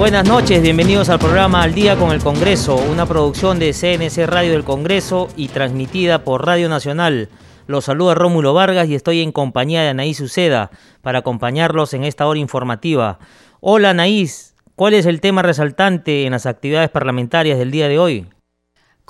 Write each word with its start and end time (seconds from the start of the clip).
Buenas 0.00 0.26
noches, 0.26 0.62
bienvenidos 0.62 1.10
al 1.10 1.18
programa 1.18 1.62
Al 1.62 1.74
Día 1.74 1.94
con 1.94 2.10
el 2.10 2.22
Congreso, 2.22 2.74
una 2.74 3.04
producción 3.04 3.58
de 3.58 3.74
CNC 3.74 4.26
Radio 4.26 4.52
del 4.52 4.64
Congreso 4.64 5.28
y 5.36 5.48
transmitida 5.48 6.24
por 6.24 6.46
Radio 6.46 6.70
Nacional. 6.70 7.28
Los 7.66 7.84
saluda 7.84 8.14
Rómulo 8.14 8.54
Vargas 8.54 8.88
y 8.88 8.94
estoy 8.94 9.20
en 9.20 9.30
compañía 9.30 9.82
de 9.82 9.90
Anaís 9.90 10.18
Uceda 10.20 10.70
para 11.02 11.18
acompañarlos 11.18 11.92
en 11.92 12.04
esta 12.04 12.26
hora 12.26 12.40
informativa. 12.40 13.18
Hola 13.60 13.90
Anaís, 13.90 14.54
¿cuál 14.74 14.94
es 14.94 15.04
el 15.04 15.20
tema 15.20 15.42
resaltante 15.42 16.24
en 16.24 16.32
las 16.32 16.46
actividades 16.46 16.88
parlamentarias 16.88 17.58
del 17.58 17.70
día 17.70 17.86
de 17.86 17.98
hoy? 17.98 18.26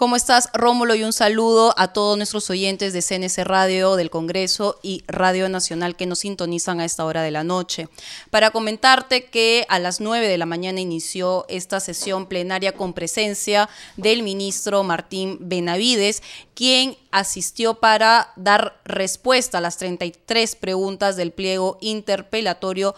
¿Cómo 0.01 0.17
estás, 0.17 0.49
Rómulo? 0.55 0.95
Y 0.95 1.05
un 1.05 1.13
saludo 1.13 1.75
a 1.77 1.93
todos 1.93 2.17
nuestros 2.17 2.49
oyentes 2.49 2.95
de 2.95 3.03
CNC 3.03 3.45
Radio 3.45 3.97
del 3.97 4.09
Congreso 4.09 4.79
y 4.83 5.05
Radio 5.07 5.47
Nacional 5.51 5.95
que 5.95 6.07
nos 6.07 6.21
sintonizan 6.21 6.81
a 6.81 6.87
esta 6.87 7.05
hora 7.05 7.21
de 7.21 7.31
la 7.31 7.45
noche. 7.45 7.91
Para 8.31 8.51
comentarte 8.51 9.27
que 9.27 9.67
a 9.69 9.79
las 9.79 10.01
9 10.01 10.27
de 10.27 10.39
la 10.39 10.47
mañana 10.47 10.81
inició 10.81 11.45
esta 11.51 11.81
sesión 11.81 12.25
plenaria 12.29 12.73
con 12.73 12.95
presencia 12.95 13.69
del 13.99 14.23
ministro 14.23 14.83
Martín 14.85 15.37
Benavides, 15.39 16.23
quien 16.55 16.97
asistió 17.11 17.75
para 17.75 18.33
dar 18.37 18.81
respuesta 18.87 19.59
a 19.59 19.61
las 19.61 19.77
33 19.77 20.57
preguntas 20.57 21.17
del 21.17 21.33
pliego 21.33 21.77
interpelatorio 21.83 22.95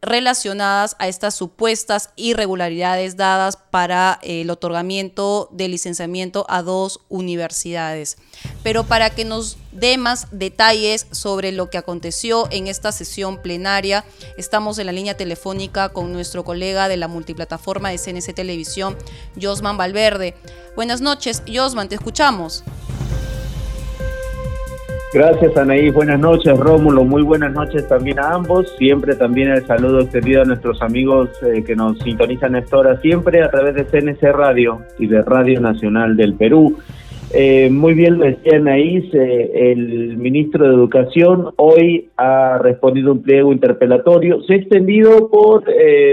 relacionadas 0.00 0.94
a 0.98 1.08
estas 1.08 1.34
supuestas 1.34 2.10
irregularidades 2.16 3.16
dadas 3.16 3.56
para 3.56 4.18
el 4.22 4.48
otorgamiento 4.50 5.48
de 5.50 5.68
licenciamiento 5.68 6.46
a 6.48 6.62
dos 6.62 7.00
universidades. 7.08 8.16
Pero 8.62 8.84
para 8.84 9.10
que 9.10 9.24
nos 9.24 9.56
dé 9.72 9.98
más 9.98 10.28
detalles 10.30 11.06
sobre 11.10 11.50
lo 11.52 11.68
que 11.68 11.78
aconteció 11.78 12.48
en 12.50 12.68
esta 12.68 12.92
sesión 12.92 13.42
plenaria, 13.42 14.04
estamos 14.36 14.78
en 14.78 14.86
la 14.86 14.92
línea 14.92 15.16
telefónica 15.16 15.88
con 15.88 16.12
nuestro 16.12 16.44
colega 16.44 16.88
de 16.88 16.96
la 16.96 17.08
multiplataforma 17.08 17.90
de 17.90 17.98
CNC 17.98 18.34
Televisión, 18.34 18.96
Josman 19.40 19.76
Valverde. 19.76 20.34
Buenas 20.76 21.00
noches, 21.00 21.42
Josman, 21.52 21.88
te 21.88 21.96
escuchamos. 21.96 22.62
Gracias 25.10 25.56
Anaí, 25.56 25.88
buenas 25.88 26.20
noches 26.20 26.58
Rómulo, 26.58 27.02
muy 27.02 27.22
buenas 27.22 27.54
noches 27.54 27.88
también 27.88 28.18
a 28.18 28.34
ambos, 28.34 28.76
siempre 28.76 29.14
también 29.14 29.48
el 29.48 29.64
saludo 29.64 30.00
extendido 30.00 30.42
a 30.42 30.44
nuestros 30.44 30.82
amigos 30.82 31.30
eh, 31.42 31.64
que 31.64 31.74
nos 31.74 31.98
sintonizan 32.00 32.56
esta 32.56 32.76
hora 32.76 33.00
siempre 33.00 33.42
a 33.42 33.50
través 33.50 33.74
de 33.74 33.86
CNC 33.86 34.20
Radio 34.32 34.80
y 34.98 35.06
de 35.06 35.22
Radio 35.22 35.62
Nacional 35.62 36.14
del 36.14 36.34
Perú. 36.34 36.76
Eh, 37.32 37.70
muy 37.70 37.94
bien 37.94 38.18
lo 38.18 38.26
decía 38.26 38.58
Anaís, 38.58 39.04
eh, 39.14 39.72
el 39.72 40.18
ministro 40.18 40.68
de 40.68 40.74
Educación 40.74 41.54
hoy 41.56 42.10
ha 42.18 42.58
respondido 42.58 43.12
un 43.12 43.22
pliego 43.22 43.50
interpelatorio, 43.50 44.42
se 44.42 44.52
ha 44.52 44.56
extendido 44.56 45.30
por 45.30 45.64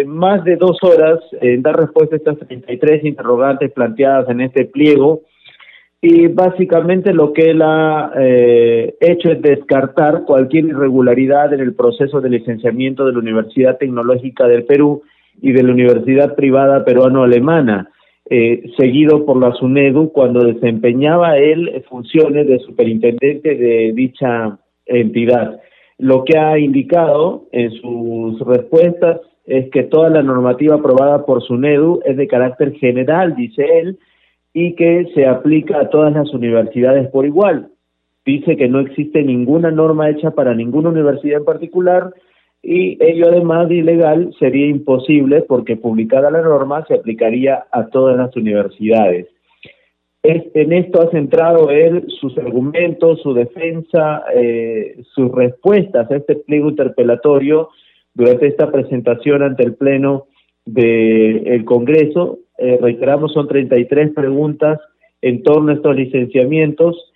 más 0.08 0.46
de 0.46 0.56
dos 0.56 0.78
horas 0.84 1.20
en 1.42 1.62
dar 1.64 1.76
respuesta 1.76 2.16
a 2.16 2.18
estas 2.18 2.40
33 2.48 3.04
interrogantes 3.04 3.74
planteadas 3.74 4.30
en 4.30 4.40
este 4.40 4.64
pliego 4.64 5.24
y 6.02 6.28
básicamente 6.28 7.14
lo 7.14 7.34
que 7.34 7.50
él 7.50 7.62
ha 7.62 8.12
eh, 8.18 8.96
hecho 9.00 9.32
es 9.32 9.42
descartar 9.42 10.24
cualquier 10.26 10.66
irregularidad 10.66 11.54
en 11.54 11.62
el 11.62 11.74
proceso 11.74 12.22
de 12.22 12.30
licenciamiento 12.30 13.06
de 13.06 13.14
la 13.14 13.20
Universidad 13.20 13.78
Tecnológica 13.78 14.48
del 14.48 14.66
Perú 14.66 15.02
y 15.42 15.52
de 15.52 15.64
la 15.64 15.72
Universidad 15.72 16.36
Privada 16.36 16.86
Peruano-Alemana, 16.86 17.90
eh, 18.30 18.64
seguido 18.78 19.26
por 19.26 19.38
la 19.38 19.54
SUNEDU 19.54 20.12
cuando 20.12 20.44
desempeñaba 20.44 21.38
él 21.38 21.84
funciones 21.90 22.48
de 22.48 22.60
superintendente 22.60 23.56
de 23.56 23.92
dicha 23.94 24.60
entidad. 24.86 25.60
Lo 25.98 26.24
que 26.24 26.38
ha 26.38 26.60
indicado 26.60 27.46
en 27.52 27.72
sus 27.72 28.40
respuestas 28.42 29.22
es 29.46 29.70
que 29.72 29.84
toda 29.84 30.10
la 30.10 30.24
normativa 30.24 30.76
aprobada 30.76 31.26
por 31.26 31.42
SUNEDU 31.44 32.02
es 32.06 32.18
de 32.18 32.28
carácter 32.28 32.74
general, 32.74 33.36
dice 33.36 33.66
él, 33.80 33.98
y 34.58 34.74
que 34.76 35.12
se 35.14 35.26
aplica 35.28 35.82
a 35.82 35.90
todas 35.90 36.14
las 36.14 36.34
universidades 36.34 37.10
por 37.10 37.26
igual. 37.26 37.68
Dice 38.26 38.56
que 38.56 38.70
no 38.70 38.80
existe 38.80 39.22
ninguna 39.22 39.70
norma 39.70 40.10
hecha 40.10 40.32
para 40.32 40.56
ninguna 40.56 40.90
universidad 40.90 41.40
en 41.40 41.46
particular 41.46 42.14
y 42.64 42.98
ello 43.04 43.28
además 43.28 43.68
de 43.68 43.76
ilegal 43.76 44.34
sería 44.40 44.68
imposible 44.68 45.42
porque 45.42 45.76
publicada 45.76 46.32
la 46.32 46.42
norma 46.42 46.86
se 46.88 46.94
aplicaría 46.94 47.66
a 47.70 47.88
todas 47.88 48.16
las 48.16 48.34
universidades. 48.38 49.28
en 50.24 50.72
esto 50.72 51.02
ha 51.02 51.12
centrado 51.12 51.70
él 51.70 52.06
sus 52.22 52.38
argumentos, 52.38 53.22
su 53.24 53.34
defensa, 53.34 54.24
eh, 54.34 55.04
sus 55.14 55.34
respuestas 55.34 56.10
a 56.10 56.16
este 56.16 56.38
pliego 56.38 56.70
interpelatorio 56.70 57.72
durante 58.14 58.48
esta 58.48 58.72
presentación 58.72 59.44
ante 59.44 59.64
el 59.64 59.76
Pleno 59.76 60.28
del 60.66 61.66
Congreso 61.66 62.40
eh, 62.58 62.78
reiteramos, 62.82 63.34
son 63.34 63.48
33 63.48 64.14
preguntas 64.14 64.80
en 65.22 65.44
torno 65.44 65.72
a 65.72 65.76
estos 65.76 65.96
licenciamientos 65.96 67.12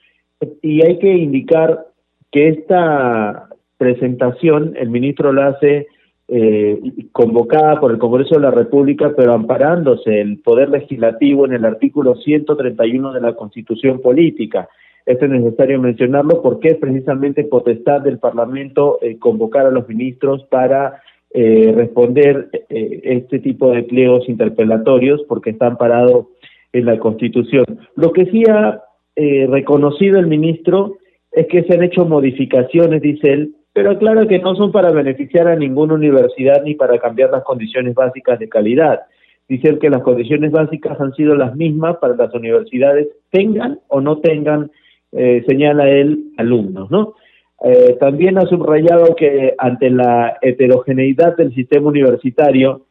y 0.62 0.82
hay 0.82 1.00
que 1.00 1.14
indicar 1.14 1.86
que 2.32 2.50
esta 2.50 3.50
presentación 3.78 4.74
el 4.78 4.90
ministro 4.90 5.32
la 5.34 5.48
hace 5.48 5.88
eh, 6.28 6.80
convocada 7.12 7.80
por 7.80 7.92
el 7.92 7.98
Congreso 7.98 8.36
de 8.36 8.42
la 8.42 8.52
República, 8.52 9.14
pero 9.18 9.34
amparándose 9.34 10.22
el 10.22 10.40
Poder 10.40 10.70
Legislativo 10.70 11.46
en 11.46 11.54
el 11.54 11.66
artículo 11.66 12.16
131 12.16 13.14
de 13.14 13.22
la 13.22 13.34
Constitución 13.34 14.00
Política. 14.00 14.70
Esto 15.06 15.26
es 15.26 15.32
necesario 15.32 15.80
mencionarlo 15.80 16.44
porque 16.44 16.70
es 16.70 16.78
precisamente 16.78 17.46
potestad 17.46 18.02
del 18.02 18.20
Parlamento 18.20 19.00
eh, 19.02 19.18
convocar 19.18 19.66
a 19.66 19.72
los 19.72 19.88
ministros 19.88 20.44
para 20.52 21.02
eh, 21.32 21.72
responder 21.76 22.50
eh, 22.70 23.02
este 23.04 23.40
tipo 23.40 23.72
de 23.72 23.84
pliegos 23.84 24.28
interpelatorios 24.28 25.22
porque 25.28 25.52
están 25.52 25.78
parados 25.78 26.28
en 26.74 26.86
la 26.86 27.00
Constitución. 27.00 27.66
Lo 27.96 28.12
que 28.12 28.26
sí 28.28 28.44
ha 28.50 28.82
eh, 29.16 29.48
reconocido 29.50 30.20
el 30.20 30.28
ministro 30.28 30.98
es 31.32 31.48
que 31.48 31.64
se 31.64 31.74
han 31.74 31.84
hecho 31.84 32.06
modificaciones, 32.06 33.02
dice 33.02 33.32
él, 33.32 33.56
pero 33.74 33.92
aclara 33.92 34.28
que 34.28 34.40
no 34.40 34.56
son 34.56 34.72
para 34.72 34.92
beneficiar 34.92 35.48
a 35.48 35.56
ninguna 35.56 35.94
universidad 35.94 36.64
ni 36.64 36.76
para 36.76 36.98
cambiar 36.98 37.30
las 37.30 37.44
condiciones 37.44 37.96
básicas 37.96 38.40
de 38.40 38.50
calidad. 38.50 39.02
Dice 39.48 39.70
él 39.70 39.80
que 39.80 39.90
las 39.90 40.04
condiciones 40.04 40.52
básicas 40.52 41.00
han 41.00 41.14
sido 41.14 41.36
las 41.36 41.56
mismas 41.56 41.98
para 41.98 42.16
las 42.16 42.34
universidades, 42.34 43.08
tengan 43.32 43.80
o 43.88 44.00
no 44.02 44.20
tengan, 44.20 44.72
eh, 45.12 45.44
señala 45.48 45.90
él, 45.90 46.32
alumnos, 46.38 46.90
¿no? 46.92 47.16
Eh, 47.62 47.97
también 48.00 48.38
ha 48.38 48.46
subrayado 48.46 49.16
que 49.16 49.53
ante 49.58 49.90
la 49.90 50.38
heterogeneidad 50.42 51.36
del 51.36 51.53
sistema 51.53 51.90
universitario, 51.90 52.86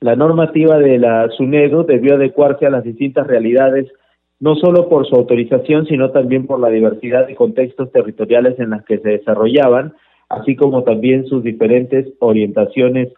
la 0.00 0.16
normativa 0.16 0.78
de 0.78 0.98
la 0.98 1.28
SUNEDO 1.36 1.84
debió 1.84 2.14
adecuarse 2.14 2.66
a 2.66 2.70
las 2.70 2.84
distintas 2.84 3.26
realidades, 3.26 3.90
no 4.40 4.56
solo 4.56 4.88
por 4.88 5.06
su 5.06 5.14
autorización, 5.14 5.86
sino 5.86 6.10
también 6.10 6.46
por 6.46 6.58
la 6.58 6.68
diversidad 6.70 7.26
de 7.26 7.36
contextos 7.36 7.92
territoriales 7.92 8.58
en 8.58 8.70
las 8.70 8.84
que 8.84 8.98
se 8.98 9.10
desarrollaban, 9.10 9.94
así 10.28 10.56
como 10.56 10.82
también 10.82 11.26
sus 11.26 11.44
diferentes 11.44 12.08
orientaciones 12.18 13.12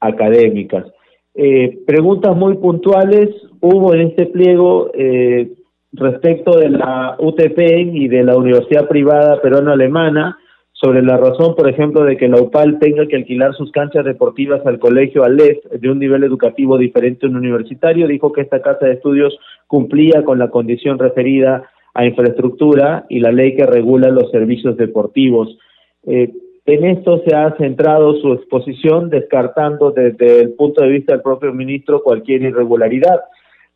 académicas. 0.00 0.86
Eh, 1.34 1.78
preguntas 1.86 2.36
muy 2.36 2.54
puntuales 2.54 3.30
hubo 3.60 3.94
en 3.94 4.08
este 4.08 4.26
pliego 4.26 4.90
eh, 4.94 5.50
respecto 5.92 6.58
de 6.58 6.70
la 6.70 7.16
UTP 7.18 7.58
y 7.92 8.08
de 8.08 8.22
la 8.24 8.36
Universidad 8.36 8.88
Privada 8.88 9.40
Peruano-Alemana 9.40 10.38
sobre 10.72 11.02
la 11.02 11.16
razón, 11.16 11.54
por 11.54 11.68
ejemplo, 11.68 12.02
de 12.02 12.16
que 12.16 12.26
la 12.26 12.40
UPAL 12.40 12.80
tenga 12.80 13.06
que 13.06 13.14
alquilar 13.14 13.54
sus 13.54 13.70
canchas 13.70 14.04
deportivas 14.04 14.66
al 14.66 14.80
colegio 14.80 15.22
Aleph 15.22 15.64
de 15.66 15.88
un 15.88 16.00
nivel 16.00 16.24
educativo 16.24 16.76
diferente 16.76 17.24
a 17.24 17.28
un 17.28 17.36
universitario, 17.36 18.08
dijo 18.08 18.32
que 18.32 18.40
esta 18.40 18.62
casa 18.62 18.86
de 18.86 18.94
estudios 18.94 19.38
cumplía 19.68 20.24
con 20.24 20.40
la 20.40 20.50
condición 20.50 20.98
referida 20.98 21.70
a 21.94 22.04
infraestructura 22.04 23.06
y 23.08 23.20
la 23.20 23.30
ley 23.30 23.54
que 23.54 23.66
regula 23.66 24.08
los 24.08 24.30
servicios 24.32 24.76
deportivos. 24.76 25.56
Eh, 26.04 26.32
en 26.66 26.84
esto 26.84 27.22
se 27.26 27.34
ha 27.34 27.54
centrado 27.58 28.16
su 28.16 28.32
exposición, 28.32 29.08
descartando 29.08 29.92
desde 29.92 30.40
el 30.40 30.54
punto 30.54 30.82
de 30.82 30.88
vista 30.88 31.12
del 31.12 31.22
propio 31.22 31.52
ministro 31.52 32.02
cualquier 32.02 32.42
irregularidad. 32.42 33.20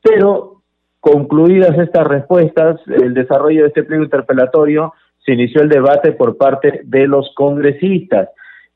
Pero 0.03 0.56
Concluidas 1.07 1.79
estas 1.79 2.05
respuestas, 2.05 2.81
el 2.89 3.15
desarrollo 3.15 3.63
de 3.63 3.69
este 3.69 3.85
pliego 3.85 4.03
interpelatorio, 4.03 4.93
se 5.25 5.35
inició 5.35 5.63
el 5.63 5.69
debate 5.69 6.11
por 6.11 6.37
parte 6.37 6.81
de 6.83 7.07
los 7.07 7.33
congresistas, 7.37 8.31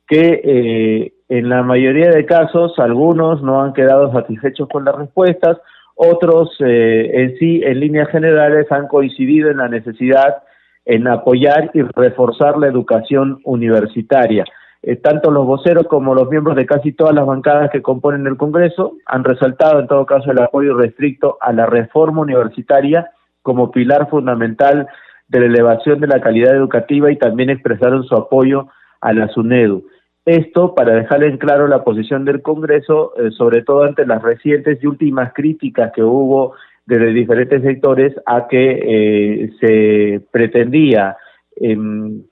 que 0.07 0.41
eh, 0.45 1.13
En 1.29 1.49
la 1.49 1.65
mayoría 1.65 2.11
de 2.11 2.27
casos, 2.27 2.79
algunos 2.79 3.43
no 3.43 3.61
han 3.61 3.73
quedado 3.73 4.13
satisfechos 4.13 4.69
con 4.69 4.85
las 4.85 4.95
respuestas, 4.95 5.59
otros 5.97 6.51
eh, 6.61 7.11
en 7.15 7.37
sí, 7.39 7.63
en 7.65 7.81
líneas 7.81 8.09
generales, 8.11 8.71
han 8.71 8.87
coincidido 8.87 9.51
en 9.51 9.57
la 9.57 9.69
necesidad 9.69 10.45
en 10.85 11.09
apoyar 11.09 11.73
y 11.75 11.83
reforzar 11.83 12.59
la 12.59 12.69
educación 12.69 13.41
universitaria. 13.43 14.45
Eh, 14.83 14.97
tanto 14.97 15.31
los 15.31 15.45
voceros 15.45 15.87
como 15.89 16.15
los 16.15 16.31
miembros 16.31 16.57
de 16.57 16.65
casi 16.65 16.93
todas 16.93 17.15
las 17.15 17.27
bancadas 17.27 17.71
que 17.71 17.83
componen 17.83 18.27
el 18.27 18.39
Congreso 18.39 18.95
han 19.07 19.25
resaltado 19.25 19.81
en 19.81 19.87
todo 19.87 20.07
caso 20.07 20.31
el 20.31 20.41
apoyo 20.41 20.75
restricto 20.75 21.37
a 21.41 21.53
la 21.53 21.67
reforma 21.67 22.23
universitaria 22.23 23.11
como 23.43 23.71
pilar 23.71 24.09
fundamental 24.09 24.89
de 25.29 25.41
la 25.41 25.47
elevación 25.47 26.01
de 26.01 26.07
la 26.07 26.21
calidad 26.21 26.55
educativa 26.57 27.13
y 27.13 27.19
también 27.19 27.51
expresaron 27.51 28.05
su 28.05 28.15
apoyo 28.15 28.69
a 29.03 29.13
la 29.13 29.29
SUNEDU. 29.29 29.87
Esto 30.25 30.75
para 30.75 30.95
dejar 30.95 31.25
en 31.25 31.39
claro 31.39 31.67
la 31.67 31.85
posición 31.85 32.25
del 32.25 32.43
Congreso, 32.43 33.13
eh, 33.17 33.31
sobre 33.33 33.63
todo 33.63 33.85
ante 33.85 34.07
las 34.07 34.23
recientes 34.23 34.79
y 34.83 34.87
últimas 34.87 35.33
críticas 35.35 35.93
que 35.95 36.03
hubo 36.03 36.55
desde 36.87 37.13
diferentes 37.13 37.63
sectores 37.63 38.15
a 38.27 38.49
que 38.49 38.81
eh, 38.83 39.51
se 39.61 40.21
pretendía 40.31 41.17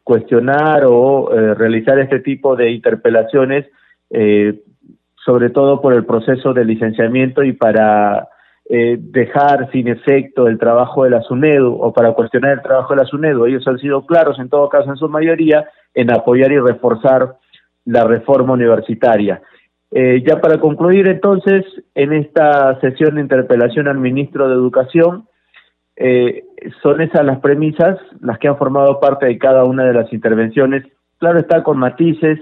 cuestionar 0.03 0.85
o 0.87 1.33
eh, 1.33 1.55
realizar 1.55 1.99
este 1.99 2.21
tipo 2.21 2.57
de 2.57 2.71
interpelaciones, 2.71 3.67
sobre 5.25 5.51
todo 5.51 5.83
por 5.83 5.93
el 5.93 6.07
proceso 6.07 6.55
de 6.55 6.65
licenciamiento 6.65 7.43
y 7.43 7.53
para 7.53 8.27
dejar 8.71 9.71
sin 9.71 9.89
efecto 9.89 10.47
el 10.47 10.59
trabajo 10.59 11.05
de 11.05 11.11
la 11.11 11.23
SUNEDU 11.23 11.75
o 11.75 11.93
para 11.93 12.13
cuestionar 12.13 12.53
el 12.53 12.63
trabajo 12.63 12.95
de 12.95 13.01
la 13.01 13.07
SUNEDU. 13.07 13.47
Ellos 13.47 13.67
han 13.69 13.79
sido 13.79 14.07
claros, 14.07 14.39
en 14.39 14.49
todo 14.49 14.69
caso, 14.71 14.91
en 14.91 14.97
su 14.97 15.09
mayoría, 15.09 15.69
en 15.95 16.11
apoyar 16.11 16.53
y 16.53 16.59
reforzar 16.59 17.37
la 17.85 18.05
reforma 18.05 18.53
universitaria. 18.55 19.43
Eh, 19.91 20.23
ya 20.27 20.41
para 20.41 20.59
concluir 20.59 21.09
entonces, 21.09 21.65
en 21.95 22.13
esta 22.13 22.79
sesión 22.81 23.15
de 23.15 23.23
interpelación 23.23 23.89
al 23.89 23.99
ministro 23.99 24.49
de 24.49 24.55
Educación, 24.55 25.27
eh, 26.01 26.45
son 26.83 27.01
esas 27.01 27.25
las 27.25 27.41
premisas, 27.41 27.99
las 28.21 28.39
que 28.39 28.49
han 28.49 28.57
formado 28.57 29.01
parte 29.01 29.27
de 29.27 29.39
cada 29.39 29.65
una 29.65 29.85
de 29.85 29.95
las 29.95 30.13
intervenciones. 30.13 30.85
Claro 31.19 31.39
está 31.39 31.63
con 31.63 31.79
matices, 31.79 32.39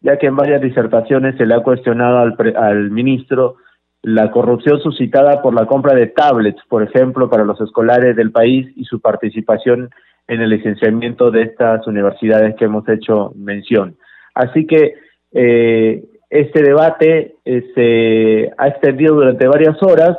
ya 0.00 0.18
que 0.18 0.26
en 0.26 0.36
varias 0.36 0.60
disertaciones 0.60 1.36
se 1.36 1.46
le 1.46 1.54
ha 1.54 1.62
cuestionado 1.62 2.18
al, 2.18 2.36
al 2.56 2.90
ministro 2.90 3.56
la 4.02 4.30
corrupción 4.30 4.80
suscitada 4.80 5.42
por 5.42 5.54
la 5.54 5.66
compra 5.66 5.94
de 5.94 6.06
tablets, 6.06 6.62
por 6.68 6.82
ejemplo, 6.82 7.28
para 7.28 7.44
los 7.44 7.60
escolares 7.60 8.14
del 8.16 8.30
país 8.30 8.66
y 8.76 8.84
su 8.84 9.00
participación 9.00 9.90
en 10.28 10.40
el 10.40 10.50
licenciamiento 10.50 11.30
de 11.30 11.42
estas 11.42 11.86
universidades 11.86 12.54
que 12.56 12.66
hemos 12.66 12.88
hecho 12.88 13.32
mención. 13.34 13.96
Así 14.34 14.66
que 14.66 14.94
eh, 15.32 16.04
este 16.30 16.62
debate 16.62 17.36
eh, 17.44 17.64
se 17.74 18.52
ha 18.56 18.68
extendido 18.68 19.14
durante 19.14 19.48
varias 19.48 19.82
horas. 19.82 20.16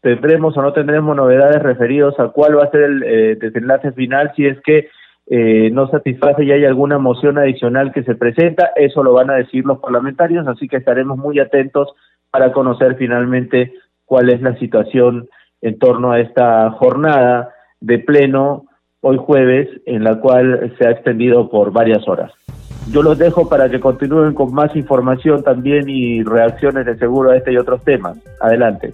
Tendremos 0.00 0.56
o 0.56 0.62
no 0.62 0.72
tendremos 0.72 1.16
novedades 1.16 1.62
referidos 1.62 2.18
a 2.20 2.28
cuál 2.28 2.58
va 2.58 2.64
a 2.64 2.70
ser 2.70 2.82
el 2.82 3.02
eh, 3.02 3.36
desenlace 3.36 3.92
final 3.92 4.32
si 4.36 4.46
es 4.46 4.60
que 4.62 4.88
no 5.28 5.88
satisface 5.88 6.44
y 6.44 6.52
hay 6.52 6.64
alguna 6.64 6.98
moción 6.98 7.36
adicional 7.36 7.92
que 7.92 8.04
se 8.04 8.14
presenta. 8.14 8.70
Eso 8.76 9.02
lo 9.02 9.12
van 9.12 9.28
a 9.28 9.34
decir 9.34 9.64
los 9.66 9.80
parlamentarios, 9.80 10.46
así 10.46 10.68
que 10.68 10.76
estaremos 10.76 11.18
muy 11.18 11.40
atentos 11.40 11.94
para 12.30 12.52
conocer 12.52 12.94
finalmente 12.94 13.72
cuál 14.04 14.30
es 14.30 14.40
la 14.40 14.56
situación 14.58 15.28
en 15.62 15.78
torno 15.78 16.12
a 16.12 16.20
esta 16.20 16.70
jornada 16.70 17.50
de 17.80 17.98
pleno 17.98 18.66
hoy 19.00 19.18
jueves, 19.18 19.68
en 19.86 20.04
la 20.04 20.20
cual 20.20 20.74
se 20.78 20.86
ha 20.86 20.90
extendido 20.90 21.48
por 21.50 21.72
varias 21.72 22.06
horas. 22.08 22.32
Yo 22.90 23.02
los 23.02 23.18
dejo 23.18 23.48
para 23.48 23.68
que 23.68 23.80
continúen 23.80 24.32
con 24.34 24.54
más 24.54 24.74
información 24.76 25.42
también 25.42 25.88
y 25.88 26.22
reacciones 26.22 26.86
de 26.86 26.96
seguro 26.96 27.30
a 27.30 27.36
este 27.36 27.52
y 27.52 27.56
otros 27.56 27.82
temas. 27.82 28.16
Adelante. 28.40 28.92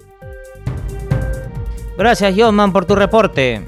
Gracias, 1.97 2.33
Josman, 2.35 2.73
por 2.73 2.85
tu 2.85 2.95
reporte. 2.95 3.67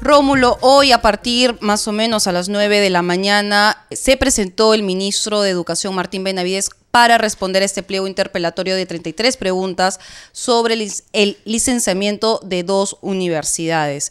Rómulo, 0.00 0.56
hoy 0.62 0.92
a 0.92 1.02
partir 1.02 1.58
más 1.60 1.86
o 1.86 1.92
menos 1.92 2.26
a 2.26 2.32
las 2.32 2.48
9 2.48 2.80
de 2.80 2.88
la 2.88 3.02
mañana 3.02 3.84
se 3.90 4.16
presentó 4.16 4.72
el 4.72 4.82
ministro 4.82 5.42
de 5.42 5.50
Educación 5.50 5.94
Martín 5.94 6.24
Benavides 6.24 6.70
para 6.90 7.18
responder 7.18 7.62
a 7.62 7.66
este 7.66 7.82
pliego 7.82 8.06
interpelatorio 8.06 8.74
de 8.76 8.86
33 8.86 9.36
preguntas 9.36 10.00
sobre 10.32 10.74
el 11.12 11.36
licenciamiento 11.44 12.40
de 12.42 12.62
dos 12.62 12.96
universidades. 13.02 14.10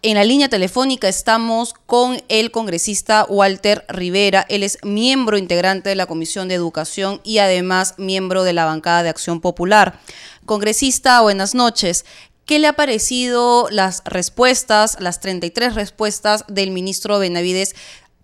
En 0.00 0.14
la 0.14 0.22
línea 0.22 0.48
telefónica 0.48 1.08
estamos 1.08 1.74
con 1.86 2.22
el 2.28 2.52
congresista 2.52 3.26
Walter 3.28 3.84
Rivera. 3.88 4.46
Él 4.48 4.62
es 4.62 4.78
miembro 4.84 5.36
integrante 5.36 5.88
de 5.88 5.96
la 5.96 6.06
Comisión 6.06 6.46
de 6.46 6.54
Educación 6.54 7.20
y 7.24 7.38
además 7.38 7.94
miembro 7.98 8.44
de 8.44 8.52
la 8.52 8.64
bancada 8.64 9.02
de 9.02 9.08
Acción 9.08 9.40
Popular. 9.40 9.98
Congresista, 10.46 11.20
buenas 11.20 11.56
noches. 11.56 12.06
¿Qué 12.48 12.58
le 12.58 12.66
ha 12.66 12.72
parecido 12.72 13.66
las 13.70 14.02
respuestas, 14.10 14.98
las 15.02 15.20
33 15.20 15.74
respuestas 15.74 16.46
del 16.46 16.70
ministro 16.70 17.18
Benavides 17.18 17.74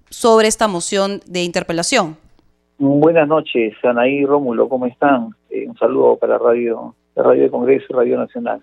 sobre 0.08 0.48
esta 0.48 0.66
moción 0.66 1.20
de 1.26 1.42
interpelación? 1.42 2.16
Buenas 2.78 3.28
noches, 3.28 3.74
Anaí 3.82 4.24
Rómulo, 4.24 4.66
¿cómo 4.70 4.86
están? 4.86 5.34
Eh, 5.50 5.68
un 5.68 5.76
saludo 5.76 6.16
para 6.16 6.38
Radio, 6.38 6.94
Radio 7.14 7.42
de 7.42 7.50
Congreso 7.50 7.84
y 7.90 7.92
Radio 7.92 8.16
Nacional. 8.16 8.62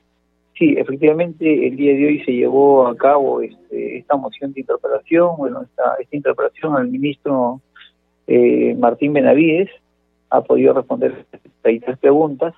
Sí, 0.57 0.73
efectivamente, 0.79 1.67
el 1.67 1.75
día 1.75 1.93
de 1.93 2.07
hoy 2.07 2.23
se 2.25 2.31
llevó 2.31 2.87
a 2.87 2.97
cabo 2.97 3.41
este, 3.41 3.99
esta 3.99 4.17
moción 4.17 4.53
de 4.53 4.61
interpelación, 4.61 5.37
bueno, 5.37 5.61
esta, 5.61 5.93
esta 5.99 6.15
interpelación 6.15 6.75
al 6.75 6.87
ministro 6.87 7.61
eh, 8.25 8.75
Martín 8.79 9.13
Benavides, 9.13 9.69
ha 10.31 10.41
podido 10.41 10.73
responder 10.73 11.23
33 11.61 11.99
preguntas. 11.99 12.55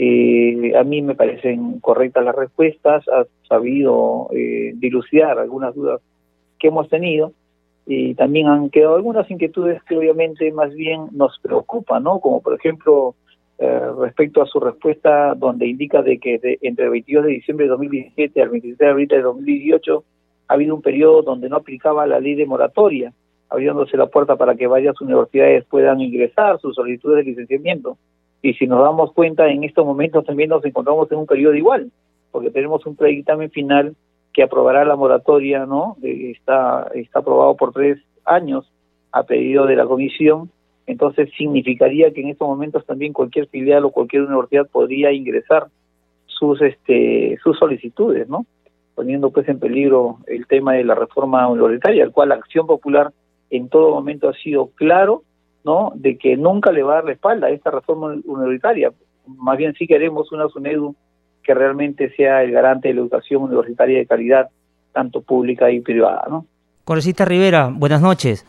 Eh, 0.00 0.76
a 0.78 0.84
mí 0.84 1.02
me 1.02 1.16
parecen 1.16 1.80
correctas 1.80 2.24
las 2.24 2.36
respuestas, 2.36 3.04
ha 3.08 3.24
sabido 3.48 4.28
eh, 4.32 4.70
dilucidar 4.76 5.40
algunas 5.40 5.74
dudas 5.74 6.00
que 6.56 6.68
hemos 6.68 6.88
tenido 6.88 7.32
y 7.84 8.14
también 8.14 8.46
han 8.46 8.70
quedado 8.70 8.94
algunas 8.94 9.28
inquietudes 9.28 9.82
que 9.82 9.96
obviamente 9.96 10.52
más 10.52 10.72
bien 10.72 11.08
nos 11.10 11.40
preocupan, 11.40 12.04
¿no? 12.04 12.20
Como 12.20 12.40
por 12.40 12.54
ejemplo 12.54 13.16
eh, 13.58 13.80
respecto 13.98 14.40
a 14.40 14.46
su 14.46 14.60
respuesta 14.60 15.34
donde 15.34 15.66
indica 15.66 16.00
de 16.00 16.20
que 16.20 16.38
entre 16.62 16.84
el 16.84 16.90
22 16.92 17.24
de 17.24 17.32
diciembre 17.32 17.66
de 17.66 17.70
2017 17.70 18.40
al 18.40 18.50
27 18.50 18.84
de 18.84 18.90
abril 18.90 19.08
de 19.08 19.20
2018 19.20 20.04
ha 20.46 20.54
habido 20.54 20.76
un 20.76 20.82
periodo 20.82 21.22
donde 21.22 21.48
no 21.48 21.56
aplicaba 21.56 22.06
la 22.06 22.20
ley 22.20 22.36
de 22.36 22.46
moratoria, 22.46 23.12
abriéndose 23.48 23.96
la 23.96 24.06
puerta 24.06 24.36
para 24.36 24.54
que 24.54 24.68
varias 24.68 25.00
universidades 25.00 25.64
puedan 25.64 26.00
ingresar 26.00 26.60
sus 26.60 26.76
solicitudes 26.76 27.24
de 27.24 27.30
licenciamiento. 27.32 27.98
Y 28.42 28.54
si 28.54 28.66
nos 28.66 28.82
damos 28.82 29.12
cuenta, 29.12 29.48
en 29.48 29.64
estos 29.64 29.84
momentos 29.84 30.24
también 30.24 30.50
nos 30.50 30.64
encontramos 30.64 31.10
en 31.10 31.18
un 31.18 31.26
periodo 31.26 31.54
igual, 31.54 31.90
porque 32.30 32.50
tenemos 32.50 32.84
un 32.86 32.96
predictamen 32.96 33.50
final 33.50 33.96
que 34.32 34.42
aprobará 34.42 34.84
la 34.84 34.96
moratoria, 34.96 35.66
¿no? 35.66 35.96
Está, 36.02 36.90
está 36.94 37.18
aprobado 37.20 37.56
por 37.56 37.72
tres 37.72 37.98
años 38.24 38.70
a 39.10 39.24
pedido 39.24 39.66
de 39.66 39.76
la 39.76 39.86
comisión 39.86 40.50
entonces 40.88 41.28
significaría 41.36 42.10
que 42.12 42.22
en 42.22 42.30
estos 42.30 42.48
momentos 42.48 42.84
también 42.86 43.12
cualquier 43.12 43.46
filial 43.48 43.84
o 43.84 43.90
cualquier 43.90 44.22
universidad 44.22 44.66
podría 44.66 45.12
ingresar 45.12 45.66
sus 46.26 46.62
este 46.62 47.38
sus 47.42 47.58
solicitudes, 47.58 48.26
¿no? 48.26 48.46
Poniendo 48.94 49.30
pues 49.30 49.46
en 49.50 49.58
peligro 49.58 50.16
el 50.26 50.46
tema 50.46 50.72
de 50.72 50.84
la 50.84 50.94
reforma 50.94 51.46
universitaria, 51.46 52.02
el 52.02 52.10
cual 52.10 52.30
la 52.30 52.36
Acción 52.36 52.66
Popular 52.66 53.12
en 53.50 53.68
todo 53.68 53.90
momento 53.90 54.30
ha 54.30 54.32
sido 54.32 54.70
claro, 54.76 55.24
¿no? 55.64 55.92
De 55.94 56.16
que 56.18 56.36
nunca 56.36 56.72
le 56.72 56.82
va 56.82 56.92
a 56.92 56.96
dar 56.96 57.04
la 57.04 57.12
espalda 57.12 57.48
a 57.48 57.50
esta 57.50 57.70
reforma 57.70 58.16
universitaria. 58.24 58.92
Más 59.26 59.58
bien 59.58 59.74
sí 59.74 59.86
queremos 59.86 60.32
una 60.32 60.48
SUNEDU 60.48 60.94
que 61.42 61.54
realmente 61.54 62.10
sea 62.14 62.42
el 62.42 62.52
garante 62.52 62.88
de 62.88 62.94
la 62.94 63.00
educación 63.00 63.42
universitaria 63.42 63.98
de 63.98 64.06
calidad, 64.06 64.48
tanto 64.92 65.22
pública 65.22 65.70
y 65.70 65.80
privada, 65.80 66.24
¿no? 66.28 66.46
Congresista 66.84 67.24
Rivera, 67.24 67.70
buenas 67.72 68.00
noches 68.00 68.46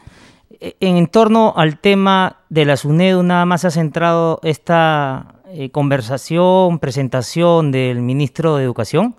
en 0.59 1.07
torno 1.07 1.53
al 1.55 1.79
tema 1.79 2.37
de 2.49 2.65
la 2.65 2.75
SUNEDU, 2.75 3.23
nada 3.23 3.45
más 3.45 3.65
ha 3.65 3.69
centrado 3.69 4.39
esta 4.43 5.35
eh, 5.53 5.69
conversación, 5.69 6.79
presentación 6.79 7.71
del 7.71 8.01
ministro 8.01 8.57
de 8.57 8.63
Educación? 8.63 9.15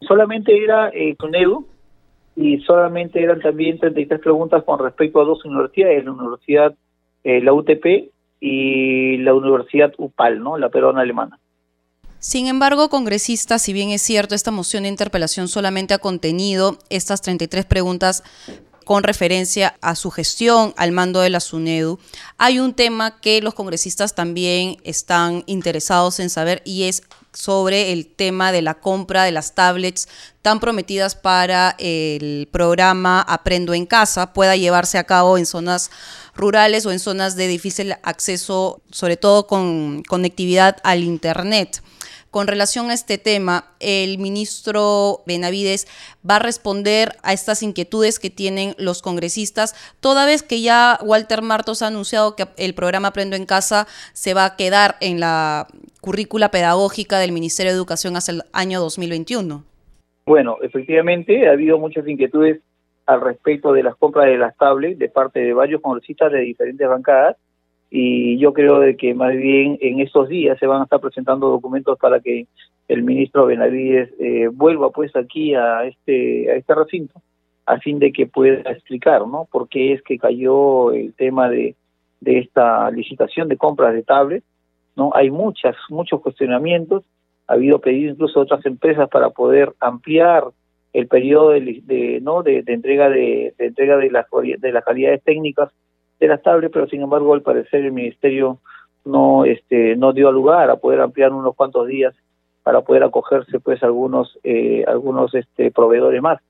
Solamente 0.00 0.56
era 0.56 0.90
eh, 0.90 1.16
SUNEDU 1.18 1.66
y 2.36 2.58
solamente 2.60 3.22
eran 3.22 3.40
también 3.40 3.78
33 3.78 4.20
preguntas 4.20 4.62
con 4.64 4.78
respecto 4.78 5.20
a 5.20 5.24
dos 5.24 5.44
universidades, 5.44 6.04
la 6.04 6.12
Universidad, 6.12 6.74
eh, 7.24 7.40
la 7.42 7.52
UTP 7.52 8.12
y 8.40 9.16
la 9.18 9.34
Universidad 9.34 9.92
UPAL, 9.98 10.40
¿no? 10.40 10.58
la 10.58 10.68
peruana 10.68 11.00
alemana. 11.00 11.38
Sin 12.18 12.46
embargo, 12.46 12.88
congresista, 12.88 13.58
si 13.58 13.72
bien 13.72 13.90
es 13.90 14.00
cierto, 14.00 14.34
esta 14.34 14.50
moción 14.50 14.84
de 14.84 14.88
interpelación 14.88 15.48
solamente 15.48 15.92
ha 15.92 15.98
contenido 15.98 16.78
estas 16.88 17.20
33 17.20 17.66
preguntas 17.66 18.22
con 18.84 19.02
referencia 19.02 19.76
a 19.80 19.94
su 19.94 20.10
gestión 20.10 20.74
al 20.76 20.92
mando 20.92 21.20
de 21.20 21.30
la 21.30 21.40
SUNEDU, 21.40 21.98
hay 22.38 22.60
un 22.60 22.74
tema 22.74 23.20
que 23.20 23.40
los 23.40 23.54
congresistas 23.54 24.14
también 24.14 24.76
están 24.84 25.42
interesados 25.46 26.20
en 26.20 26.30
saber 26.30 26.62
y 26.64 26.84
es 26.84 27.02
sobre 27.32 27.92
el 27.92 28.06
tema 28.06 28.52
de 28.52 28.62
la 28.62 28.74
compra 28.74 29.24
de 29.24 29.32
las 29.32 29.54
tablets 29.54 30.08
tan 30.42 30.60
prometidas 30.60 31.16
para 31.16 31.74
el 31.78 32.48
programa 32.52 33.22
Aprendo 33.22 33.74
en 33.74 33.86
Casa 33.86 34.32
pueda 34.32 34.56
llevarse 34.56 34.98
a 34.98 35.04
cabo 35.04 35.36
en 35.36 35.46
zonas 35.46 35.90
rurales 36.36 36.86
o 36.86 36.92
en 36.92 36.98
zonas 36.98 37.36
de 37.36 37.48
difícil 37.48 37.94
acceso, 38.02 38.80
sobre 38.90 39.16
todo 39.16 39.46
con 39.46 40.02
conectividad 40.02 40.76
al 40.82 41.02
Internet 41.02 41.82
con 42.34 42.48
relación 42.48 42.90
a 42.90 42.94
este 42.94 43.16
tema, 43.16 43.66
el 43.78 44.18
ministro 44.18 45.20
Benavides 45.24 45.86
va 46.28 46.34
a 46.34 46.38
responder 46.40 47.10
a 47.22 47.32
estas 47.32 47.62
inquietudes 47.62 48.18
que 48.18 48.28
tienen 48.28 48.74
los 48.76 49.02
congresistas, 49.02 49.76
toda 50.00 50.26
vez 50.26 50.42
que 50.42 50.60
ya 50.60 50.98
Walter 51.04 51.42
Martos 51.42 51.80
ha 51.80 51.86
anunciado 51.86 52.34
que 52.34 52.46
el 52.56 52.74
programa 52.74 53.06
Aprendo 53.06 53.36
en 53.36 53.46
Casa 53.46 53.86
se 54.14 54.34
va 54.34 54.46
a 54.46 54.56
quedar 54.56 54.96
en 55.00 55.20
la 55.20 55.68
currícula 56.00 56.50
pedagógica 56.50 57.20
del 57.20 57.30
Ministerio 57.30 57.70
de 57.70 57.76
Educación 57.76 58.16
hasta 58.16 58.32
el 58.32 58.42
año 58.52 58.80
2021. 58.80 59.62
Bueno, 60.26 60.56
efectivamente 60.60 61.46
ha 61.46 61.52
habido 61.52 61.78
muchas 61.78 62.04
inquietudes 62.08 62.62
al 63.06 63.20
respecto 63.20 63.72
de 63.72 63.82
las 63.82 63.96
compras 63.96 64.26
de 64.26 64.38
las 64.38 64.56
tablets 64.56 64.98
de 64.98 65.08
parte 65.08 65.40
de 65.40 65.52
varios 65.52 65.80
congresistas 65.80 66.32
de 66.32 66.40
diferentes 66.40 66.88
bancadas 66.88 67.36
y 67.90 68.38
yo 68.38 68.52
creo 68.52 68.80
de 68.80 68.96
que 68.96 69.14
más 69.14 69.34
bien 69.34 69.78
en 69.80 70.00
estos 70.00 70.28
días 70.28 70.58
se 70.58 70.66
van 70.66 70.80
a 70.80 70.84
estar 70.84 71.00
presentando 71.00 71.48
documentos 71.48 71.98
para 71.98 72.20
que 72.20 72.46
el 72.88 73.02
ministro 73.02 73.46
Benavides 73.46 74.10
eh, 74.18 74.48
vuelva 74.52 74.90
pues 74.90 75.14
aquí 75.16 75.54
a 75.54 75.84
este 75.84 76.50
a 76.50 76.56
este 76.56 76.74
recinto 76.74 77.20
a 77.66 77.78
fin 77.78 77.98
de 77.98 78.12
que 78.12 78.26
pueda 78.26 78.70
explicar 78.70 79.26
no 79.26 79.46
por 79.50 79.68
qué 79.68 79.92
es 79.92 80.02
que 80.02 80.18
cayó 80.18 80.92
el 80.92 81.14
tema 81.14 81.48
de, 81.48 81.76
de 82.20 82.38
esta 82.38 82.90
licitación 82.90 83.48
de 83.48 83.56
compras 83.56 83.94
de 83.94 84.02
tablets 84.02 84.44
no 84.96 85.10
hay 85.14 85.30
muchas 85.30 85.76
muchos 85.88 86.20
cuestionamientos. 86.20 87.04
Ha 87.46 87.54
habido 87.54 87.78
pedidos 87.78 88.14
incluso 88.14 88.40
de 88.40 88.44
otras 88.44 88.64
empresas 88.66 89.08
para 89.08 89.30
poder 89.30 89.74
ampliar 89.80 90.44
el 90.94 91.08
periodo 91.08 91.50
de, 91.50 92.20
no 92.22 92.42
de, 92.42 92.62
entrega 92.66 93.10
de, 93.10 93.52
de, 93.58 93.66
entrega 93.66 93.96
de 93.98 94.10
las 94.10 94.26
de 94.30 94.72
las 94.72 94.84
calidades 94.84 95.22
técnicas 95.24 95.70
era 96.20 96.36
estable, 96.36 96.70
pero 96.70 96.86
sin 96.86 97.02
embargo 97.02 97.34
al 97.34 97.42
parecer 97.42 97.84
el 97.84 97.92
ministerio 97.92 98.58
no 99.04 99.44
este 99.44 99.96
no 99.96 100.12
dio 100.12 100.30
lugar 100.30 100.70
a 100.70 100.76
poder 100.76 101.00
ampliar 101.00 101.32
unos 101.32 101.56
cuantos 101.56 101.88
días 101.88 102.14
para 102.62 102.80
poder 102.80 103.02
acogerse 103.02 103.58
pues 103.58 103.82
algunos 103.82 104.38
eh, 104.44 104.84
algunos 104.86 105.34
este 105.34 105.72
proveedores 105.72 106.22
más. 106.22 106.40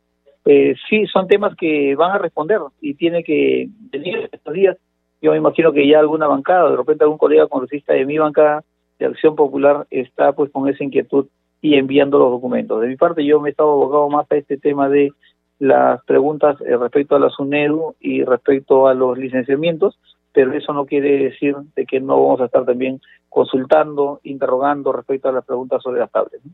Eh, 0.45 0.75
sí 0.91 1.07
son 1.07 1.27
temas 1.27 1.57
que 1.57 1.97
van 1.97 2.13
a 2.13 2.19
responder 2.19 2.61
y 2.83 2.95
tiene 2.95 3.25
que 3.25 3.69
venir 3.91 4.29
estos 4.31 4.53
días. 4.53 4.77
Yo 5.23 5.33
me 5.33 5.39
imagino 5.39 5.73
que 5.73 5.89
ya 5.89 6.01
alguna 6.01 6.27
bancada 6.27 6.71
de 6.71 6.77
repente 6.77 7.05
algún 7.05 7.17
colega 7.17 7.49
congresista 7.49 7.95
de 7.95 8.05
mi 8.05 8.19
bancada 8.19 8.63
de 8.99 9.07
Acción 9.07 9.35
Popular 9.37 9.87
está 9.91 10.35
pues 10.35 10.53
con 10.53 10.69
esa 10.69 10.85
inquietud 10.85 11.29
y 11.65 11.77
enviando 11.77 12.19
los 12.19 12.31
documentos 12.31 12.83
de 12.83 12.89
mi 12.89 12.97
parte 12.97 13.25
yo 13.25 13.41
me 13.41 13.49
he 13.49 13.53
estado 13.53 13.73
abogado 13.73 14.11
más 14.11 14.31
a 14.31 14.37
este 14.37 14.59
tema 14.59 14.91
de 14.91 15.15
las 15.59 16.05
preguntas 16.05 16.61
eh, 16.61 16.77
respecto 16.77 17.17
a 17.17 17.19
la 17.19 17.31
SUNEDU 17.31 17.95
y 18.01 18.23
respecto 18.23 18.87
a 18.87 18.93
los 18.93 19.17
licenciamientos, 19.17 19.99
pero 20.35 20.53
eso 20.53 20.75
no 20.75 20.85
quiere 20.85 21.25
decir 21.25 21.57
de 21.75 21.87
que 21.87 22.01
no 22.01 22.23
vamos 22.23 22.43
a 22.43 22.47
estar 22.47 22.67
también 22.67 23.01
consultando, 23.31 24.21
interrogando 24.25 24.93
respecto 24.93 25.31
a 25.31 25.33
las 25.33 25.47
preguntas 25.47 25.83
sobre 25.83 26.01
las 26.01 26.11
tablets. 26.11 26.45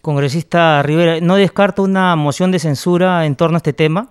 Congresista 0.00 0.82
Rivera, 0.82 1.20
¿no 1.20 1.36
descarta 1.36 1.82
una 1.82 2.16
moción 2.16 2.50
de 2.50 2.58
censura 2.58 3.26
en 3.26 3.36
torno 3.36 3.54
a 3.54 3.58
este 3.58 3.72
tema? 3.72 4.08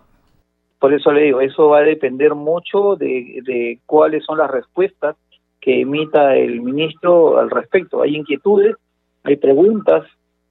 Por 0.80 0.94
eso 0.94 1.12
le 1.12 1.24
digo, 1.24 1.42
eso 1.42 1.68
va 1.68 1.80
a 1.80 1.82
depender 1.82 2.34
mucho 2.34 2.96
de, 2.96 3.42
de 3.44 3.80
cuáles 3.86 4.24
son 4.24 4.38
las 4.38 4.50
respuestas 4.50 5.18
que 5.60 5.82
emita 5.82 6.34
el 6.38 6.62
ministro 6.62 7.40
al 7.40 7.50
respecto. 7.50 8.02
Hay 8.02 8.16
inquietudes, 8.16 8.78
hay 9.24 9.38
preguntas, 9.38 10.06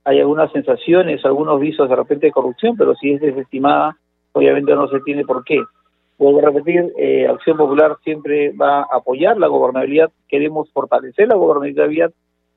hay 0.04 0.20
algunas 0.20 0.50
sensaciones, 0.52 1.24
algunos 1.24 1.60
visos 1.60 1.88
de 1.88 1.96
repente 1.96 2.26
de 2.26 2.32
corrupción, 2.32 2.76
pero 2.76 2.94
si 2.94 3.12
es 3.12 3.20
desestimada, 3.20 3.96
obviamente 4.32 4.74
no 4.74 4.88
se 4.88 5.00
tiene 5.00 5.24
por 5.24 5.44
qué. 5.44 5.60
Vuelvo 6.18 6.40
a 6.40 6.50
repetir, 6.50 6.92
eh, 6.98 7.26
Acción 7.26 7.56
Popular 7.56 7.96
siempre 8.04 8.52
va 8.52 8.80
a 8.80 8.96
apoyar 8.96 9.38
la 9.38 9.48
gobernabilidad, 9.48 10.10
queremos 10.28 10.70
fortalecer 10.72 11.28
la 11.28 11.36
gobernabilidad 11.36 12.12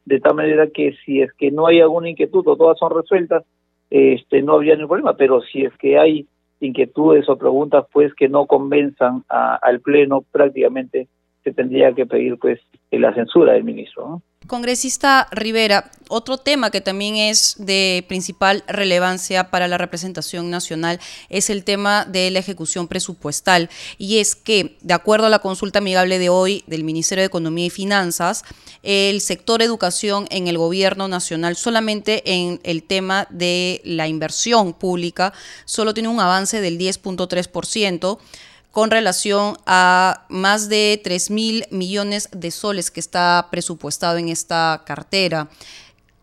de 0.05 0.19
tal 0.19 0.35
manera 0.35 0.67
que 0.67 0.95
si 1.03 1.21
es 1.21 1.33
que 1.33 1.51
no 1.51 1.67
hay 1.67 1.81
alguna 1.81 2.09
inquietud 2.09 2.47
o 2.47 2.55
todas 2.55 2.77
son 2.77 2.95
resueltas, 2.95 3.43
este 3.89 4.41
no 4.41 4.53
habría 4.53 4.75
ningún 4.75 4.89
problema, 4.89 5.13
pero 5.15 5.41
si 5.41 5.63
es 5.63 5.75
que 5.77 5.97
hay 5.97 6.27
inquietudes 6.59 7.27
o 7.27 7.37
preguntas 7.37 7.85
pues 7.91 8.13
que 8.13 8.29
no 8.29 8.45
convenzan 8.45 9.23
al 9.29 9.79
Pleno, 9.81 10.23
prácticamente 10.31 11.07
se 11.43 11.53
tendría 11.53 11.93
que 11.93 12.05
pedir 12.05 12.37
pues 12.39 12.59
la 12.91 13.13
censura 13.13 13.53
del 13.53 13.63
ministro. 13.63 14.07
¿no? 14.07 14.21
Congresista 14.47 15.27
Rivera, 15.31 15.89
otro 16.07 16.37
tema 16.37 16.69
que 16.69 16.79
también 16.79 17.15
es 17.15 17.55
de 17.57 18.05
principal 18.07 18.63
relevancia 18.67 19.49
para 19.49 19.67
la 19.67 19.79
representación 19.79 20.51
nacional 20.51 20.99
es 21.29 21.49
el 21.49 21.63
tema 21.63 22.05
de 22.05 22.29
la 22.29 22.39
ejecución 22.39 22.87
presupuestal. 22.87 23.69
Y 23.97 24.19
es 24.19 24.35
que, 24.35 24.77
de 24.81 24.93
acuerdo 24.93 25.25
a 25.25 25.31
la 25.31 25.39
consulta 25.39 25.79
amigable 25.79 26.19
de 26.19 26.29
hoy 26.29 26.63
del 26.67 26.83
Ministerio 26.83 27.23
de 27.23 27.27
Economía 27.27 27.65
y 27.65 27.71
Finanzas, 27.71 28.43
el 28.83 29.19
sector 29.21 29.63
educación 29.63 30.27
en 30.29 30.47
el 30.47 30.59
gobierno 30.59 31.07
nacional, 31.07 31.55
solamente 31.55 32.21
en 32.31 32.59
el 32.63 32.83
tema 32.83 33.27
de 33.31 33.81
la 33.83 34.07
inversión 34.07 34.73
pública, 34.73 35.33
solo 35.65 35.95
tiene 35.95 36.09
un 36.09 36.19
avance 36.19 36.61
del 36.61 36.77
10.3% 36.77 38.19
con 38.75 38.91
relación 38.91 39.53
a 39.65 40.25
más 40.27 40.67
de 40.67 40.99
3 41.01 41.31
mil 41.31 41.63
millones 41.71 42.29
de 42.37 42.51
soles 42.51 42.91
que 42.91 42.99
está 42.99 43.47
presupuestado 43.49 44.17
en 44.17 44.27
esta 44.27 44.83
cartera. 44.85 45.47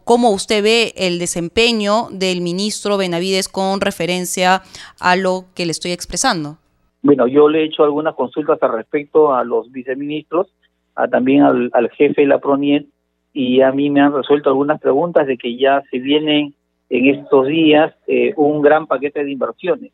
¿Cómo 0.05 0.33
usted 0.33 0.63
ve 0.63 0.93
el 0.99 1.19
desempeño 1.19 2.09
del 2.11 2.43
ministro 2.43 2.99
Benavides 2.99 3.49
con 3.49 3.81
referencia 3.81 4.61
a 5.01 5.17
lo 5.17 5.47
que 5.55 5.65
le 5.65 5.71
estoy 5.71 5.93
expresando? 5.93 6.59
Bueno, 7.01 7.27
yo 7.27 7.49
le 7.49 7.61
he 7.61 7.65
hecho 7.65 7.85
algunas 7.85 8.15
consultas 8.15 8.63
al 8.63 8.75
respecto 8.75 9.33
a 9.35 9.45
los 9.45 9.73
viceministros, 9.73 10.49
a, 10.95 11.09
también 11.09 11.45
al, 11.45 11.91
jefe 11.97 12.21
de 12.21 12.27
la 12.27 12.39
PRONIET, 12.39 12.87
y 13.33 13.63
a 13.63 13.73
mí 13.73 13.89
me 13.89 14.03
han 14.03 14.13
resuelto 14.13 14.51
algunas 14.51 14.79
preguntas 14.79 15.27
de 15.27 15.39
que 15.39 15.57
ya 15.57 15.83
se 15.91 16.01
viene 16.01 16.53
en 16.91 17.15
estos 17.15 17.47
días 17.47 17.95
eh, 18.09 18.35
un 18.37 18.61
gran 18.61 18.87
paquete 18.87 19.25
de 19.25 19.33
inversiones 19.33 19.91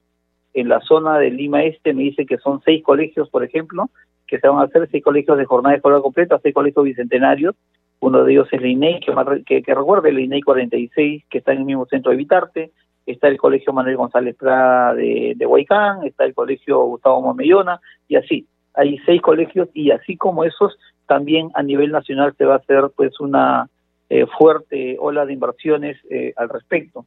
en 0.54 0.68
la 0.68 0.80
zona 0.80 1.18
de 1.18 1.30
Lima 1.30 1.62
Este 1.64 1.92
me 1.92 2.02
dice 2.02 2.26
que 2.26 2.38
son 2.38 2.60
seis 2.64 2.82
colegios, 2.82 3.28
por 3.30 3.44
ejemplo, 3.44 3.90
que 4.26 4.38
se 4.38 4.48
van 4.48 4.60
a 4.60 4.64
hacer 4.64 4.88
seis 4.90 5.02
colegios 5.02 5.38
de 5.38 5.44
jornada 5.44 5.76
escolar 5.76 6.00
completa, 6.00 6.38
seis 6.42 6.54
colegios 6.54 6.84
bicentenarios. 6.84 7.54
Uno 8.00 8.22
de 8.22 8.32
ellos 8.32 8.48
es 8.52 8.60
el 8.60 8.66
INEI, 8.66 9.00
que, 9.00 9.62
que, 9.62 9.74
recuerde, 9.74 10.10
el 10.10 10.20
INEI 10.20 10.42
46, 10.42 11.24
que 11.28 11.38
está 11.38 11.52
en 11.52 11.58
el 11.58 11.64
mismo 11.64 11.86
centro 11.86 12.10
de 12.10 12.16
Vitarte. 12.16 12.70
Está 13.06 13.28
el 13.28 13.38
colegio 13.38 13.72
Manuel 13.72 13.96
González 13.96 14.36
Prada 14.36 14.94
de, 14.94 15.32
de 15.34 15.46
Huaycán, 15.46 16.04
está 16.04 16.24
el 16.24 16.34
colegio 16.34 16.80
Gustavo 16.84 17.22
Momellona, 17.22 17.80
y 18.06 18.16
así. 18.16 18.46
Hay 18.74 18.98
seis 19.06 19.20
colegios, 19.22 19.68
y 19.72 19.90
así 19.90 20.16
como 20.16 20.44
esos, 20.44 20.78
también 21.06 21.50
a 21.54 21.62
nivel 21.62 21.90
nacional 21.90 22.34
se 22.36 22.44
va 22.44 22.54
a 22.54 22.58
hacer 22.58 22.90
pues 22.94 23.18
una 23.18 23.68
eh, 24.10 24.26
fuerte 24.38 24.96
ola 25.00 25.24
de 25.26 25.32
inversiones 25.32 25.96
eh, 26.10 26.32
al 26.36 26.50
respecto 26.50 27.06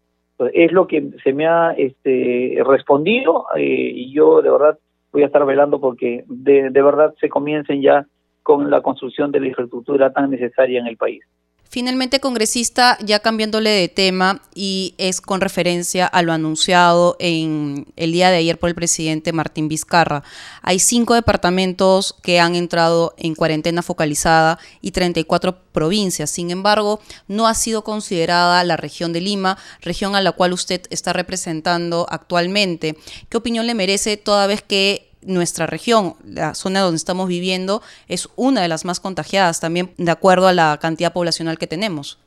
es 0.54 0.72
lo 0.72 0.88
que 0.88 1.10
se 1.24 1.34
me 1.34 1.48
ha 1.48 1.72
este, 1.72 2.58
respondido 2.66 3.46
eh, 3.56 3.92
y 3.94 4.14
yo 4.14 4.42
de 4.42 4.52
verdad 4.52 4.80
voy 5.12 5.24
a 5.24 5.28
estar 5.28 5.46
velando 5.46 5.80
porque 5.80 6.24
de, 6.28 6.70
de 6.70 6.82
verdad 6.82 7.14
se 7.20 7.30
comiencen 7.30 7.82
ya 7.82 8.06
con 8.44 8.70
la 8.70 8.82
construcción 8.82 9.32
de 9.32 9.40
la 9.40 9.48
infraestructura 9.48 10.12
tan 10.12 10.32
necesaria 10.32 10.80
en 10.80 10.88
el 10.88 10.98
país. 10.98 11.24
Finalmente, 11.72 12.20
congresista, 12.20 12.98
ya 13.02 13.20
cambiándole 13.20 13.70
de 13.70 13.88
tema 13.88 14.42
y 14.54 14.94
es 14.98 15.22
con 15.22 15.40
referencia 15.40 16.06
a 16.06 16.22
lo 16.22 16.34
anunciado 16.34 17.16
en 17.18 17.88
el 17.96 18.12
día 18.12 18.30
de 18.30 18.36
ayer 18.36 18.60
por 18.60 18.68
el 18.68 18.76
presidente 18.76 19.32
Martín 19.32 19.70
Vizcarra. 19.70 20.22
Hay 20.64 20.80
cinco 20.80 21.14
departamentos 21.14 22.14
que 22.24 22.42
han 22.42 22.56
entrado 22.56 23.14
en 23.16 23.36
cuarentena 23.36 23.84
focalizada 23.84 24.60
y 24.82 24.92
34 24.92 25.64
provincias. 25.72 26.30
Sin 26.30 26.52
embargo, 26.52 27.00
no 27.30 27.48
ha 27.48 27.54
sido 27.54 27.86
considerada 27.86 28.66
la 28.66 28.76
región 28.76 29.14
de 29.14 29.22
Lima, 29.22 29.58
región 29.80 30.18
a 30.18 30.22
la 30.22 30.34
cual 30.34 30.52
usted 30.52 30.82
está 30.90 31.14
representando 31.14 32.06
actualmente. 32.10 32.98
¿Qué 33.30 33.38
opinión 33.38 33.66
le 33.66 33.76
merece 33.76 34.18
toda 34.18 34.46
vez 34.46 34.62
que 34.62 35.11
nuestra 35.26 35.68
región, 35.68 36.14
la 36.26 36.54
zona 36.54 36.82
donde 36.82 36.98
estamos 36.98 37.28
viviendo, 37.28 37.82
es 38.08 38.30
una 38.36 38.62
de 38.62 38.68
las 38.68 38.86
más 38.86 39.00
contagiadas 39.00 39.60
también 39.60 39.90
de 39.98 40.12
acuerdo 40.12 40.48
a 40.48 40.54
la 40.54 40.78
cantidad 40.82 41.14
poblacional 41.14 41.58
que 41.58 41.68
tenemos. 41.68 42.20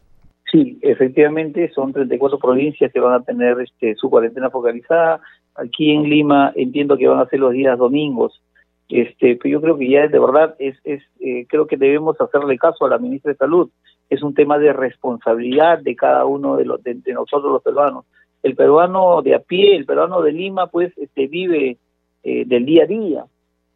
Sí, 0.50 0.78
efectivamente 0.82 1.70
son 1.74 1.92
34 1.92 2.38
provincias 2.38 2.92
que 2.92 3.00
van 3.00 3.14
a 3.14 3.24
tener 3.24 3.60
este, 3.60 3.96
su 3.96 4.08
cuarentena 4.08 4.50
focalizada. 4.50 5.20
Aquí 5.56 5.90
en 5.90 6.04
Lima 6.04 6.52
entiendo 6.54 6.96
que 6.96 7.08
van 7.08 7.20
a 7.20 7.28
ser 7.28 7.40
los 7.40 7.52
días 7.52 7.76
domingos. 7.76 8.40
Este, 8.88 9.36
pero 9.36 9.48
yo 9.50 9.60
creo 9.60 9.78
que 9.78 9.88
ya 9.88 10.06
de 10.06 10.18
verdad 10.18 10.54
es, 10.58 10.76
es 10.84 11.02
eh, 11.18 11.46
creo 11.48 11.66
que 11.66 11.76
debemos 11.76 12.20
hacerle 12.20 12.58
caso 12.58 12.84
a 12.84 12.90
la 12.90 12.98
ministra 12.98 13.32
de 13.32 13.38
Salud. 13.38 13.70
Es 14.10 14.22
un 14.22 14.34
tema 14.34 14.58
de 14.58 14.72
responsabilidad 14.72 15.78
de 15.80 15.96
cada 15.96 16.26
uno 16.26 16.56
de, 16.56 16.66
los, 16.66 16.82
de, 16.82 17.00
nosotros 17.12 17.50
los 17.50 17.62
peruanos. 17.62 18.04
El 18.42 18.54
peruano 18.54 19.22
de 19.22 19.34
a 19.34 19.40
pie, 19.40 19.74
el 19.74 19.86
peruano 19.86 20.20
de 20.22 20.32
Lima, 20.32 20.66
pues 20.66 20.92
este, 20.98 21.26
vive 21.26 21.78
eh, 22.24 22.44
del 22.46 22.64
día 22.64 22.84
a 22.84 22.86
día. 22.86 23.24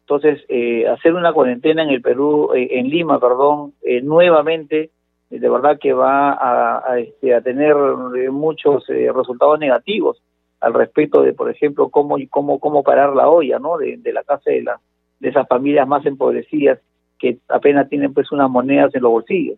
Entonces, 0.01 0.43
eh, 0.49 0.87
hacer 0.87 1.13
una 1.13 1.33
cuarentena 1.33 1.83
en 1.83 1.89
el 1.89 2.01
Perú, 2.01 2.51
eh, 2.55 2.67
en 2.71 2.89
Lima, 2.89 3.19
perdón, 3.19 3.73
nuevamente, 4.03 4.89
de 5.29 5.49
verdad 5.49 5.77
que 5.79 5.93
va 5.93 6.31
a, 6.31 6.97
este, 6.99 7.35
a 7.35 7.41
tener 7.41 7.75
muchos 8.31 8.87
resultados 8.87 9.59
negativos 9.59 10.19
al 10.59 10.73
respecto 10.73 11.21
de, 11.21 11.33
por 11.33 11.49
ejemplo, 11.49 11.89
cómo 11.89 12.17
cómo 12.29 12.59
cómo 12.59 12.83
parar 12.83 13.15
la 13.15 13.29
olla, 13.29 13.59
¿no? 13.59 13.77
De, 13.77 13.99
la 14.11 14.23
casa 14.23 14.51
de 14.51 14.63
la 14.63 14.79
de 15.19 15.29
esas 15.29 15.47
familias 15.47 15.87
más 15.87 16.05
empobrecidas 16.05 16.79
que 17.17 17.37
apenas 17.49 17.89
tienen 17.89 18.13
pues 18.13 18.31
unas 18.31 18.49
monedas 18.49 18.93
en 18.95 19.03
los 19.03 19.11
bolsillos. 19.11 19.57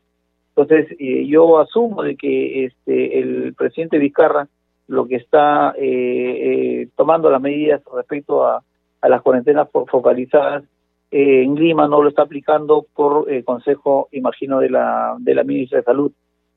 Entonces 0.56 0.92
eh, 1.00 1.26
yo 1.28 1.60
asumo 1.60 2.04
de 2.04 2.16
que 2.16 2.66
este 2.66 3.20
el 3.20 3.54
presidente 3.54 4.00
Vizcarra 4.00 4.48
lo 4.88 5.08
que 5.08 5.16
está 5.16 5.74
eh, 5.78 6.88
tomando 6.96 7.30
las 7.30 7.42
medidas 7.42 7.82
respecto 7.96 8.46
a, 8.46 8.64
a 9.02 9.10
las 9.10 9.22
cuarentenas 9.22 9.68
focalizadas 9.72 10.64
en 11.12 11.56
Lima 11.56 11.88
no 11.88 12.02
lo 12.02 12.10
está 12.10 12.22
aplicando 12.22 12.86
por 12.94 13.28
consejo, 13.44 14.08
imagino, 14.12 14.60
de 14.60 14.70
la, 14.70 15.16
de 15.20 15.36
la 15.36 15.44
ministra 15.44 15.80
de 15.80 15.84
Salud, 15.84 16.12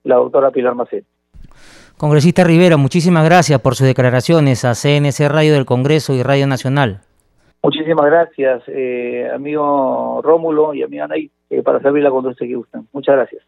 la 0.04 0.16
doctora 0.16 0.52
Pilar 0.52 0.76
Macet. 0.76 1.04
Congresista 1.96 2.44
Rivera, 2.44 2.76
muchísimas 2.76 3.24
gracias 3.24 3.60
por 3.60 3.76
sus 3.76 3.86
declaraciones 3.86 4.64
a 4.64 4.74
CNC 4.74 5.28
Radio 5.28 5.54
del 5.54 5.64
Congreso 5.64 6.12
y 6.12 6.22
Radio 6.22 6.46
Nacional. 6.46 7.00
Muchísimas 7.62 8.04
gracias, 8.06 8.62
eh, 8.66 9.30
amigo 9.32 10.20
Rómulo 10.22 10.74
y 10.74 10.82
amiga 10.82 11.06
Nay, 11.06 11.30
eh, 11.48 11.62
para 11.62 11.80
servirla 11.80 12.10
cuando 12.10 12.30
usted 12.30 12.46
que 12.46 12.56
gustan. 12.56 12.86
Muchas 12.92 13.14
gracias. 13.14 13.42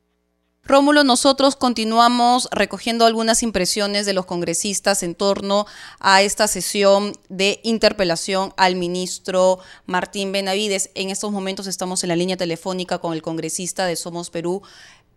Rómulo, 0.68 1.04
nosotros 1.04 1.54
continuamos 1.54 2.48
recogiendo 2.50 3.06
algunas 3.06 3.44
impresiones 3.44 4.04
de 4.04 4.12
los 4.12 4.26
congresistas 4.26 5.04
en 5.04 5.14
torno 5.14 5.64
a 6.00 6.22
esta 6.22 6.48
sesión 6.48 7.12
de 7.28 7.60
interpelación 7.62 8.52
al 8.56 8.74
ministro 8.74 9.60
Martín 9.86 10.32
Benavides. 10.32 10.90
En 10.96 11.10
estos 11.10 11.30
momentos 11.30 11.68
estamos 11.68 12.02
en 12.02 12.08
la 12.08 12.16
línea 12.16 12.36
telefónica 12.36 12.98
con 12.98 13.12
el 13.12 13.22
congresista 13.22 13.86
de 13.86 13.94
Somos 13.94 14.30
Perú, 14.30 14.60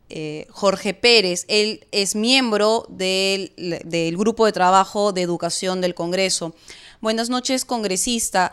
eh, 0.09 0.45
Jorge 0.51 0.93
Pérez. 0.93 1.45
Él 1.47 1.87
es 1.91 2.15
miembro 2.15 2.85
del, 2.87 3.51
Grupo 4.17 4.45
de 4.45 4.51
Trabajo 4.51 5.13
de 5.13 5.23
Educación 5.23 5.81
del 5.81 5.95
Congreso. 5.95 6.53
Buenas 7.01 7.31
noches, 7.31 7.65
congresista. 7.65 8.51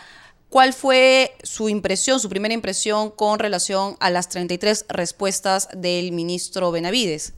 ¿Cuál 0.51 0.73
fue 0.73 1.31
su 1.43 1.69
impresión, 1.69 2.19
su 2.19 2.29
primera 2.29 2.55
impresión 2.55 3.11
con 3.11 3.39
relación 3.39 3.95
a 4.01 4.11
las 4.11 4.29
33 4.29 4.87
respuestas 4.89 5.69
del 5.81 6.13
ministro 6.13 6.71
Benavides? 6.71 7.35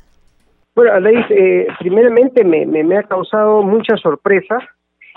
Bueno, 0.74 0.92
Alex, 0.92 1.26
eh, 1.30 1.66
primeramente 1.80 2.44
me, 2.44 2.64
me, 2.66 2.96
ha 2.96 3.02
causado 3.02 3.62
mucha 3.62 3.96
sorpresa 3.96 4.58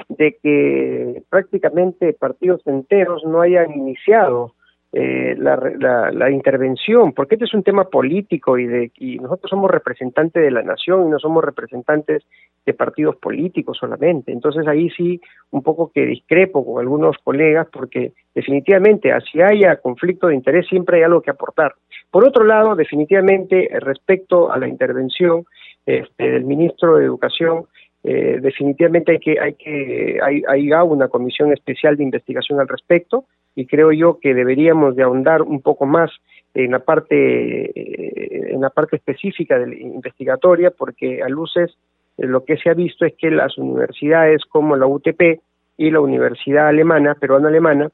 de 0.10 0.38
que 0.42 1.22
prácticamente 1.30 2.14
partidos 2.14 2.66
enteros 2.66 3.24
no 3.26 3.42
hayan 3.42 3.72
iniciado 3.72 4.56
eh, 4.94 5.36
la, 5.38 6.12
la, 6.12 6.32
intervención, 6.32 7.14
porque 7.14 7.36
este 7.36 7.46
es 7.46 7.54
un 7.54 7.64
tema 7.64 7.86
político 7.86 8.58
y, 8.58 8.66
de, 8.66 8.92
y 8.98 9.20
nosotros 9.20 9.50
somos 9.50 9.72
representantes 9.72 10.44
de 10.44 10.52
la 10.52 10.64
nación 10.64 11.08
y 11.08 11.10
no 11.10 11.20
somos 11.20 11.46
representantes 11.46 12.24
de 12.66 12.74
partidos 12.74 13.16
políticos 13.16 13.78
solamente. 13.80 14.32
Entonces 14.32 14.68
ahí 14.68 14.90
sí 14.92 15.20
un 15.52 15.64
poco 15.64 15.92
que 15.94 16.06
discrepo 16.06 16.66
con 16.66 16.80
algunos 16.80 17.18
colegas 17.24 17.68
porque 17.72 18.14
definitivamente 18.36 19.12
así 19.12 19.42
haya 19.42 19.78
conflicto 19.78 20.28
de 20.28 20.36
interés 20.36 20.68
siempre 20.68 20.98
hay 20.98 21.04
algo 21.04 21.22
que 21.22 21.32
aportar. 21.32 21.74
Por 22.12 22.28
otro 22.28 22.44
lado, 22.44 22.76
definitivamente 22.76 23.70
respecto 23.80 24.52
a 24.52 24.60
la 24.60 24.68
intervención 24.68 25.46
este, 25.86 26.32
del 26.32 26.44
ministro 26.44 26.98
de 26.98 27.06
Educación, 27.06 27.66
eh, 28.04 28.40
definitivamente 28.42 29.12
hay 29.14 29.20
que 29.20 29.40
hay 29.40 29.54
que 29.54 30.20
hay, 30.24 30.42
hay 30.48 30.72
una 30.72 31.08
comisión 31.08 31.54
especial 31.54 31.98
de 31.98 32.04
investigación 32.04 32.60
al 32.60 32.68
respecto 32.68 33.26
y 33.56 33.68
creo 33.68 33.92
yo 33.92 34.18
que 34.20 34.34
deberíamos 34.34 34.96
de 34.96 35.04
ahondar 35.04 35.44
un 35.44 35.62
poco 35.62 35.86
más 35.86 36.10
en 36.56 36.72
la 36.72 36.80
parte 36.80 37.16
eh, 37.16 38.54
en 38.54 38.60
la 38.60 38.72
parte 38.72 38.96
específica 38.96 39.60
de 39.60 39.68
la 39.68 39.76
investigatoria 39.76 40.72
porque 40.72 41.22
a 41.22 41.30
luces 41.30 41.78
lo 42.28 42.44
que 42.46 42.58
se 42.58 42.70
ha 42.70 42.74
visto 42.74 43.06
es 43.06 43.14
que 43.18 43.32
las 43.32 43.58
universidades 43.58 44.44
como 44.46 44.76
la 44.76 44.88
UTP 44.88 45.40
y 45.78 45.92
la 45.92 46.00
Universidad 46.00 46.68
Alemana, 46.68 47.16
peruana 47.16 47.48
alemana, 47.48 47.90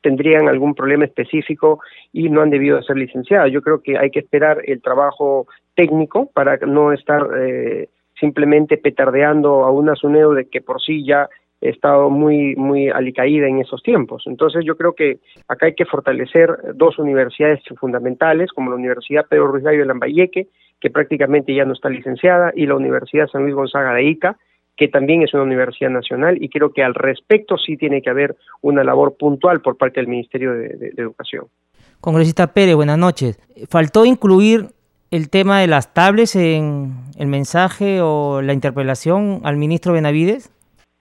tendrían 0.00 0.48
algún 0.48 0.74
problema 0.74 1.04
específico 1.04 1.80
y 2.12 2.28
no 2.28 2.42
han 2.42 2.50
debido 2.50 2.76
de 2.76 2.84
ser 2.84 2.96
licenciadas. 2.96 3.50
Yo 3.50 3.62
creo 3.62 3.82
que 3.82 3.98
hay 3.98 4.10
que 4.10 4.20
esperar 4.20 4.62
el 4.64 4.80
trabajo 4.80 5.46
técnico 5.74 6.30
para 6.32 6.56
no 6.58 6.92
estar 6.92 7.26
eh, 7.38 7.88
simplemente 8.18 8.76
petardeando 8.76 9.64
a 9.64 9.70
una 9.70 9.94
SUNEDO 9.94 10.34
de 10.34 10.48
que 10.48 10.60
por 10.60 10.80
sí 10.80 11.04
ya 11.04 11.28
he 11.60 11.70
estado 11.70 12.08
muy, 12.10 12.54
muy 12.54 12.88
alicaída 12.88 13.48
en 13.48 13.58
esos 13.58 13.82
tiempos. 13.82 14.22
Entonces 14.26 14.64
yo 14.64 14.76
creo 14.76 14.92
que 14.92 15.18
acá 15.48 15.66
hay 15.66 15.74
que 15.74 15.84
fortalecer 15.84 16.56
dos 16.74 16.98
universidades 16.98 17.60
fundamentales, 17.80 18.52
como 18.52 18.70
la 18.70 18.76
Universidad 18.76 19.26
Pedro 19.28 19.48
Ruiz 19.48 19.64
Gallo 19.64 19.80
de 19.80 19.86
Lambayeque, 19.86 20.46
que 20.80 20.90
prácticamente 20.90 21.54
ya 21.54 21.64
no 21.64 21.72
está 21.72 21.88
licenciada, 21.88 22.52
y 22.54 22.66
la 22.66 22.76
Universidad 22.76 23.28
San 23.28 23.42
Luis 23.42 23.54
Gonzaga 23.54 23.94
de 23.94 24.04
Ica, 24.04 24.36
que 24.76 24.88
también 24.88 25.22
es 25.22 25.34
una 25.34 25.42
universidad 25.42 25.90
nacional, 25.90 26.42
y 26.42 26.48
creo 26.48 26.72
que 26.72 26.82
al 26.82 26.94
respecto 26.94 27.56
sí 27.58 27.76
tiene 27.76 28.00
que 28.00 28.10
haber 28.10 28.36
una 28.60 28.84
labor 28.84 29.16
puntual 29.16 29.60
por 29.60 29.76
parte 29.76 30.00
del 30.00 30.08
Ministerio 30.08 30.52
de, 30.52 30.68
de 30.68 30.92
Educación. 30.96 31.46
Congresista 32.00 32.46
Pérez, 32.46 32.76
buenas 32.76 32.98
noches. 32.98 33.40
Faltó 33.68 34.04
incluir 34.04 34.68
el 35.10 35.30
tema 35.30 35.60
de 35.60 35.66
las 35.66 35.94
tablets 35.94 36.36
en 36.36 36.92
el 37.18 37.26
mensaje 37.26 38.00
o 38.02 38.42
la 38.42 38.52
interpelación 38.52 39.40
al 39.44 39.56
ministro 39.56 39.92
Benavides? 39.92 40.52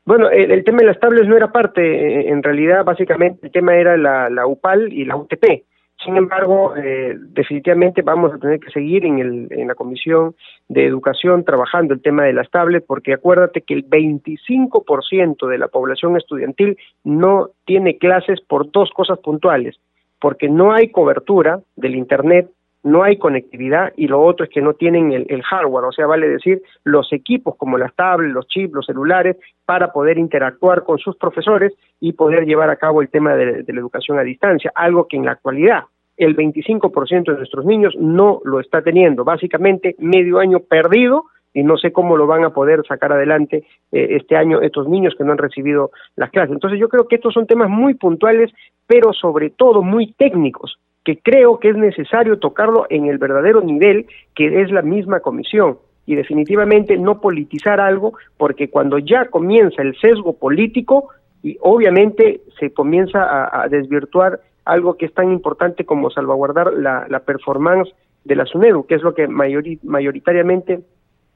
Bueno, 0.06 0.30
el, 0.30 0.64
tema 0.64 0.80
de 0.80 0.86
las 0.86 1.00
tablets 1.00 1.28
no 1.28 1.36
era 1.36 1.52
parte, 1.52 2.30
en 2.30 2.42
realidad 2.42 2.86
básicamente 2.86 3.48
el 3.48 3.52
tema 3.52 3.76
era 3.76 3.98
la, 3.98 4.48
UPAL 4.48 4.94
y 4.94 5.04
la 5.04 5.18
UTP. 5.18 5.66
Sin 6.04 6.16
embargo, 6.16 6.76
eh, 6.76 7.16
definitivamente 7.18 8.04
vamos 8.04 8.34
a 8.34 8.38
tener 8.38 8.60
que 8.60 8.70
seguir 8.70 9.04
en, 9.04 9.18
el, 9.18 9.48
en 9.50 9.68
la 9.68 9.76
Comisión 9.76 10.36
de 10.68 10.86
Educación 10.86 11.44
trabajando 11.44 11.94
el 11.94 12.02
tema 12.02 12.24
de 12.24 12.34
las 12.34 12.50
tablets, 12.52 12.86
porque 12.86 13.14
acuérdate 13.14 13.62
que 13.62 13.74
el 13.74 13.90
25% 13.90 15.48
de 15.48 15.58
la 15.58 15.68
población 15.68 16.16
estudiantil 16.16 16.78
no 17.04 17.50
tiene 17.66 17.98
clases 17.98 18.40
por 18.42 18.72
dos 18.72 18.92
cosas 18.92 19.18
puntuales, 19.20 19.76
porque 20.20 20.50
no 20.50 20.72
hay 20.72 20.90
cobertura 20.92 21.62
del 21.76 21.96
Internet 21.96 22.48
no 22.88 23.04
hay 23.04 23.18
conectividad 23.18 23.94
y 23.96 24.08
lo 24.08 24.22
otro 24.22 24.46
es 24.46 24.52
que 24.52 24.62
no 24.62 24.74
tienen 24.74 25.12
el, 25.12 25.44
hardware, 25.44 25.86
o 25.86 25.92
sea, 25.92 26.08
vale 26.08 26.28
decir, 26.28 26.62
los 26.84 27.12
equipos 27.14 27.56
como 27.58 27.78
las 27.78 27.94
tablets, 27.96 28.34
los 28.34 28.48
chips, 28.48 28.74
los 28.74 28.86
celulares, 28.86 29.38
para 29.66 29.92
poder 29.92 30.18
interactuar 30.18 30.84
con 30.84 30.98
sus 30.98 31.16
profesores 31.18 31.74
y 32.00 32.14
poder 32.14 32.46
llevar 32.46 32.70
a 32.70 32.78
cabo 32.78 33.02
el 33.02 33.10
tema 33.10 33.36
de, 33.36 33.64
la 33.68 33.80
educación 33.80 34.18
a 34.18 34.24
distancia, 34.24 34.72
algo 34.76 35.08
que 35.08 35.18
en 35.18 35.26
la 35.26 35.32
actualidad 35.32 35.84
el 36.16 36.36
25% 36.36 37.26
de 37.26 37.38
nuestros 37.38 37.64
niños 37.66 37.94
no 38.00 38.42
lo 38.44 38.60
está 38.60 38.82
teniendo, 38.82 39.24
básicamente 39.24 39.96
medio 40.00 40.40
año 40.40 40.62
perdido 40.62 41.26
y 41.54 41.64
no 41.64 41.78
sé 41.78 41.92
cómo 41.92 42.18
lo 42.18 42.26
van 42.26 42.44
a 42.44 42.50
poder 42.52 42.84
sacar 42.88 43.12
adelante 43.14 43.66
eh, 43.92 44.08
este 44.12 44.36
año 44.36 44.62
estos 44.62 44.88
niños 44.88 45.14
que 45.16 45.24
no 45.24 45.32
han 45.32 45.38
recibido 45.38 45.92
las 46.16 46.32
clases. 46.32 46.54
Entonces 46.54 46.80
yo 46.80 46.90
creo 46.90 47.08
que 47.08 47.16
estos 47.16 47.34
son 47.34 47.46
temas 47.46 47.70
muy 47.70 47.94
puntuales, 47.94 48.52
pero 48.88 49.14
sobre 49.14 49.52
todo 49.52 49.84
muy 49.84 50.14
técnicos, 50.14 50.80
que 51.08 51.20
creo 51.20 51.58
que 51.58 51.70
es 51.70 51.78
necesario 51.78 52.38
tocarlo 52.38 52.86
en 52.90 53.06
el 53.06 53.18
verdadero 53.18 53.62
nivel 53.62 54.08
que 54.36 54.62
es 54.62 54.70
la 54.72 54.82
misma 54.82 55.22
comisión 55.22 55.78
y 56.06 56.16
definitivamente 56.16 56.98
no 56.98 57.22
politizar 57.22 57.80
algo 57.80 58.16
porque 58.36 58.70
cuando 58.70 58.98
ya 58.98 59.30
comienza 59.30 59.82
el 59.82 59.98
sesgo 60.02 60.34
político 60.34 61.08
y 61.42 61.58
obviamente 61.62 62.42
se 62.60 62.74
comienza 62.74 63.22
a, 63.22 63.70
desvirtuar 63.70 64.42
algo 64.66 64.98
que 64.98 65.06
es 65.06 65.14
tan 65.14 65.32
importante 65.32 65.86
como 65.86 66.10
salvaguardar 66.10 66.74
la, 66.74 67.22
performance 67.26 67.90
de 68.26 68.36
la 68.36 68.46
SUNEDU, 68.46 68.86
que 68.86 68.96
es 68.96 69.02
lo 69.02 69.14
que 69.14 69.30
mayoritariamente 69.30 70.82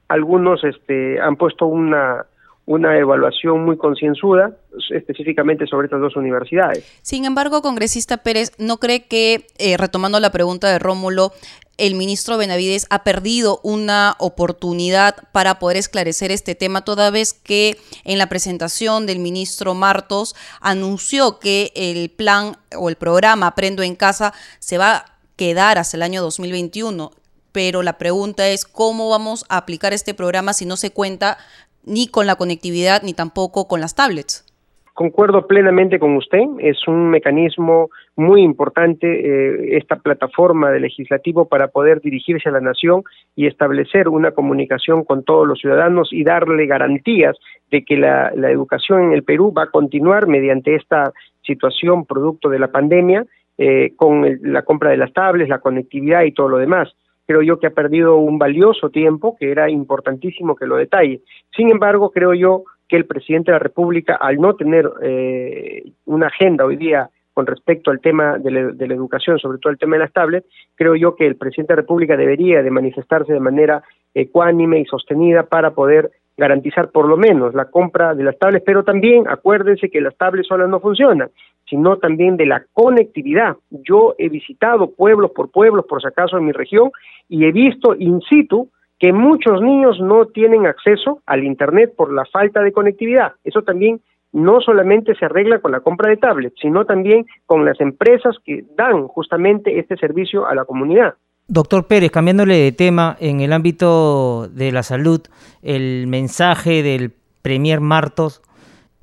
algunos 0.09 0.65
este, 0.65 1.21
han 1.21 1.37
puesto 1.37 1.65
una, 1.65 2.25
una 2.71 2.97
evaluación 2.97 3.65
muy 3.65 3.75
concienzuda 3.75 4.55
específicamente 4.91 5.67
sobre 5.67 5.87
estas 5.87 5.99
dos 5.99 6.15
universidades. 6.15 6.85
Sin 7.01 7.25
embargo, 7.25 7.61
congresista 7.61 8.17
Pérez, 8.17 8.53
¿no 8.59 8.77
cree 8.77 9.07
que, 9.07 9.47
eh, 9.57 9.75
retomando 9.75 10.21
la 10.21 10.31
pregunta 10.31 10.69
de 10.69 10.79
Rómulo, 10.79 11.33
el 11.77 11.95
ministro 11.95 12.37
Benavides 12.37 12.87
ha 12.89 13.03
perdido 13.03 13.59
una 13.63 14.15
oportunidad 14.19 15.15
para 15.33 15.59
poder 15.59 15.75
esclarecer 15.75 16.31
este 16.31 16.55
tema, 16.55 16.85
toda 16.85 17.11
vez 17.11 17.33
que 17.33 17.75
en 18.05 18.17
la 18.17 18.29
presentación 18.29 19.05
del 19.05 19.19
ministro 19.19 19.73
Martos 19.73 20.33
anunció 20.61 21.39
que 21.39 21.73
el 21.75 22.09
plan 22.09 22.55
o 22.77 22.87
el 22.87 22.95
programa 22.95 23.47
Aprendo 23.47 23.83
en 23.83 23.95
Casa 23.95 24.33
se 24.59 24.77
va 24.77 24.95
a 24.95 25.05
quedar 25.35 25.77
hasta 25.77 25.97
el 25.97 26.03
año 26.03 26.21
2021? 26.21 27.11
Pero 27.51 27.83
la 27.83 27.97
pregunta 27.97 28.47
es, 28.47 28.63
¿cómo 28.63 29.09
vamos 29.09 29.43
a 29.49 29.57
aplicar 29.57 29.91
este 29.91 30.13
programa 30.13 30.53
si 30.53 30.65
no 30.65 30.77
se 30.77 30.91
cuenta 30.91 31.37
ni 31.85 32.07
con 32.07 32.27
la 32.27 32.35
conectividad 32.35 33.03
ni 33.03 33.13
tampoco 33.13 33.67
con 33.67 33.81
las 33.81 33.95
tablets. 33.95 34.45
Concuerdo 34.93 35.47
plenamente 35.47 35.99
con 35.99 36.17
usted, 36.17 36.43
es 36.59 36.85
un 36.85 37.09
mecanismo 37.09 37.89
muy 38.17 38.41
importante 38.41 39.07
eh, 39.07 39.77
esta 39.77 39.95
plataforma 39.95 40.69
de 40.69 40.81
legislativo 40.81 41.45
para 41.45 41.69
poder 41.69 42.01
dirigirse 42.01 42.49
a 42.49 42.51
la 42.51 42.59
nación 42.59 43.03
y 43.35 43.47
establecer 43.47 44.09
una 44.09 44.31
comunicación 44.31 45.05
con 45.05 45.23
todos 45.23 45.47
los 45.47 45.59
ciudadanos 45.59 46.09
y 46.11 46.25
darle 46.25 46.65
garantías 46.65 47.37
de 47.71 47.85
que 47.85 47.95
la, 47.95 48.33
educación 48.51 49.03
en 49.03 49.13
el 49.13 49.23
Perú 49.23 49.53
va 49.57 49.63
a 49.63 49.71
continuar 49.71 50.27
mediante 50.27 50.75
esta 50.75 51.13
situación 51.41 52.05
producto 52.05 52.49
de 52.49 52.59
la 52.59 52.67
pandemia 52.67 53.25
eh, 53.57 53.93
con 53.95 54.39
la 54.43 54.63
compra 54.63 54.89
de 54.91 54.97
las 54.97 55.13
tablets, 55.13 55.49
la 55.49 55.59
conectividad 55.59 56.23
y 56.23 56.33
todo 56.33 56.49
lo 56.49 56.57
demás 56.57 56.93
creo 57.25 57.41
yo 57.41 57.59
que 57.59 57.67
ha 57.67 57.71
perdido 57.71 58.17
un 58.17 58.37
valioso 58.37 58.89
tiempo 58.89 59.35
que 59.39 59.51
era 59.51 59.69
importantísimo 59.69 60.55
que 60.55 60.65
lo 60.65 60.75
detalle. 60.75 61.21
Sin 61.55 61.69
embargo, 61.69 62.11
creo 62.11 62.33
yo 62.33 62.63
que 62.87 62.97
el 62.97 63.05
presidente 63.05 63.51
de 63.51 63.55
la 63.55 63.63
República, 63.63 64.15
al 64.15 64.37
no 64.37 64.55
tener 64.55 64.89
eh, 65.01 65.83
una 66.05 66.27
agenda 66.27 66.65
hoy 66.65 66.75
día 66.75 67.09
con 67.33 67.47
respecto 67.47 67.91
al 67.91 68.01
tema 68.01 68.37
de 68.37 68.51
la, 68.51 68.93
educación, 68.93 69.39
sobre 69.39 69.57
todo 69.59 69.71
el 69.71 69.79
tema 69.79 69.95
de 69.95 70.03
las 70.03 70.11
tablets, 70.11 70.45
creo 70.75 70.95
yo 70.95 71.15
que 71.15 71.25
el 71.25 71.37
presidente 71.37 71.73
de 71.73 71.77
la 71.77 71.81
República 71.83 72.17
debería 72.17 72.61
de 72.61 72.69
manifestarse 72.69 73.31
de 73.31 73.39
manera 73.39 73.81
ecuánime 74.13 74.79
y 74.79 74.85
sostenida 74.85 75.43
para 75.43 75.71
poder 75.71 76.11
garantizar 76.35 76.89
por 76.91 77.07
lo 77.07 77.17
menos 77.17 77.53
la 77.53 77.65
compra 77.65 78.15
de 78.15 78.23
las 78.23 78.37
tablets, 78.37 78.65
pero 78.65 78.83
también 78.83 79.27
acuérdense 79.27 79.89
que 79.89 80.01
las 80.01 80.15
tablets 80.17 80.47
solas 80.47 80.69
no 80.69 80.79
funcionan, 80.79 81.29
sino 81.71 81.97
también 81.97 82.35
de 82.35 82.45
la 82.45 82.65
conectividad. 82.73 83.55
Yo 83.69 84.13
he 84.17 84.27
visitado 84.27 84.91
pueblos 84.91 85.31
por 85.31 85.49
pueblos, 85.49 85.85
por 85.87 86.01
si 86.01 86.07
acaso 86.07 86.37
en 86.37 86.45
mi 86.45 86.51
región, 86.51 86.91
y 87.29 87.45
he 87.45 87.51
visto 87.53 87.95
in 87.95 88.19
situ 88.29 88.67
que 88.99 89.13
muchos 89.13 89.61
niños 89.61 89.99
no 90.01 90.25
tienen 90.25 90.67
acceso 90.67 91.21
al 91.25 91.45
Internet 91.45 91.93
por 91.95 92.13
la 92.13 92.25
falta 92.25 92.61
de 92.61 92.73
conectividad. 92.73 93.31
Eso 93.45 93.61
también 93.61 94.01
no 94.33 94.59
solamente 94.59 95.15
se 95.15 95.25
arregla 95.25 95.59
con 95.59 95.71
la 95.71 95.79
compra 95.79 96.09
de 96.09 96.17
tablets, 96.17 96.59
sino 96.61 96.85
también 96.85 97.25
con 97.45 97.63
las 97.63 97.79
empresas 97.79 98.35
que 98.45 98.65
dan 98.75 99.07
justamente 99.07 99.79
este 99.79 99.95
servicio 99.95 100.45
a 100.45 100.53
la 100.53 100.65
comunidad. 100.65 101.15
Doctor 101.47 101.87
Pérez, 101.87 102.11
cambiándole 102.11 102.55
de 102.55 102.71
tema, 102.73 103.15
en 103.19 103.39
el 103.39 103.53
ámbito 103.53 104.49
de 104.49 104.73
la 104.73 104.83
salud, 104.83 105.21
el 105.61 106.07
mensaje 106.07 106.83
del 106.83 107.13
Premier 107.41 107.79
Martos, 107.79 108.41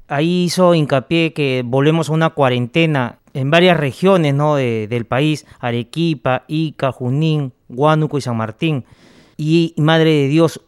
ahí 0.09 0.45
hizo 0.45 0.75
hincapié 0.75 1.33
que 1.33 1.63
volvemos 1.65 2.09
a 2.09 2.13
una 2.13 2.31
cuarentena 2.31 3.19
en 3.35 3.51
varias 3.51 3.77
regiones 3.77 4.35
¿no? 4.35 4.57
del 4.57 5.07
país, 5.07 5.47
Arequipa, 5.61 6.45
Ica, 6.49 6.91
Junín, 6.91 7.53
Huánuco 7.69 8.19
y 8.19 8.21
San 8.21 8.37
Martín 8.37 8.85
y 9.37 9.75
Madre 9.77 10.11
de 10.11 10.29
Dios, 10.29 10.61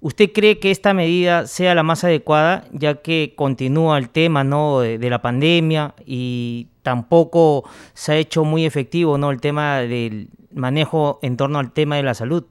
¿usted 0.00 0.30
cree 0.32 0.58
que 0.58 0.70
esta 0.70 0.92
medida 0.92 1.46
sea 1.46 1.74
la 1.74 1.82
más 1.82 2.04
adecuada 2.04 2.64
ya 2.72 2.96
que 2.96 3.32
continúa 3.36 3.96
el 3.98 4.10
tema 4.10 4.44
¿no? 4.44 4.80
de, 4.80 4.98
la 4.98 5.22
pandemia 5.22 5.94
y 6.04 6.68
tampoco 6.82 7.64
se 7.94 8.12
ha 8.12 8.16
hecho 8.16 8.44
muy 8.44 8.66
efectivo 8.66 9.16
¿no? 9.16 9.30
el 9.30 9.40
tema 9.40 9.78
del 9.78 10.28
manejo 10.52 11.18
en 11.22 11.36
torno 11.36 11.58
al 11.58 11.72
tema 11.72 11.96
de 11.96 12.02
la 12.02 12.14
salud? 12.14 12.44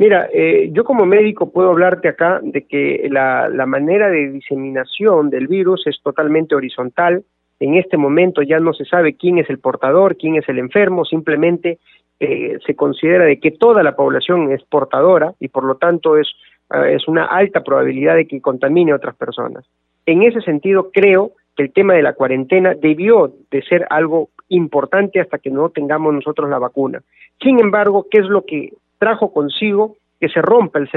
Mira, 0.00 0.30
eh, 0.32 0.70
yo 0.72 0.82
como 0.82 1.04
médico 1.04 1.52
puedo 1.52 1.68
hablarte 1.68 2.08
acá 2.08 2.40
de 2.42 2.62
que 2.62 3.06
la, 3.10 3.50
manera 3.66 4.08
de 4.08 4.30
diseminación 4.30 5.28
del 5.28 5.46
virus 5.46 5.86
es 5.86 6.00
totalmente 6.02 6.54
horizontal. 6.54 7.22
En 7.58 7.74
este 7.74 7.98
momento 7.98 8.40
ya 8.40 8.58
no 8.60 8.72
se 8.72 8.86
sabe 8.86 9.12
quién 9.12 9.36
es 9.36 9.50
el 9.50 9.58
portador, 9.58 10.16
quién 10.16 10.36
es 10.36 10.48
el 10.48 10.58
enfermo, 10.58 11.04
simplemente 11.04 11.80
eh, 12.18 12.56
se 12.66 12.74
considera 12.74 13.26
de 13.26 13.40
que 13.40 13.50
toda 13.50 13.82
la 13.82 13.94
población 13.94 14.50
es 14.52 14.62
portadora 14.62 15.34
y 15.38 15.48
por 15.48 15.64
lo 15.64 15.74
tanto 15.74 16.16
es, 16.16 16.28
eh, 16.72 16.94
es 16.94 17.06
una 17.06 17.26
alta 17.26 17.62
probabilidad 17.62 18.16
de 18.16 18.26
que 18.26 18.40
contamine 18.40 18.92
a 18.92 18.96
otras 18.96 19.16
personas. 19.16 19.66
En 20.06 20.22
ese 20.22 20.40
sentido, 20.40 20.90
creo 20.94 21.32
que 21.54 21.64
el 21.64 21.74
tema 21.74 21.92
de 21.92 22.02
la 22.02 22.14
cuarentena 22.14 22.72
debió 22.72 23.34
de 23.50 23.60
ser 23.64 23.86
algo 23.90 24.30
importante 24.48 25.20
hasta 25.20 25.36
que 25.36 25.50
no 25.50 25.68
tengamos 25.68 26.14
nosotros 26.14 26.48
la 26.48 26.58
vacuna. 26.58 27.02
Sin 27.42 27.60
embargo, 27.60 28.06
¿qué 28.10 28.20
es 28.20 28.26
lo 28.28 28.46
que 28.46 28.72
trajo 29.00 29.32
consigo 29.32 29.96
que 30.20 30.28
se 30.28 30.40
rompa 30.40 30.78
el, 30.78 30.88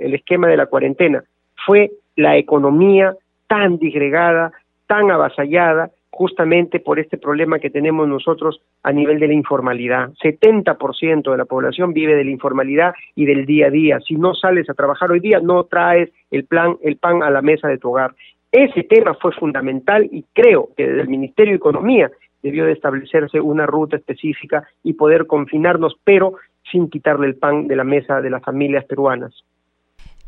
el, 0.00 0.14
esquema 0.14 0.48
de 0.48 0.58
la 0.58 0.66
cuarentena? 0.66 1.24
Fue 1.64 1.92
la 2.16 2.36
economía 2.36 3.14
tan 3.46 3.78
disgregada, 3.78 4.52
tan 4.86 5.10
avasallada, 5.10 5.90
justamente 6.10 6.78
por 6.78 7.00
este 7.00 7.18
problema 7.18 7.58
que 7.58 7.70
tenemos 7.70 8.06
nosotros 8.06 8.60
a 8.82 8.92
nivel 8.92 9.18
de 9.18 9.28
la 9.28 9.34
informalidad. 9.34 10.10
70% 10.22 11.30
de 11.30 11.36
la 11.36 11.44
población 11.44 11.92
vive 11.92 12.14
de 12.14 12.24
la 12.24 12.30
informalidad 12.30 12.94
y 13.16 13.24
del 13.24 13.46
día 13.46 13.66
a 13.66 13.70
día. 13.70 14.00
Si 14.00 14.14
no 14.14 14.34
sales 14.34 14.68
a 14.70 14.74
trabajar 14.74 15.10
hoy 15.10 15.20
día, 15.20 15.40
no 15.40 15.64
traes 15.64 16.10
el 16.30 16.44
plan, 16.44 16.76
el 16.82 16.96
pan 16.96 17.22
a 17.22 17.30
la 17.30 17.42
mesa 17.42 17.68
de 17.68 17.78
tu 17.78 17.90
hogar. 17.90 18.14
Ese 18.52 18.84
tema 18.84 19.14
fue 19.14 19.32
fundamental 19.32 20.08
y 20.12 20.24
creo 20.32 20.68
que 20.76 20.86
desde 20.86 21.02
el 21.02 21.08
Ministerio 21.08 21.52
de 21.52 21.56
Economía 21.56 22.10
debió 22.44 22.66
de 22.66 22.72
establecerse 22.72 23.40
una 23.40 23.66
ruta 23.66 23.96
específica 23.96 24.62
y 24.84 24.92
poder 24.92 25.26
confinarnos, 25.26 25.96
pero 26.04 26.34
sin 26.70 26.90
quitarle 26.90 27.26
el 27.26 27.36
pan 27.36 27.68
de 27.68 27.76
la 27.76 27.84
mesa 27.84 28.20
de 28.20 28.30
las 28.30 28.42
familias 28.42 28.84
peruanas. 28.84 29.32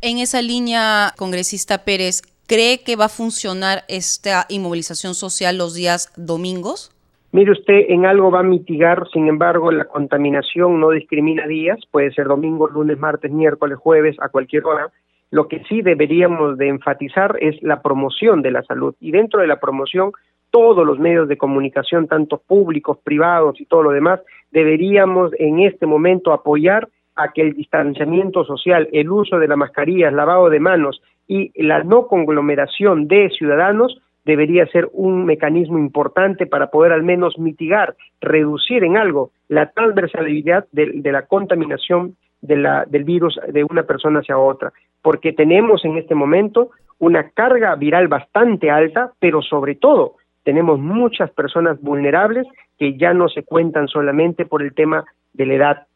En 0.01 0.19
esa 0.19 0.41
línea, 0.41 1.13
congresista 1.17 1.83
Pérez, 1.83 2.21
¿Cree 2.47 2.81
que 2.81 2.95
va 2.95 3.05
a 3.05 3.09
funcionar 3.09 3.79
esta 3.89 4.45
inmovilización 4.47 5.15
social 5.15 5.57
los 5.57 5.75
días 5.75 6.13
domingos? 6.15 6.95
Mire 7.33 7.51
usted, 7.51 7.87
en 7.89 8.05
algo 8.05 8.31
va 8.31 8.39
a 8.39 8.43
mitigar, 8.43 9.05
sin 9.11 9.27
embargo, 9.27 9.69
la 9.69 9.83
contaminación 9.83 10.79
no 10.79 10.91
discrimina 10.91 11.45
días, 11.45 11.77
puede 11.91 12.09
ser 12.13 12.27
domingo, 12.27 12.69
lunes, 12.69 12.97
martes, 12.97 13.33
miércoles, 13.33 13.77
jueves, 13.77 14.15
a 14.21 14.29
cualquier 14.29 14.65
hora. 14.65 14.87
Lo 15.29 15.49
que 15.49 15.61
sí 15.67 15.81
deberíamos 15.81 16.57
de 16.57 16.69
enfatizar 16.69 17.37
es 17.41 17.61
la 17.61 17.81
promoción 17.81 18.41
de 18.41 18.51
la 18.51 18.63
salud 18.63 18.95
y 19.01 19.11
dentro 19.11 19.41
de 19.41 19.47
la 19.47 19.59
promoción 19.59 20.13
todos 20.49 20.85
los 20.85 20.99
medios 20.99 21.27
de 21.27 21.37
comunicación, 21.37 22.07
tanto 22.07 22.37
públicos, 22.37 22.97
privados 23.03 23.59
y 23.59 23.65
todo 23.65 23.83
lo 23.83 23.91
demás, 23.91 24.21
deberíamos 24.51 25.31
en 25.39 25.59
este 25.59 25.85
momento 25.85 26.33
apoyar 26.33 26.87
a 27.15 27.31
que 27.33 27.41
el 27.41 27.53
distanciamiento 27.53 28.45
social, 28.45 28.87
el 28.91 29.09
uso 29.09 29.39
de 29.39 29.47
la 29.47 29.55
mascarilla, 29.55 30.09
el 30.09 30.15
lavado 30.15 30.49
de 30.49 30.59
manos 30.59 31.01
y 31.27 31.51
la 31.61 31.83
no 31.83 32.07
conglomeración 32.07 33.07
de 33.07 33.29
ciudadanos 33.31 34.01
debería 34.23 34.67
ser 34.67 34.89
un 34.91 35.25
mecanismo 35.25 35.79
importante 35.79 36.45
para 36.45 36.69
poder 36.69 36.91
al 36.91 37.03
menos 37.03 37.39
mitigar, 37.39 37.95
reducir 38.21 38.83
en 38.83 38.97
algo 38.97 39.31
la 39.47 39.71
transversalidad 39.71 40.65
de, 40.71 41.01
la 41.11 41.23
contaminación 41.23 42.15
de 42.41 42.57
la, 42.57 42.85
del 42.85 43.05
virus 43.05 43.39
de 43.47 43.63
una 43.63 43.83
persona 43.83 44.19
hacia 44.19 44.37
otra, 44.37 44.73
porque 45.01 45.31
tenemos 45.31 45.83
en 45.85 45.97
este 45.97 46.13
momento 46.13 46.71
una 46.99 47.29
carga 47.29 47.73
viral 47.75 48.09
bastante 48.09 48.69
alta, 48.69 49.13
pero 49.19 49.41
sobre 49.41 49.75
todo 49.75 50.15
tenemos 50.47 50.79
muchas 50.79 51.29
personas 51.31 51.77
vulnerables 51.81 52.47
que 52.79 52.97
ya 52.97 53.13
no 53.13 53.27
se 53.27 53.43
cuentan 53.43 53.89
solamente 53.89 54.45
por 54.45 54.61
el 54.63 54.73
tema 54.73 55.03
de 55.33 55.45
la 55.45 55.53
edad, 55.55 55.87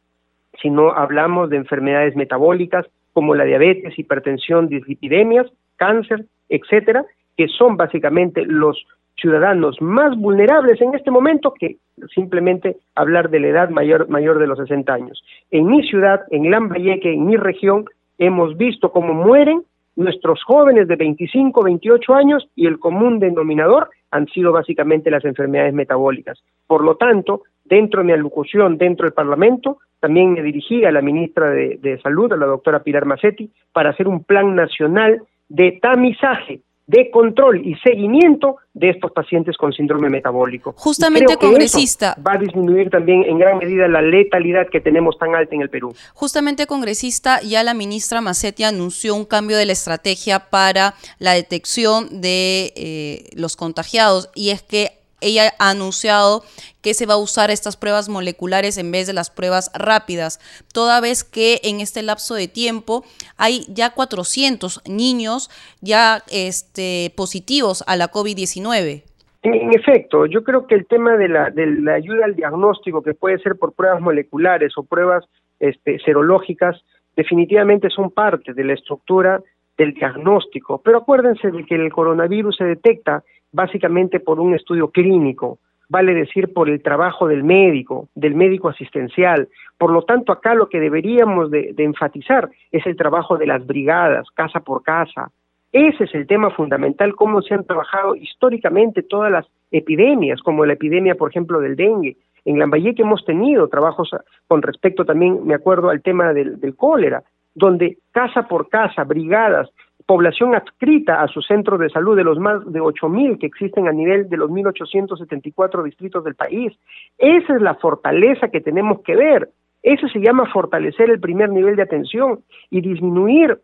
sino 0.61 0.91
hablamos 0.91 1.49
de 1.49 1.55
enfermedades 1.55 2.17
metabólicas 2.17 2.85
como 3.13 3.33
la 3.33 3.45
diabetes, 3.45 3.97
hipertensión, 3.97 4.67
dislipidemias, 4.67 5.47
cáncer, 5.77 6.25
etcétera, 6.49 7.05
que 7.37 7.47
son 7.47 7.77
básicamente 7.77 8.43
los 8.45 8.85
ciudadanos 9.15 9.81
más 9.81 10.17
vulnerables 10.17 10.81
en 10.81 10.95
este 10.95 11.11
momento 11.11 11.53
que 11.57 11.77
simplemente 12.13 12.75
hablar 12.93 13.29
de 13.29 13.39
la 13.39 13.47
edad 13.47 13.69
mayor, 13.69 14.09
mayor 14.09 14.37
de 14.37 14.47
los 14.47 14.57
60 14.59 14.93
años. 14.93 15.23
En 15.51 15.67
mi 15.67 15.81
ciudad, 15.87 16.23
en 16.29 16.51
Lambayeque, 16.51 17.13
en 17.13 17.25
mi 17.25 17.37
región, 17.37 17.85
hemos 18.17 18.57
visto 18.57 18.91
cómo 18.91 19.13
mueren 19.13 19.63
nuestros 19.95 20.43
jóvenes 20.43 20.89
de 20.89 20.97
25, 20.97 21.63
28 21.63 22.13
años 22.15 22.49
y 22.53 22.67
el 22.67 22.79
común 22.79 23.19
denominador 23.19 23.89
han 24.12 24.28
sido 24.28 24.52
básicamente 24.52 25.10
las 25.10 25.26
enfermedades 25.26 25.74
metabólicas. 25.74 26.43
Por 26.67 26.84
lo 26.84 26.95
tanto, 26.95 27.43
dentro 27.65 28.02
de 28.02 28.08
mi 28.08 28.13
alocución, 28.13 28.78
dentro 28.78 29.06
del 29.06 29.13
Parlamento, 29.13 29.80
también 30.00 30.34
me 30.34 30.43
dirigí 30.43 30.84
a 30.86 30.91
la 30.91 31.02
ministra 31.02 31.50
de, 31.50 31.78
de 31.82 32.00
Salud, 32.02 32.32
a 32.34 32.38
la 32.38 32.45
doctora 32.45 32.84
Pilar 32.84 33.06
Macetti, 33.06 33.52
para 33.71 33.91
hacer 33.91 34.08
un 34.08 34.24
plan 34.24 34.56
nacional 34.56 35.21
de 35.50 35.80
tamizaje 35.82 36.62
de 36.91 37.10
control 37.10 37.65
y 37.65 37.75
seguimiento 37.75 38.58
de 38.73 38.89
estos 38.89 39.12
pacientes 39.12 39.56
con 39.56 39.71
síndrome 39.71 40.10
metabólico. 40.10 40.73
Justamente, 40.77 41.38
congresista. 41.38 42.17
va 42.25 42.34
a 42.34 42.38
disminuir 42.38 42.89
también 42.89 43.23
en 43.23 43.39
gran 43.39 43.60
medida 43.60 43.88
la 43.88 44.01
letalidad 44.01 44.67
que 44.69 44.82
tenemos 44.82 45.17
tan 45.17 45.34
alta 45.34 45.56
en 45.56 45.62
el 45.62 45.69
Perú. 45.69 45.93
Justamente, 46.13 46.67
congresista, 46.67 47.39
ya 47.41 47.63
la 47.63 47.73
ministra 47.73 48.19
Macetti 48.19 48.63
anunció 48.65 49.15
un 49.15 49.23
cambio 49.23 49.58
de 49.58 49.65
la 49.65 49.71
estrategia 49.71 50.49
para 50.49 50.95
la 51.17 51.32
detección 51.34 52.21
de 52.21 52.73
eh, 52.75 53.30
los 53.36 53.56
contagiados 53.56 54.30
y 54.36 54.49
es 54.49 54.62
que 54.62 55.00
ella 55.21 55.53
ha 55.60 55.69
anunciado 55.69 56.43
que 56.81 56.93
se 56.93 57.05
va 57.05 57.13
a 57.13 57.17
usar 57.17 57.51
estas 57.51 57.77
pruebas 57.77 58.10
moleculares 58.10 58.77
en 58.77 58.91
vez 58.91 59.07
de 59.07 59.13
las 59.13 59.29
pruebas 59.29 59.71
rápidas, 59.73 60.39
toda 60.73 60.99
vez 61.01 61.23
que 61.23 61.60
en 61.63 61.79
este 61.79 62.01
lapso 62.01 62.36
de 62.36 62.47
tiempo 62.47 63.03
hay 63.38 63.65
ya 63.69 63.91
400 63.91 64.81
niños 64.89 65.49
ya 65.81 66.23
este, 66.31 67.13
positivos 67.15 67.84
a 67.88 67.95
la 67.95 68.12
COVID-19. 68.12 69.03
En, 69.43 69.73
efecto, 69.73 70.27
yo 70.27 70.43
creo 70.43 70.67
que 70.67 70.75
el 70.75 70.86
tema 70.86 71.17
de 71.17 71.27
la, 71.27 71.49
de 71.49 71.65
la 71.65 71.93
ayuda 71.93 72.25
al 72.25 72.36
diagnóstico, 72.36 73.01
que 73.01 73.15
puede 73.15 73.39
ser 73.39 73.55
por 73.55 73.73
pruebas 73.73 73.99
moleculares 73.99 74.73
o 74.77 74.84
pruebas 74.84 75.25
este, 75.60 75.97
serológicas, 75.99 76.79
definitivamente 77.15 77.89
son 77.89 78.12
parte 78.12 78.53
de 78.53 78.63
la 78.63 78.73
estructura 78.73 79.41
del 79.77 79.93
diagnóstico. 79.93 80.81
Pero 80.84 80.99
acuérdense 80.99 81.49
de 81.49 81.65
que 81.65 81.75
el 81.75 81.91
coronavirus 81.91 82.57
se 82.57 82.65
detecta 82.65 83.23
básicamente 83.51 84.19
por 84.19 84.39
un 84.39 84.55
estudio 84.55 84.89
clínico, 84.89 85.59
vale 85.91 86.13
decir 86.13 86.53
por 86.53 86.69
el 86.69 86.81
trabajo 86.81 87.27
del 87.27 87.43
médico, 87.43 88.07
del 88.15 88.33
médico 88.33 88.69
asistencial. 88.69 89.49
Por 89.77 89.91
lo 89.91 90.03
tanto, 90.03 90.31
acá 90.31 90.55
lo 90.55 90.69
que 90.69 90.79
deberíamos 90.79 91.51
de, 91.51 91.73
enfatizar 91.77 92.49
es 92.71 92.85
el 92.85 92.95
trabajo 92.95 93.37
de 93.37 93.47
las 93.47 93.67
brigadas, 93.67 94.27
casa 94.33 94.61
por 94.61 94.83
casa. 94.83 95.31
Ese 95.73 96.05
es 96.05 96.15
el 96.15 96.27
tema 96.27 96.49
fundamental, 96.51 97.13
cómo 97.15 97.41
se 97.41 97.55
han 97.55 97.65
trabajado 97.65 98.15
históricamente 98.15 99.03
todas 99.03 99.31
las 99.31 99.45
epidemias, 99.69 100.41
como 100.41 100.65
la 100.65 100.73
epidemia, 100.73 101.15
por 101.15 101.29
ejemplo, 101.29 101.59
del 101.59 101.75
dengue. 101.75 102.15
En 102.45 102.57
Lambayeque 102.57 103.01
hemos 103.01 103.25
tenido 103.25 103.67
trabajos 103.67 104.11
con 104.47 104.61
respecto 104.61 105.03
también, 105.03 105.45
me 105.45 105.55
acuerdo, 105.55 105.89
al 105.89 106.01
tema 106.01 106.33
del, 106.33 106.59
del 106.59 106.75
cólera, 106.75 107.23
donde 107.53 107.97
casa 108.11 108.47
por 108.47 108.69
casa, 108.69 109.03
brigadas, 109.03 109.69
población 110.05 110.55
adscrita 110.55 111.21
a 111.21 111.27
su 111.27 111.41
centro 111.41 111.77
de 111.77 111.89
salud 111.89 112.15
de 112.15 112.23
los 112.23 112.39
más 112.39 112.65
de 112.71 112.81
8.000 112.81 113.39
que 113.39 113.47
existen 113.47 113.87
a 113.87 113.91
nivel 113.91 114.29
de 114.29 114.37
los 114.37 114.49
1.874 114.49 115.83
distritos 115.83 116.23
del 116.23 116.35
país. 116.35 116.73
Esa 117.17 117.55
es 117.55 117.61
la 117.61 117.75
fortaleza 117.75 118.49
que 118.49 118.61
tenemos 118.61 119.01
que 119.01 119.15
ver. 119.15 119.49
Eso 119.83 120.07
se 120.07 120.19
llama 120.19 120.51
fortalecer 120.51 121.09
el 121.09 121.19
primer 121.19 121.49
nivel 121.49 121.75
de 121.75 121.83
atención 121.83 122.41
y 122.69 122.81
disminuir 122.81 123.59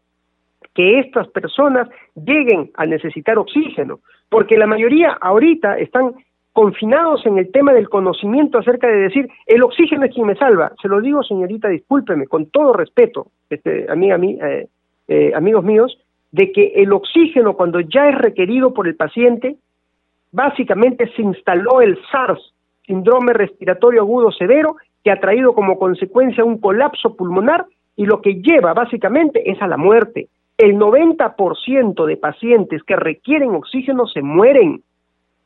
que 0.74 1.00
estas 1.00 1.28
personas 1.30 1.88
lleguen 2.16 2.72
a 2.76 2.86
necesitar 2.86 3.38
oxígeno, 3.38 4.00
porque 4.30 4.58
la 4.58 4.68
mayoría 4.68 5.18
ahorita 5.22 5.78
están 5.78 6.14
confinados 6.54 7.24
en 7.28 7.38
el 7.38 7.52
tema 7.52 7.72
del 7.72 7.88
conocimiento 7.88 8.58
acerca 8.58 8.88
de 8.88 8.96
decir 8.96 9.30
el 9.46 9.62
oxígeno 9.62 10.06
es 10.06 10.14
quien 10.14 10.26
me 10.26 10.36
salva. 10.36 10.72
Se 10.82 10.88
lo 10.88 11.02
digo, 11.02 11.22
señorita, 11.22 11.68
discúlpeme, 11.68 12.26
con 12.26 12.48
todo 12.48 12.74
respeto, 12.74 13.28
este, 13.50 13.86
amiga, 13.90 14.18
eh, 14.18 14.68
eh, 15.08 15.32
amigos 15.36 15.64
míos, 15.64 16.00
de 16.38 16.52
que 16.52 16.74
el 16.76 16.94
oxígeno 16.94 17.56
cuando 17.56 17.80
ya 17.80 18.10
es 18.10 18.16
requerido 18.16 18.72
por 18.72 18.88
el 18.88 18.96
paciente, 18.96 19.58
básicamente 20.32 21.12
se 21.16 21.24
instaló 21.24 21.82
el 21.82 21.98
SARS, 22.12 22.54
síndrome 22.86 23.34
respiratorio 23.34 24.02
agudo 24.02 24.32
severo, 24.32 24.76
que 25.04 25.10
ha 25.10 25.20
traído 25.20 25.54
como 25.54 25.80
consecuencia 25.80 26.46
un 26.46 26.60
colapso 26.60 27.16
pulmonar 27.16 27.66
y 27.96 28.06
lo 28.06 28.22
que 28.22 28.36
lleva 28.36 28.74
básicamente 28.74 29.50
es 29.50 29.60
a 29.64 29.68
la 29.68 29.78
muerte. 29.78 30.28
El 30.60 30.78
90% 30.78 32.06
de 32.06 32.18
pacientes 32.18 32.84
que 32.84 32.96
requieren 32.96 33.56
oxígeno 33.56 34.06
se 34.06 34.22
mueren 34.22 34.84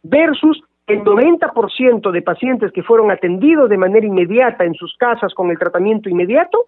versus 0.03 0.61
el 0.87 1.03
90% 1.05 2.11
de 2.11 2.21
pacientes 2.21 2.71
que 2.73 2.83
fueron 2.83 3.11
atendidos 3.11 3.69
de 3.69 3.77
manera 3.77 4.05
inmediata 4.05 4.65
en 4.65 4.73
sus 4.73 4.93
casas 4.97 5.33
con 5.33 5.51
el 5.51 5.57
tratamiento 5.57 6.09
inmediato 6.09 6.65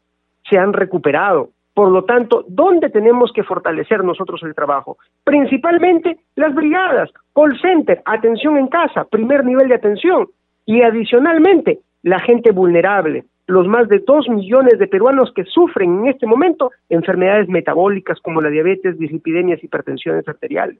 se 0.50 0.58
han 0.58 0.72
recuperado. 0.72 1.50
Por 1.74 1.90
lo 1.90 2.04
tanto, 2.04 2.46
¿dónde 2.48 2.90
tenemos 2.90 3.32
que 3.34 3.44
fortalecer 3.44 4.04
nosotros 4.04 4.42
el 4.44 4.54
trabajo? 4.54 4.98
Principalmente 5.24 6.20
las 6.36 6.54
brigadas, 6.54 7.10
call 7.34 7.60
center, 7.60 8.02
atención 8.06 8.58
en 8.58 8.68
casa, 8.68 9.06
primer 9.06 9.44
nivel 9.44 9.70
de 9.70 9.76
atención 9.76 10.28
y 10.66 10.82
adicionalmente 10.84 11.80
la 12.04 12.20
gente 12.20 12.52
vulnerable, 12.52 13.26
los 13.48 13.68
más 13.68 13.88
de 13.90 14.00
dos 14.00 14.30
millones 14.30 14.78
de 14.78 14.88
peruanos 14.88 15.32
que 15.36 15.46
sufren 15.46 16.02
en 16.02 16.08
este 16.08 16.28
momento 16.28 16.72
enfermedades 16.90 17.50
metabólicas 17.50 18.20
como 18.20 18.40
la 18.40 18.50
diabetes, 18.50 19.00
dislipidemias, 19.00 19.64
hipertensiones 19.64 20.28
arteriales. 20.28 20.78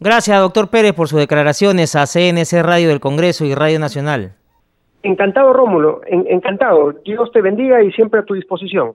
Gracias, 0.00 0.40
doctor 0.40 0.70
Pérez, 0.70 0.92
por 0.92 1.08
sus 1.08 1.20
declaraciones 1.20 1.94
a 1.94 2.06
CNC 2.06 2.62
Radio 2.62 2.88
del 2.88 3.00
Congreso 3.00 3.44
y 3.44 3.54
Radio 3.54 3.78
Nacional. 3.78 4.32
Encantado, 5.02 5.52
Rómulo, 5.52 6.00
encantado. 6.06 6.92
Dios 7.04 7.30
te 7.30 7.42
bendiga 7.42 7.82
y 7.82 7.92
siempre 7.92 8.20
a 8.20 8.24
tu 8.24 8.34
disposición. 8.34 8.94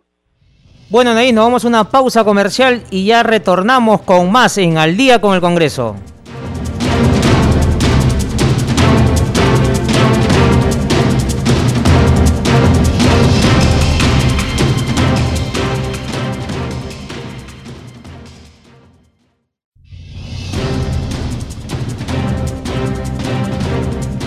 Bueno, 0.89 1.13
Naís, 1.13 1.35
nos 1.35 1.45
vamos 1.45 1.65
a 1.65 1.67
una 1.67 1.83
pausa 1.83 2.23
comercial 2.23 2.83
y 2.89 3.05
ya 3.05 3.21
retornamos 3.21 4.01
con 4.01 4.31
más 4.31 4.57
en 4.57 4.79
Al 4.79 4.97
día 4.97 5.21
con 5.21 5.35
el 5.35 5.41
Congreso. 5.41 5.95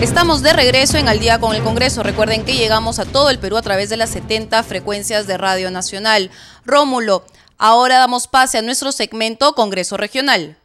Estamos 0.03 0.41
de 0.41 0.53
regreso 0.53 0.97
en 0.97 1.07
Al 1.07 1.19
día 1.19 1.39
con 1.39 1.55
el 1.55 1.63
Congreso. 1.63 2.03
Recuerden 2.03 2.45
que 2.45 2.55
llegamos 2.55 2.99
a 2.99 3.05
todo 3.05 3.29
el 3.29 3.39
Perú 3.39 3.57
a 3.57 3.61
través 3.61 3.89
de 3.89 3.97
las 3.97 4.09
70 4.09 4.61
frecuencias 4.63 5.27
de 5.27 5.37
Radio 5.37 5.71
Nacional. 5.71 6.29
Rómulo, 6.65 7.25
ahora 7.57 7.97
damos 7.97 8.27
pase 8.27 8.57
a 8.57 8.61
nuestro 8.61 8.91
segmento 8.91 9.53
Congreso 9.53 9.97
Regional. 9.97 10.57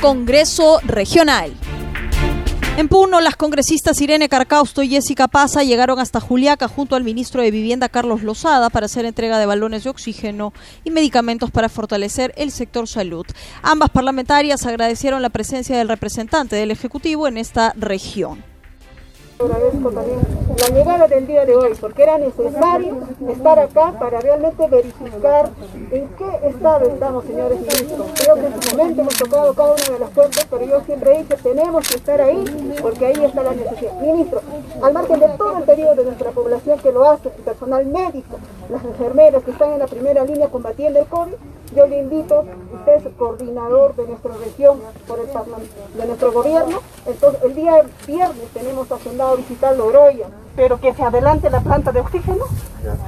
Congreso 0.00 0.80
Regional. 0.84 1.52
En 2.76 2.88
Puno, 2.88 3.20
las 3.20 3.36
congresistas 3.36 4.00
Irene 4.00 4.28
Carcausto 4.28 4.82
y 4.82 4.88
Jessica 4.88 5.28
Paza 5.28 5.62
llegaron 5.62 5.98
hasta 5.98 6.20
Juliaca 6.20 6.68
junto 6.68 6.94
al 6.96 7.04
ministro 7.04 7.40
de 7.40 7.50
Vivienda 7.50 7.88
Carlos 7.88 8.22
Lozada 8.22 8.68
para 8.68 8.86
hacer 8.86 9.04
entrega 9.04 9.38
de 9.38 9.46
balones 9.46 9.84
de 9.84 9.90
oxígeno 9.90 10.52
y 10.84 10.90
medicamentos 10.90 11.50
para 11.50 11.68
fortalecer 11.68 12.32
el 12.36 12.50
sector 12.50 12.86
salud. 12.86 13.26
Ambas 13.62 13.90
parlamentarias 13.90 14.66
agradecieron 14.66 15.22
la 15.22 15.30
presencia 15.30 15.78
del 15.78 15.88
representante 15.88 16.56
del 16.56 16.70
Ejecutivo 16.70 17.26
en 17.26 17.38
esta 17.38 17.72
región. 17.76 18.53
Agradezco 19.44 19.90
también 19.90 20.20
la 20.58 20.68
llegada 20.68 21.06
del 21.06 21.26
día 21.26 21.44
de 21.44 21.54
hoy, 21.54 21.74
porque 21.78 22.02
era 22.02 22.16
necesario 22.16 22.96
estar 23.28 23.58
acá 23.58 23.92
para 23.98 24.18
realmente 24.18 24.66
verificar 24.68 25.50
en 25.90 26.08
qué 26.16 26.48
estado 26.48 26.88
estamos, 26.88 27.24
señores 27.26 27.60
ministros. 27.60 28.06
Creo 28.14 28.34
que 28.36 28.46
en 28.46 28.62
su 28.62 28.74
momento 28.76 29.00
hemos 29.02 29.18
tocado 29.18 29.52
cada 29.52 29.74
una 29.74 29.84
de 29.84 29.98
las 29.98 30.10
puertas, 30.10 30.46
pero 30.48 30.64
yo 30.64 30.80
siempre 30.86 31.18
dije, 31.18 31.36
tenemos 31.42 31.86
que 31.86 31.96
estar 31.96 32.22
ahí, 32.22 32.42
porque 32.80 33.04
ahí 33.04 33.22
está 33.22 33.42
la 33.42 33.52
necesidad. 33.52 34.00
Ministro, 34.00 34.40
al 34.82 34.92
margen 34.94 35.20
de 35.20 35.28
todo 35.36 35.58
el 35.58 35.64
periodo 35.64 35.94
de 35.96 36.04
nuestra 36.04 36.30
población 36.30 36.78
que 36.78 36.92
lo 36.92 37.04
hace, 37.04 37.28
el 37.28 37.42
personal 37.42 37.84
médico, 37.84 38.38
las 38.70 38.82
enfermeras 38.82 39.44
que 39.44 39.50
están 39.50 39.72
en 39.72 39.78
la 39.80 39.86
primera 39.86 40.24
línea 40.24 40.48
combatiendo 40.48 41.00
el 41.00 41.06
COVID, 41.06 41.34
yo 41.74 41.86
le 41.88 41.98
invito, 41.98 42.44
usted 42.72 43.06
es 43.06 43.14
coordinador 43.16 43.96
de 43.96 44.06
nuestra 44.06 44.32
región 44.36 44.78
por 45.08 45.18
el 45.18 45.26
de 45.26 46.06
nuestro 46.06 46.32
gobierno, 46.32 46.80
entonces 47.04 47.42
el 47.42 47.54
día 47.54 47.82
viernes 48.06 48.48
tenemos 48.52 48.90
agendado 48.92 49.33
visitar 49.36 49.76
Loroya, 49.76 50.26
pero 50.56 50.80
que 50.80 50.94
se 50.94 51.02
adelante 51.02 51.50
la 51.50 51.60
planta 51.60 51.92
de 51.92 52.00
oxígeno, 52.00 52.44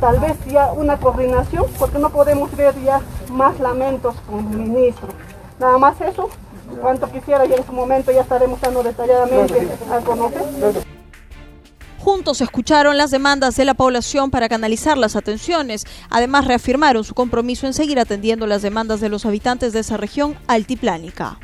tal 0.01 0.19
vez 0.21 0.37
ya 0.47 0.73
una 0.73 0.99
coordinación, 0.99 1.67
porque 1.79 1.99
no 1.99 2.11
podemos 2.11 2.55
ver 2.57 2.75
ya 2.83 3.01
más 3.31 3.59
lamentos 3.61 4.17
con 4.29 4.39
el 4.39 4.59
ministro. 4.59 5.09
Nada 5.59 5.79
más 5.79 6.01
eso, 6.01 6.29
cuanto 6.81 7.11
quisiera 7.11 7.45
ya 7.47 7.57
en 7.57 7.67
su 7.67 7.73
momento 7.73 8.11
ya 8.13 8.23
estaremos 8.23 8.61
dando 8.61 8.83
detalladamente 8.83 9.69
a 9.91 10.01
conocer. 10.01 10.43
Juntos 11.99 12.41
escucharon 12.41 12.97
las 12.97 13.11
demandas 13.11 13.57
de 13.57 13.65
la 13.65 13.75
población 13.75 14.31
para 14.31 14.49
canalizar 14.49 14.97
las 14.97 15.17
atenciones. 15.17 15.85
Además, 16.09 16.45
reafirmaron 16.47 17.03
su 17.03 17.15
compromiso 17.15 17.67
en 17.67 17.75
seguir 17.75 17.99
atendiendo 17.99 18.47
las 18.47 18.63
demandas 18.63 19.01
de 19.01 19.09
los 19.09 19.27
habitantes 19.27 19.73
de 19.73 19.81
esa 19.81 19.97
región 19.97 20.37
altiplánica. 20.47 21.41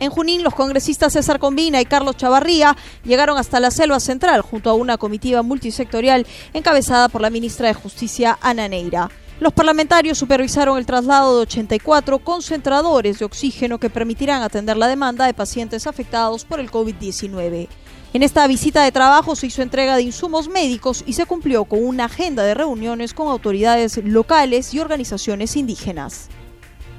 En 0.00 0.08
Junín, 0.08 0.42
los 0.42 0.54
congresistas 0.54 1.12
César 1.12 1.38
Combina 1.38 1.78
y 1.78 1.84
Carlos 1.84 2.16
Chavarría 2.16 2.74
llegaron 3.04 3.36
hasta 3.36 3.60
la 3.60 3.70
selva 3.70 4.00
central 4.00 4.40
junto 4.40 4.70
a 4.70 4.74
una 4.74 4.96
comitiva 4.96 5.42
multisectorial 5.42 6.26
encabezada 6.54 7.10
por 7.10 7.20
la 7.20 7.28
ministra 7.28 7.68
de 7.68 7.74
Justicia, 7.74 8.38
Ana 8.40 8.66
Neira. 8.66 9.10
Los 9.40 9.52
parlamentarios 9.52 10.16
supervisaron 10.16 10.78
el 10.78 10.86
traslado 10.86 11.36
de 11.36 11.42
84 11.42 12.18
concentradores 12.20 13.18
de 13.18 13.26
oxígeno 13.26 13.78
que 13.78 13.90
permitirán 13.90 14.42
atender 14.42 14.78
la 14.78 14.88
demanda 14.88 15.26
de 15.26 15.34
pacientes 15.34 15.86
afectados 15.86 16.46
por 16.46 16.60
el 16.60 16.70
COVID-19. 16.70 17.68
En 18.14 18.22
esta 18.22 18.46
visita 18.46 18.82
de 18.82 18.92
trabajo 18.92 19.36
se 19.36 19.48
hizo 19.48 19.60
entrega 19.60 19.96
de 19.96 20.02
insumos 20.02 20.48
médicos 20.48 21.04
y 21.06 21.12
se 21.12 21.26
cumplió 21.26 21.66
con 21.66 21.84
una 21.84 22.06
agenda 22.06 22.42
de 22.42 22.54
reuniones 22.54 23.12
con 23.12 23.28
autoridades 23.28 23.98
locales 24.02 24.72
y 24.72 24.80
organizaciones 24.80 25.56
indígenas. 25.56 26.30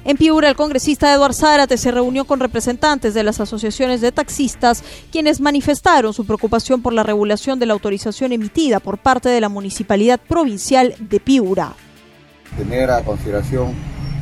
En 0.04 0.16
Piura, 0.16 0.48
el 0.48 0.56
congresista 0.56 1.12
Eduard 1.14 1.32
Zárate 1.32 1.76
se 1.76 1.92
reunió 1.92 2.24
con 2.24 2.40
representantes 2.40 3.14
de 3.14 3.22
las 3.22 3.38
asociaciones 3.38 4.00
de 4.00 4.10
taxistas, 4.10 4.82
quienes 5.12 5.40
manifestaron 5.40 6.12
su 6.12 6.24
preocupación 6.26 6.82
por 6.82 6.92
la 6.92 7.04
regulación 7.04 7.60
de 7.60 7.66
la 7.66 7.74
autorización 7.74 8.32
emitida 8.32 8.80
por 8.80 8.98
parte 8.98 9.28
de 9.28 9.40
la 9.40 9.48
Municipalidad 9.48 10.18
Provincial 10.18 10.96
de 10.98 11.20
Piura. 11.20 11.74
Tener 12.56 12.90
a 12.90 13.04
consideración 13.04 13.74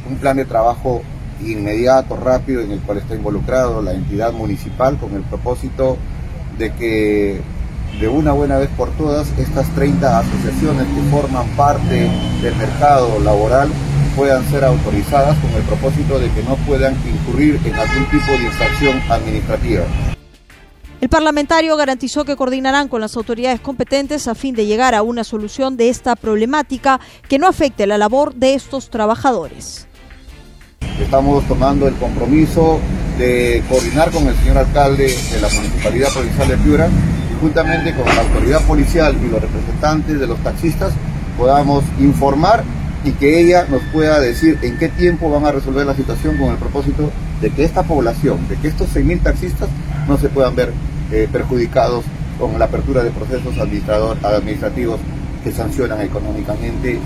un 0.07 0.19
plan 0.19 0.37
de 0.37 0.45
trabajo 0.45 1.01
inmediato, 1.43 2.15
rápido, 2.15 2.61
en 2.61 2.73
el 2.73 2.81
cual 2.81 2.99
está 2.99 3.15
involucrado 3.15 3.81
la 3.81 3.95
entidad 3.95 4.35
municipal 4.35 4.99
con 4.99 5.15
el 5.15 5.23
propósito 5.23 5.97
de 6.59 6.75
que 6.75 7.41
de 7.99 8.09
una 8.09 8.33
buena 8.33 8.59
vez 8.59 8.69
por 8.77 8.91
todas 8.91 9.27
estas 9.39 9.67
30 9.75 10.19
asociaciones 10.19 10.87
que 10.89 11.11
forman 11.11 11.47
parte 11.57 12.11
del 12.43 12.55
mercado 12.57 13.19
laboral 13.21 13.71
puedan 14.21 14.47
ser 14.51 14.63
autorizadas 14.65 15.35
con 15.39 15.51
el 15.53 15.63
propósito 15.63 16.19
de 16.19 16.31
que 16.33 16.43
no 16.43 16.55
puedan 16.67 16.95
incurrir 17.09 17.59
en 17.65 17.75
algún 17.75 18.05
tipo 18.11 18.31
de 18.33 18.45
infracción 18.45 19.01
administrativa. 19.09 19.85
El 21.01 21.09
parlamentario 21.09 21.75
garantizó 21.75 22.27
que 22.27 22.37
coordinarán 22.37 22.89
con 22.89 23.01
las 23.01 23.17
autoridades 23.17 23.61
competentes 23.61 24.29
a 24.29 24.35
fin 24.35 24.55
de 24.55 24.67
llegar 24.67 24.95
a 24.95 25.01
una 25.01 25.25
solución 25.25 25.79
de 25.79 25.89
esta 25.89 26.17
problemática 26.17 27.01
que 27.31 27.39
no 27.39 27.49
afecte 27.49 27.87
la 27.87 27.97
labor 27.97 28.35
de 28.35 28.53
estos 28.53 28.91
trabajadores. 28.91 29.89
Estamos 31.01 31.43
tomando 31.49 31.89
el 31.89 31.95
compromiso 31.95 32.79
de 33.17 33.65
coordinar 33.71 34.11
con 34.11 34.27
el 34.27 34.37
señor 34.37 34.59
alcalde 34.59 35.17
de 35.33 35.41
la 35.41 35.49
Municipalidad 35.49 36.13
Provincial 36.13 36.47
de 36.47 36.57
Piura 36.59 36.89
y 36.89 37.41
juntamente 37.41 37.95
con 37.95 38.05
la 38.05 38.21
autoridad 38.21 38.61
policial 38.67 39.17
y 39.25 39.31
los 39.31 39.41
representantes 39.41 40.21
de 40.21 40.27
los 40.27 40.39
taxistas 40.41 40.93
podamos 41.39 41.83
informar 41.99 42.63
y 43.05 43.13
que 43.13 43.41
ella 43.41 43.67
nos 43.69 43.83
pueda 43.93 44.21
decir 44.21 44.59
en 44.63 44.79
qué 44.79 44.89
tiempo 44.89 45.31
van 45.31 45.47
a 45.47 45.53
resolver 45.53 45.87
la 45.87 45.95
situación 45.95 46.37
con 46.37 46.51
el 46.51 46.57
propósito 46.57 47.11
de 47.41 47.51
que 47.51 47.65
esta 47.65 47.83
población, 47.83 48.47
de 48.49 48.57
que 48.57 48.69
estos 48.69 48.89
6.000 48.95 49.23
taxistas 49.23 49.69
no 50.07 50.19
se 50.19 50.29
puedan 50.29 50.55
ver 50.55 50.73
eh, 51.11 51.29
perjudicados 51.31 52.05
con 52.39 52.59
la 52.59 52.67
apertura 52.67 53.03
de 53.03 53.11
procesos 53.11 53.59
administrativos 53.59 55.01
que 55.43 55.53
sancionan 55.53 56.01
económicamente. 56.03 56.99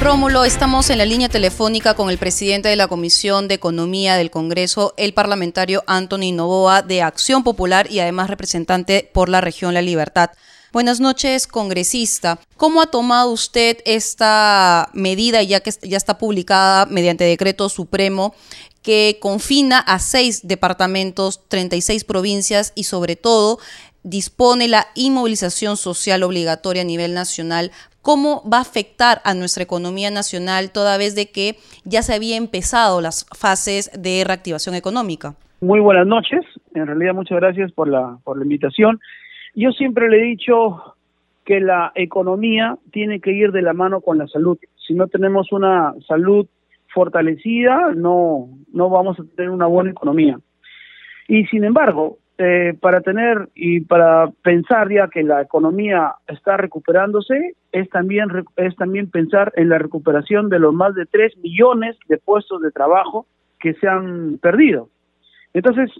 Rómulo, 0.00 0.44
estamos 0.44 0.88
en 0.88 0.96
la 0.96 1.04
línea 1.04 1.28
telefónica 1.28 1.92
con 1.92 2.08
el 2.08 2.16
presidente 2.16 2.70
de 2.70 2.76
la 2.76 2.88
Comisión 2.88 3.48
de 3.48 3.56
Economía 3.56 4.16
del 4.16 4.30
Congreso, 4.30 4.94
el 4.96 5.12
parlamentario 5.12 5.84
Anthony 5.86 6.32
Novoa 6.32 6.80
de 6.80 7.02
Acción 7.02 7.44
Popular 7.44 7.86
y 7.90 8.00
además 8.00 8.30
representante 8.30 9.10
por 9.12 9.28
la 9.28 9.42
región 9.42 9.74
La 9.74 9.82
Libertad. 9.82 10.30
Buenas 10.72 11.00
noches, 11.00 11.48
congresista. 11.48 12.38
¿Cómo 12.56 12.80
ha 12.80 12.86
tomado 12.86 13.32
usted 13.32 13.78
esta 13.84 14.88
medida, 14.94 15.42
ya 15.42 15.58
que 15.58 15.72
ya 15.82 15.96
está 15.96 16.16
publicada 16.16 16.86
mediante 16.86 17.24
decreto 17.24 17.68
supremo, 17.68 18.34
que 18.80 19.18
confina 19.20 19.80
a 19.80 19.98
seis 19.98 20.46
departamentos, 20.46 21.48
36 21.48 22.04
provincias 22.04 22.72
y 22.76 22.84
sobre 22.84 23.16
todo 23.16 23.58
dispone 24.04 24.68
la 24.68 24.86
inmovilización 24.94 25.76
social 25.76 26.22
obligatoria 26.22 26.82
a 26.82 26.86
nivel 26.86 27.14
nacional 27.14 27.72
cómo 28.00 28.42
va 28.48 28.58
a 28.58 28.62
afectar 28.62 29.20
a 29.24 29.34
nuestra 29.34 29.64
economía 29.64 30.10
nacional 30.10 30.70
toda 30.70 30.96
vez 30.98 31.16
de 31.16 31.32
que 31.32 31.56
ya 31.84 32.02
se 32.02 32.14
había 32.14 32.36
empezado 32.36 33.00
las 33.00 33.26
fases 33.36 33.90
de 34.00 34.22
reactivación 34.24 34.76
económica. 34.76 35.34
Muy 35.60 35.80
buenas 35.80 36.06
noches, 36.06 36.40
en 36.74 36.86
realidad 36.86 37.12
muchas 37.12 37.38
gracias 37.40 37.72
por 37.72 37.88
la, 37.88 38.18
por 38.24 38.38
la 38.38 38.44
invitación. 38.44 39.00
Yo 39.54 39.72
siempre 39.72 40.08
le 40.08 40.18
he 40.18 40.24
dicho 40.24 40.96
que 41.44 41.60
la 41.60 41.92
economía 41.94 42.76
tiene 42.92 43.20
que 43.20 43.32
ir 43.32 43.52
de 43.52 43.62
la 43.62 43.72
mano 43.72 44.00
con 44.00 44.18
la 44.18 44.28
salud. 44.28 44.58
Si 44.86 44.94
no 44.94 45.08
tenemos 45.08 45.52
una 45.52 45.94
salud 46.06 46.46
fortalecida, 46.88 47.92
no, 47.94 48.48
no 48.72 48.90
vamos 48.90 49.18
a 49.18 49.24
tener 49.36 49.50
una 49.50 49.66
buena 49.66 49.90
economía. 49.90 50.38
Y 51.28 51.46
sin 51.46 51.64
embargo, 51.64 52.18
eh, 52.38 52.74
para 52.80 53.02
tener 53.02 53.50
y 53.54 53.80
para 53.80 54.30
pensar 54.42 54.90
ya 54.90 55.08
que 55.08 55.22
la 55.22 55.42
economía 55.42 56.14
está 56.26 56.56
recuperándose, 56.56 57.54
es 57.70 57.88
también, 57.90 58.28
es 58.56 58.74
también 58.76 59.10
pensar 59.10 59.52
en 59.56 59.68
la 59.68 59.78
recuperación 59.78 60.48
de 60.48 60.58
los 60.58 60.72
más 60.72 60.94
de 60.94 61.06
3 61.06 61.36
millones 61.38 61.96
de 62.08 62.16
puestos 62.16 62.62
de 62.62 62.70
trabajo 62.70 63.26
que 63.58 63.74
se 63.74 63.86
han 63.86 64.38
perdido. 64.38 64.88
Entonces, 65.52 65.90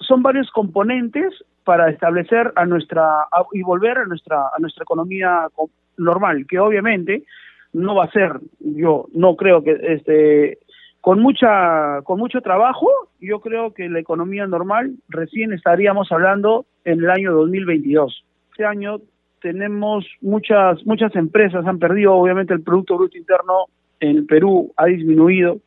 son 0.00 0.22
varios 0.22 0.50
componentes 0.50 1.32
para 1.64 1.90
establecer 1.90 2.52
a 2.56 2.64
nuestra 2.64 3.06
y 3.52 3.62
volver 3.62 3.98
a 3.98 4.06
nuestra 4.06 4.48
a 4.54 4.58
nuestra 4.58 4.82
economía 4.82 5.48
normal, 5.96 6.46
que 6.48 6.58
obviamente 6.58 7.24
no 7.72 7.94
va 7.94 8.04
a 8.04 8.10
ser, 8.10 8.40
yo 8.60 9.06
no 9.12 9.36
creo 9.36 9.62
que 9.62 9.78
este 9.82 10.58
con 11.00 11.20
mucha 11.20 12.02
con 12.02 12.18
mucho 12.18 12.40
trabajo, 12.40 12.88
yo 13.20 13.40
creo 13.40 13.72
que 13.72 13.88
la 13.88 14.00
economía 14.00 14.46
normal 14.46 14.94
recién 15.08 15.52
estaríamos 15.52 16.10
hablando 16.10 16.66
en 16.84 17.00
el 17.00 17.10
año 17.10 17.32
2022. 17.32 18.24
Este 18.50 18.64
año 18.64 18.98
tenemos 19.40 20.06
muchas 20.20 20.84
muchas 20.86 21.14
empresas 21.14 21.66
han 21.66 21.78
perdido 21.78 22.14
obviamente 22.14 22.54
el 22.54 22.62
producto 22.62 22.96
bruto 22.96 23.16
interno 23.16 23.66
en 24.00 24.26
Perú 24.26 24.72
ha 24.76 24.86
disminuido 24.86 25.58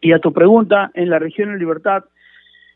y 0.00 0.12
a 0.12 0.18
tu 0.18 0.32
pregunta 0.32 0.90
en 0.94 1.10
la 1.10 1.18
región 1.18 1.52
de 1.52 1.58
Libertad 1.58 2.04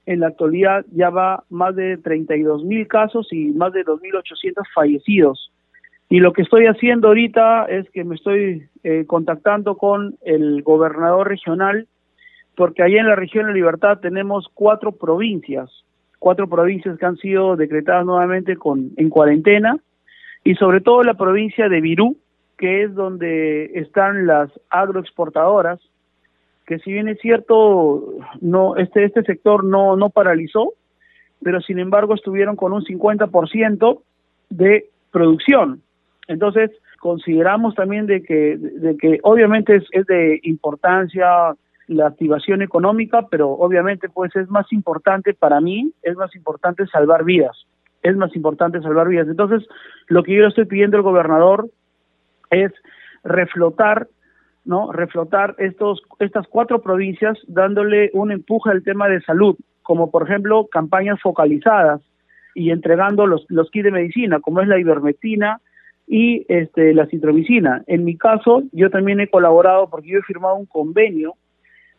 en 0.07 0.21
la 0.21 0.29
actualidad 0.29 0.85
ya 0.93 1.11
va 1.11 1.45
más 1.51 1.77
de 1.77 1.97
32 1.97 2.65
mil 2.65 2.87
casos 2.89 3.29
y 3.33 3.51
más 3.53 3.73
de 3.73 3.85
2.800 3.85 4.65
fallecidos. 4.75 5.53
Y 6.09 6.19
lo 6.19 6.33
que 6.33 6.43
estoy 6.43 6.67
haciendo 6.67 7.09
ahorita 7.09 7.67
es 7.67 7.89
que 7.91 8.03
me 8.03 8.17
estoy 8.17 8.69
eh, 8.83 9.05
contactando 9.07 9.77
con 9.77 10.17
el 10.23 10.63
gobernador 10.63 11.29
regional, 11.29 11.87
porque 12.57 12.83
allá 12.83 13.01
en 13.01 13.07
la 13.07 13.15
región 13.15 13.47
de 13.47 13.55
Libertad 13.55 14.01
tenemos 14.01 14.49
cuatro 14.53 14.93
provincias, 14.93 15.71
cuatro 16.19 16.49
provincias 16.49 16.99
que 16.99 17.07
han 17.07 17.17
sido 17.17 17.55
decretadas 17.55 18.05
nuevamente 18.05 18.57
con, 18.57 18.91
en 18.97 19.09
cuarentena, 19.09 19.79
y 20.43 20.57
sobre 20.57 20.81
todo 20.81 21.05
la 21.05 21.15
provincia 21.15 21.69
de 21.69 21.81
Virú, 21.81 22.17
que 22.59 22.83
es 22.83 22.95
donde 22.95 23.71
están 23.75 24.27
las 24.27 24.51
agroexportadoras, 24.69 25.79
que 26.71 26.79
si 26.79 26.93
bien 26.93 27.09
es 27.09 27.19
cierto, 27.19 28.15
no, 28.41 28.77
este, 28.77 29.03
este 29.03 29.25
sector 29.25 29.65
no, 29.65 29.97
no 29.97 30.09
paralizó, 30.09 30.75
pero 31.43 31.61
sin 31.61 31.81
embargo 31.81 32.15
estuvieron 32.15 32.55
con 32.55 32.73
un 32.73 32.85
50% 32.85 34.01
de 34.51 34.89
producción. 35.11 35.83
Entonces, 36.29 36.71
consideramos 37.01 37.75
también 37.75 38.07
de 38.07 38.23
que, 38.23 38.57
de 38.57 38.97
que 38.99 39.19
obviamente 39.25 39.75
es, 39.75 39.85
es 39.91 40.07
de 40.07 40.39
importancia 40.45 41.57
la 41.89 42.07
activación 42.07 42.63
económica, 42.63 43.27
pero 43.29 43.51
obviamente 43.51 44.09
pues 44.09 44.37
es 44.37 44.49
más 44.49 44.73
importante 44.73 45.35
para 45.35 45.61
mí, 45.61 45.93
es 46.05 46.15
más 46.15 46.33
importante 46.37 46.87
salvar 46.87 47.25
vidas, 47.25 47.67
es 48.05 48.15
más 48.17 48.37
importante 48.37 48.81
salvar 48.81 49.09
vidas. 49.09 49.27
Entonces, 49.27 49.67
lo 50.07 50.23
que 50.23 50.37
yo 50.37 50.47
estoy 50.47 50.67
pidiendo 50.67 50.99
al 50.99 51.03
gobernador 51.03 51.69
es 52.51 52.71
reflotar, 53.25 54.07
¿no? 54.71 54.93
Reflotar 54.93 55.57
estos 55.59 56.01
estas 56.21 56.47
cuatro 56.47 56.81
provincias 56.81 57.37
dándole 57.49 58.11
un 58.15 58.31
empuje 58.31 58.71
al 58.71 58.85
tema 58.85 59.09
de 59.09 59.21
salud, 59.21 59.57
como 59.83 60.11
por 60.11 60.23
ejemplo 60.23 60.69
campañas 60.69 61.21
focalizadas 61.21 62.01
y 62.55 62.71
entregando 62.71 63.27
los 63.27 63.45
los 63.49 63.71
kits 63.71 63.85
de 63.85 63.91
medicina, 63.91 64.39
como 64.41 64.61
es 64.63 64.69
la 64.69 64.79
ivermectina, 64.79 65.61
y 66.07 66.45
este, 66.49 66.95
la 66.95 67.07
citromicina. 67.07 67.85
En 67.87 68.05
mi 68.05 68.17
caso, 68.17 68.63
yo 68.73 68.91
también 68.91 69.21
he 69.21 69.29
colaborado 69.29 69.91
porque 69.91 70.09
yo 70.09 70.19
he 70.19 70.23
firmado 70.23 70.57
un 70.57 70.67
convenio 70.67 71.35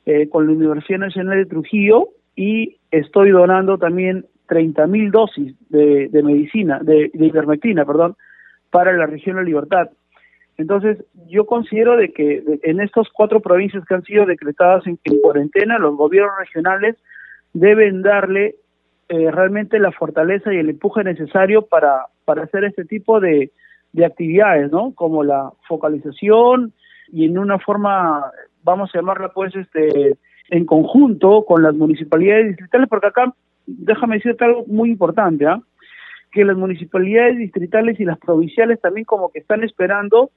eh, 0.05 0.27
con 0.29 0.47
la 0.47 0.53
Universidad 0.53 0.99
Nacional 0.99 1.37
de 1.37 1.45
Trujillo 1.45 2.09
y 2.35 2.77
estoy 2.91 3.31
donando 3.31 3.77
también 3.77 4.25
30 4.47 4.87
mil 4.87 5.11
dosis 5.11 5.55
de, 5.69 6.09
medicina, 6.23 6.79
de, 6.83 7.11
de, 7.13 7.25
ivermectina, 7.25 7.85
perdón, 7.85 8.15
para 8.69 8.91
la 8.91 9.05
región 9.05 9.37
de 9.37 9.43
Libertad. 9.43 9.89
Entonces, 10.61 11.03
yo 11.27 11.47
considero 11.47 11.97
de 11.97 12.13
que 12.13 12.43
en 12.61 12.81
estas 12.81 13.07
cuatro 13.09 13.39
provincias 13.39 13.83
que 13.85 13.95
han 13.95 14.03
sido 14.03 14.27
decretadas 14.27 14.85
en, 14.85 14.99
cuarentena, 15.21 15.79
los 15.79 15.95
gobiernos 15.95 16.37
regionales 16.37 16.97
deben 17.53 18.03
darle 18.03 18.55
eh, 19.09 19.31
realmente 19.31 19.79
la 19.79 19.91
fortaleza 19.91 20.53
y 20.53 20.57
el 20.57 20.69
empuje 20.69 21.03
necesario 21.03 21.63
para, 21.63 22.05
para 22.25 22.43
hacer 22.43 22.63
este 22.63 22.85
tipo 22.85 23.19
de, 23.19 23.51
de 23.91 24.05
actividades, 24.05 24.71
¿no? 24.71 24.93
Como 24.93 25.23
la 25.23 25.51
focalización 25.67 26.73
y 27.11 27.25
en 27.25 27.39
una 27.39 27.57
forma, 27.57 28.31
vamos 28.63 28.91
a 28.93 28.99
llamarla 28.99 29.29
pues, 29.29 29.55
este, 29.55 30.15
en 30.49 30.65
conjunto 30.65 31.43
con 31.45 31.63
las 31.63 31.73
municipalidades 31.73 32.49
distritales, 32.49 32.87
porque 32.87 33.07
acá, 33.07 33.33
déjame 33.65 34.17
decirte 34.17 34.45
algo 34.45 34.63
muy 34.67 34.91
importante, 34.91 35.47
¿ah? 35.47 35.59
Que 36.31 36.45
las 36.45 36.55
municipalidades 36.55 37.39
distritales 37.39 37.99
y 37.99 38.05
las 38.05 38.19
provinciales 38.19 38.79
también 38.79 39.05
como 39.05 39.31
que 39.31 39.39
están 39.39 39.63
esperando 39.63 40.29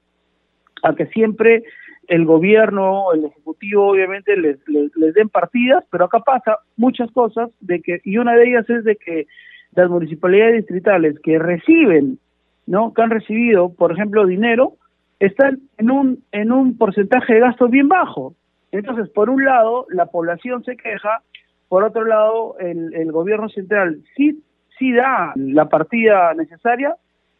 a 0.85 0.95
que 0.95 1.07
siempre 1.07 1.63
el 2.07 2.25
gobierno, 2.25 3.11
el 3.13 3.25
ejecutivo, 3.25 3.89
obviamente 3.89 4.37
les, 4.37 4.57
les, 4.67 5.13
den 5.13 5.29
partidas, 5.29 5.83
pero 5.91 6.05
acá 6.05 6.19
pasa 6.19 6.59
muchas 6.77 7.11
cosas 7.11 7.49
de 7.59 7.81
que, 7.81 8.01
y 8.03 8.17
una 8.17 8.35
de 8.35 8.49
ellas 8.49 8.69
es 8.69 8.83
de 8.83 8.95
que 8.95 9.25
las 9.73 9.89
municipalidades 9.89 10.57
distritales 10.57 11.19
que 11.21 11.39
reciben 11.39 12.19
¿no? 12.67 12.93
que 12.93 13.01
han 13.01 13.09
recibido, 13.09 13.73
por 13.73 13.91
ejemplo, 13.91 14.25
dinero, 14.25 14.73
están 15.19 15.59
en 15.77 15.89
un, 15.89 16.23
en 16.31 16.51
un 16.51 16.77
porcentaje 16.77 17.33
de 17.33 17.39
gasto 17.39 17.67
bien 17.67 17.87
bajo. 17.87 18.35
Entonces, 18.71 19.09
por 19.09 19.29
un 19.29 19.43
lado, 19.43 19.87
la 19.89 20.07
población 20.07 20.63
se 20.63 20.77
queja, 20.77 21.21
por 21.67 21.83
otro 21.83 22.05
lado, 22.05 22.57
el, 22.59 22.93
el 22.93 23.11
gobierno 23.11 23.49
central 23.49 24.01
sí, 24.15 24.43
sí 24.77 24.91
da 24.93 25.33
la 25.35 25.69
partida 25.69 26.33
necesaria, 26.35 26.95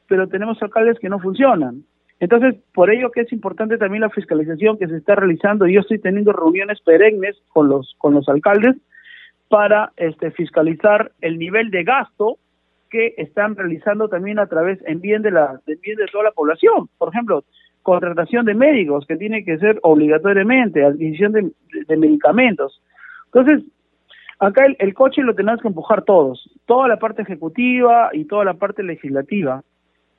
pero 0.08 0.28
tenemos 0.28 0.62
alcaldes 0.62 0.98
que 1.00 1.10
no 1.10 1.20
funcionan. 1.20 1.84
Entonces, 2.19 2.56
por 2.73 2.89
ello 2.89 3.12
que 3.12 3.21
es 3.21 3.34
importante 3.34 3.78
también 3.78 4.01
la 4.01 4.10
fiscalización 4.10 4.78
que 4.78 4.88
se 4.88 4.97
está 4.97 5.15
realizando. 5.15 5.67
Yo 5.67 5.82
estoy 5.82 5.99
teniendo 5.99 6.32
reuniones 6.32 6.82
perennes 6.82 7.36
con 7.49 7.67
los 7.67 7.95
con 7.97 8.13
los 8.13 8.28
alcaldes 8.30 8.75
para 9.49 9.91
este 9.97 10.32
fiscalizar 10.32 11.12
el 11.21 11.38
nivel 11.38 11.71
de 11.71 11.84
gasto 11.84 12.38
que 12.89 13.13
están 13.17 13.56
realizando 13.56 14.08
también 14.08 14.39
a 14.39 14.47
través, 14.47 14.80
en 14.88 15.01
bien 15.01 15.21
de 15.21 15.32
la, 15.32 15.60
en 15.67 15.80
bien 15.82 15.97
de 15.97 16.06
toda 16.08 16.23
la 16.23 16.32
población. 16.32 16.89
Por 16.97 17.10
ejemplo, 17.10 17.43
contratación 17.86 18.45
de 18.45 18.56
médicos, 18.56 19.06
que 19.06 19.15
tiene 19.15 19.43
que 19.43 19.58
ser 19.58 19.80
obligatoriamente, 19.84 20.84
adquisición 20.84 21.34
de, 21.34 21.97
medicamentos. 21.97 22.82
Entonces, 23.26 23.63
acá 24.39 24.66
el, 24.80 24.93
coche 24.93 25.22
lo 25.22 25.36
tenemos 25.36 25.61
que 25.61 25.68
empujar 25.68 26.03
todos, 26.03 26.49
toda 26.66 26.88
la 26.88 26.97
parte 26.97 27.22
ejecutiva 27.22 28.09
y 28.13 28.26
toda 28.26 28.45
la 28.45 28.55
parte 28.55 28.82
legislativa. 28.82 29.61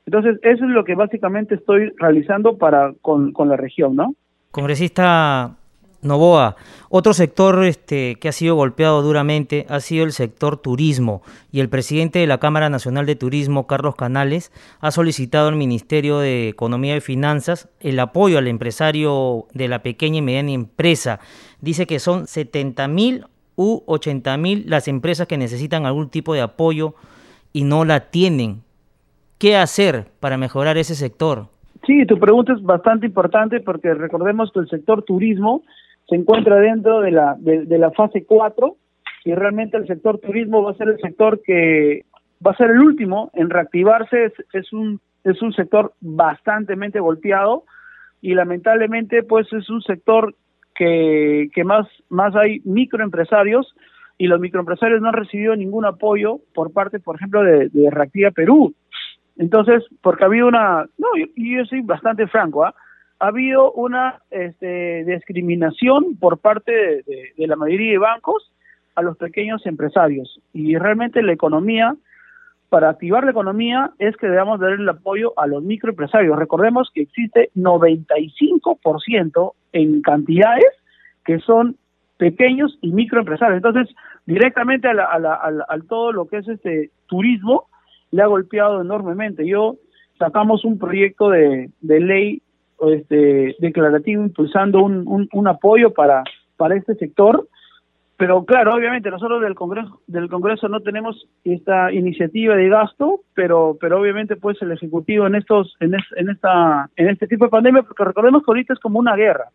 Entonces, 0.06 0.38
eso 0.42 0.64
es 0.64 0.70
lo 0.70 0.84
que 0.84 0.94
básicamente 0.94 1.56
estoy 1.56 1.90
realizando 1.96 2.56
para 2.56 2.94
con, 3.02 3.32
la 3.36 3.56
región, 3.56 3.96
¿no? 3.96 4.14
Congresista 4.52 5.56
Novoa, 6.00 6.54
otro 6.88 7.12
sector 7.12 7.64
este, 7.64 8.14
que 8.14 8.28
ha 8.28 8.32
sido 8.32 8.54
golpeado 8.54 9.02
duramente 9.02 9.66
ha 9.68 9.80
sido 9.80 10.04
el 10.04 10.12
sector 10.12 10.58
turismo 10.58 11.22
y 11.50 11.58
el 11.58 11.68
presidente 11.68 12.20
de 12.20 12.28
la 12.28 12.38
Cámara 12.38 12.70
Nacional 12.70 13.06
de 13.06 13.16
Turismo, 13.16 13.66
Carlos 13.66 13.96
Canales, 13.96 14.52
ha 14.78 14.92
solicitado 14.92 15.48
al 15.48 15.56
Ministerio 15.56 16.20
de 16.20 16.48
Economía 16.48 16.96
y 16.96 17.00
Finanzas 17.00 17.68
el 17.80 17.98
apoyo 17.98 18.38
al 18.38 18.46
empresario 18.46 19.46
de 19.54 19.66
la 19.66 19.82
pequeña 19.82 20.18
y 20.18 20.22
mediana 20.22 20.52
empresa. 20.52 21.18
Dice 21.60 21.86
que 21.86 21.98
son 21.98 22.28
70 22.28 22.86
mil 22.86 23.24
u 23.56 23.82
80 23.86 24.36
mil 24.36 24.64
las 24.68 24.86
empresas 24.86 25.26
que 25.26 25.38
necesitan 25.38 25.84
algún 25.84 26.10
tipo 26.10 26.32
de 26.32 26.42
apoyo 26.42 26.94
y 27.52 27.64
no 27.64 27.84
la 27.84 28.10
tienen. 28.10 28.65
¿Qué 29.38 29.56
hacer 29.56 30.06
para 30.20 30.38
mejorar 30.38 30.78
ese 30.78 30.94
sector? 30.94 31.48
Sí, 31.86 32.06
tu 32.06 32.18
pregunta 32.18 32.54
es 32.54 32.62
bastante 32.62 33.06
importante 33.06 33.60
porque 33.60 33.92
recordemos 33.92 34.50
que 34.50 34.60
el 34.60 34.68
sector 34.68 35.02
turismo 35.02 35.62
se 36.08 36.16
encuentra 36.16 36.56
dentro 36.56 37.00
de 37.00 37.10
la, 37.10 37.36
de, 37.38 37.78
la 37.78 37.90
fase 37.90 38.24
4 38.24 38.76
y 39.24 39.34
realmente 39.34 39.76
el 39.76 39.86
sector 39.86 40.18
turismo 40.18 40.62
va 40.62 40.70
a 40.70 40.76
ser 40.76 40.88
el 40.88 40.98
sector 41.00 41.42
que 41.44 42.04
va 42.44 42.52
a 42.52 42.56
ser 42.56 42.70
el 42.70 42.80
último 42.80 43.30
en 43.34 43.50
reactivarse, 43.50 44.32
es, 44.52 44.72
un 44.72 45.00
es 45.24 45.42
un 45.42 45.52
sector 45.52 45.92
bastante 46.00 46.74
golpeado 46.98 47.64
y 48.22 48.34
lamentablemente 48.34 49.22
pues 49.22 49.52
es 49.52 49.68
un 49.68 49.82
sector 49.82 50.34
que, 50.74 51.50
que 51.54 51.64
más, 51.64 51.86
más 52.08 52.34
hay 52.36 52.60
microempresarios 52.64 53.74
y 54.18 54.28
los 54.28 54.40
microempresarios 54.40 55.02
no 55.02 55.08
han 55.08 55.14
recibido 55.14 55.54
ningún 55.54 55.84
apoyo 55.84 56.40
por 56.54 56.72
parte, 56.72 57.00
por 57.00 57.16
ejemplo, 57.16 57.42
de 57.42 57.90
Reactiva 57.90 58.30
Perú. 58.30 58.74
Entonces, 59.38 59.84
porque 60.02 60.24
ha 60.24 60.26
habido 60.26 60.48
una, 60.48 60.86
no, 60.98 61.08
yo, 61.18 61.26
yo 61.36 61.64
soy 61.66 61.82
bastante 61.82 62.26
franco, 62.26 62.64
¿ah? 62.64 62.74
ha 63.18 63.28
habido 63.28 63.72
una 63.72 64.20
este, 64.30 65.04
discriminación 65.04 66.16
por 66.16 66.38
parte 66.38 67.02
de, 67.06 67.32
la 67.46 67.56
mayoría 67.56 67.92
de 67.92 67.98
bancos 67.98 68.50
a 68.94 69.02
los 69.02 69.16
pequeños 69.16 69.64
empresarios. 69.66 70.40
Y 70.52 70.76
realmente 70.76 71.22
la 71.22 71.32
economía, 71.32 71.96
para 72.68 72.90
activar 72.90 73.24
la 73.24 73.30
economía, 73.30 73.92
es 73.98 74.16
que 74.16 74.28
debamos 74.28 74.60
dar 74.60 74.72
el 74.72 74.88
apoyo 74.88 75.32
a 75.38 75.46
los 75.46 75.62
microempresarios. 75.62 76.38
Recordemos 76.38 76.90
que 76.94 77.02
existe 77.02 77.50
95% 77.54 79.52
en 79.72 80.02
cantidades 80.02 80.72
que 81.24 81.38
son 81.40 81.76
pequeños 82.18 82.78
y 82.80 82.92
microempresarios. 82.92 83.56
Entonces, 83.58 83.94
directamente 84.26 84.88
a, 84.88 84.94
la, 84.94 85.04
a, 85.04 85.18
la, 85.18 85.66
a, 85.68 85.78
todo 85.88 86.12
lo 86.12 86.26
que 86.26 86.38
es 86.38 86.48
este 86.48 86.90
turismo, 87.06 87.68
le 88.10 88.22
ha 88.22 88.26
golpeado 88.26 88.80
enormemente. 88.80 89.46
Yo 89.46 89.76
sacamos 90.18 90.64
un 90.64 90.78
proyecto 90.78 91.30
de, 91.30 91.70
de 91.80 92.00
ley 92.00 92.42
este, 92.80 93.56
declarativo 93.58 94.22
impulsando 94.22 94.82
un, 94.82 95.28
un, 95.32 95.48
apoyo 95.48 95.92
para, 95.92 96.24
para 96.56 96.76
este 96.76 96.94
sector, 96.96 97.48
pero 98.18 98.44
claro, 98.44 98.74
obviamente 98.74 99.10
nosotros 99.10 99.42
del 99.42 99.54
Congreso 99.54 100.00
del 100.06 100.28
Congreso 100.28 100.68
no 100.68 100.80
tenemos 100.80 101.26
esta 101.44 101.92
iniciativa 101.92 102.56
de 102.56 102.68
gasto, 102.68 103.20
pero 103.34 103.76
pero 103.80 104.00
obviamente 104.00 104.36
pues 104.36 104.60
el 104.62 104.72
ejecutivo 104.72 105.26
en 105.26 105.34
estos 105.34 105.76
en, 105.80 105.94
en 106.16 106.30
esta 106.30 106.88
en 106.96 107.08
este 107.08 107.26
tipo 107.26 107.44
de 107.44 107.50
pandemia 107.50 107.82
porque 107.82 108.04
recordemos 108.04 108.42
que 108.42 108.50
ahorita 108.50 108.72
es 108.72 108.80
como 108.80 108.98
una 108.98 109.16
guerra 109.16 109.50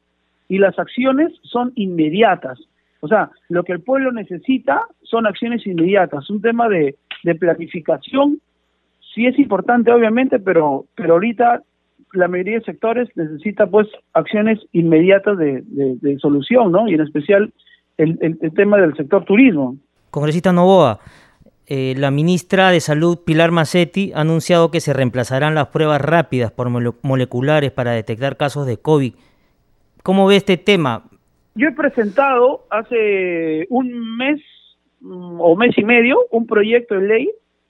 y 0.47 0.57
las 0.57 0.77
acciones 0.77 1.31
son 1.43 1.71
inmediatas. 1.75 2.59
O 2.99 3.07
sea, 3.07 3.31
lo 3.49 3.63
que 3.63 3.73
el 3.73 3.81
pueblo 3.81 4.11
necesita 4.11 4.85
son 5.01 5.25
acciones 5.25 5.65
inmediatas, 5.65 6.29
un 6.29 6.41
tema 6.41 6.69
de, 6.69 6.95
de 7.23 7.35
planificación 7.35 8.39
sí 9.13 9.25
es 9.25 9.37
importante 9.39 9.91
obviamente, 9.91 10.39
pero, 10.39 10.85
pero 10.95 11.13
ahorita 11.13 11.63
la 12.13 12.27
mayoría 12.27 12.59
de 12.59 12.65
sectores 12.65 13.09
necesita 13.15 13.67
pues 13.67 13.87
acciones 14.13 14.59
inmediatas 14.71 15.37
de, 15.37 15.63
de, 15.65 16.19
solución, 16.19 16.71
¿no? 16.71 16.87
Y 16.87 16.95
en 16.95 17.01
especial 17.01 17.53
el, 17.97 18.17
el, 18.21 18.53
tema 18.53 18.77
del 18.77 18.95
sector 18.95 19.23
turismo. 19.23 19.77
Congresista 20.09 20.51
Novoa, 20.51 20.99
eh, 21.67 21.93
la 21.97 22.11
ministra 22.11 22.71
de 22.71 22.81
Salud, 22.81 23.19
Pilar 23.25 23.51
Macetti, 23.51 24.11
ha 24.13 24.21
anunciado 24.21 24.71
que 24.71 24.81
se 24.81 24.93
reemplazarán 24.93 25.55
las 25.55 25.67
pruebas 25.67 26.01
rápidas 26.01 26.51
por 26.51 26.69
moleculares 26.69 27.71
para 27.71 27.91
detectar 27.91 28.35
casos 28.35 28.65
de 28.65 28.77
COVID. 28.77 29.13
¿Cómo 30.03 30.27
ve 30.27 30.35
este 30.35 30.57
tema? 30.57 31.05
Yo 31.55 31.67
he 31.69 31.71
presentado 31.73 32.65
hace 32.69 33.67
un 33.69 34.17
mes 34.17 34.41
o 35.03 35.55
mes 35.55 35.77
y 35.77 35.83
medio 35.83 36.19
un 36.31 36.45
proyecto 36.45 36.95
de 36.95 37.07
ley 37.07 37.29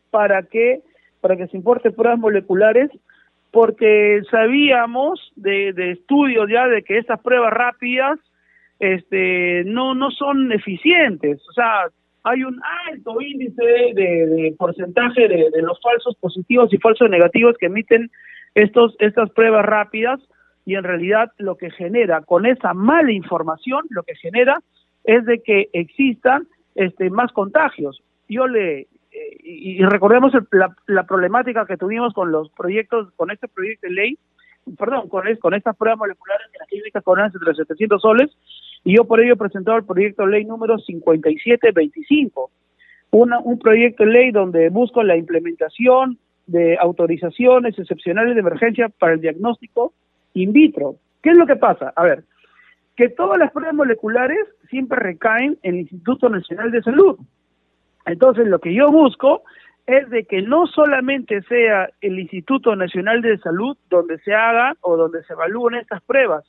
para 0.10 0.44
que 0.44 0.82
para 1.22 1.38
que 1.38 1.48
se 1.48 1.58
importe 1.58 1.92
pruebas 1.92 2.20
moleculares 2.20 2.90
porque 3.52 4.22
sabíamos 4.30 5.32
de, 5.36 5.74
de 5.74 5.92
estudios 5.92 6.50
ya 6.50 6.68
de 6.68 6.84
que 6.84 6.98
estas 6.98 7.20
pruebas 7.22 7.54
rápidas 7.54 8.20
este 8.80 9.64
no 9.66 9.94
no 9.94 10.12
son 10.12 10.52
eficientes. 10.52 11.42
O 11.50 11.54
sea 11.54 11.88
hay 12.24 12.44
un 12.44 12.62
alto 12.88 13.20
índice 13.20 13.64
de, 13.64 13.94
de 13.96 14.56
porcentaje 14.58 15.28
de, 15.28 15.50
de, 15.52 15.62
los 15.64 15.80
falsos 15.82 16.16
positivos 16.18 16.72
y 16.72 16.78
falsos 16.78 17.10
negativos 17.10 17.56
que 17.58 17.66
emiten 17.68 18.12
estos 18.56 18.96
estas 19.00 19.30
pruebas 19.32 19.66
rápidas 19.66 20.20
y 20.66 20.76
en 20.76 20.84
realidad 20.84 21.32
lo 21.38 21.56
que 21.56 21.72
genera 21.72 22.22
con 22.22 22.46
esa 22.46 22.74
mala 22.74 23.12
información 23.12 23.86
lo 23.90 24.04
que 24.04 24.16
genera 24.16 24.62
es 25.04 25.26
de 25.26 25.42
que 25.42 25.70
existan 25.74 26.48
este 26.76 27.10
más 27.10 27.32
contagios 27.32 28.02
yo 28.28 28.48
le 28.48 28.88
y, 29.44 29.84
recordemos 29.84 30.32
la, 30.52 30.76
la, 30.88 31.04
problemática 31.04 31.66
que 31.66 31.78
tuvimos 31.78 32.14
con 32.14 32.32
los 32.32 32.50
proyectos, 32.52 33.12
con 33.16 33.32
este 33.32 33.48
proyecto 33.48 33.88
de 33.88 33.94
ley, 33.94 34.18
perdón, 34.78 35.10
con, 35.10 35.24
con 35.38 35.54
estas 35.54 35.76
pruebas 35.76 36.00
moleculares 36.00 36.48
en 36.54 36.60
las 36.60 36.68
clínicas 36.70 37.04
coronas 37.04 37.34
entre 37.34 37.54
700 37.54 38.02
soles, 38.02 38.32
y 38.84 38.96
yo 38.96 39.06
por 39.06 39.20
ello 39.20 39.36
he 39.36 39.76
el 39.76 39.86
proyecto 39.86 40.26
de 40.26 40.32
ley 40.32 40.46
número 40.46 40.78
5725, 40.78 42.52
una, 43.12 43.40
un 43.40 43.60
proyecto 43.60 44.06
de 44.06 44.12
ley 44.12 44.32
donde 44.32 44.70
busco 44.70 45.04
la 45.04 45.18
implementación 45.18 46.18
de 46.48 46.78
autorizaciones 46.78 47.78
excepcionales 47.78 48.34
de 48.34 48.40
emergencia 48.42 48.90
para 48.90 49.14
el 49.14 49.22
diagnóstico 49.22 49.94
in 50.34 50.54
vitro. 50.54 50.96
¿Qué 51.22 51.32
es 51.32 51.36
lo 51.36 51.46
que 51.46 51.56
pasa? 51.56 51.94
A 51.96 52.04
ver, 52.04 52.24
que 52.96 53.10
todas 53.10 53.40
las 53.40 53.52
pruebas 53.52 53.76
moleculares 53.76 54.40
siempre 54.70 55.00
recaen 55.00 55.58
en 55.64 55.76
el 55.76 55.82
Instituto 55.82 56.30
Nacional 56.30 56.72
de 56.72 56.82
Salud. 56.82 57.18
Entonces, 58.06 58.48
lo 58.48 58.60
que 58.60 58.74
yo 58.74 58.92
busco 58.92 59.44
es 59.88 60.10
de 60.10 60.26
que 60.26 60.42
no 60.42 60.68
solamente 60.68 61.42
sea 61.44 61.90
el 62.02 62.20
Instituto 62.20 62.76
Nacional 62.76 63.22
de 63.22 63.38
Salud 63.40 63.78
donde 63.90 64.20
se 64.20 64.34
haga 64.34 64.76
o 64.82 64.98
donde 64.98 65.24
se 65.24 65.34
evalúen 65.34 65.76
estas 65.76 66.02
pruebas, 66.04 66.46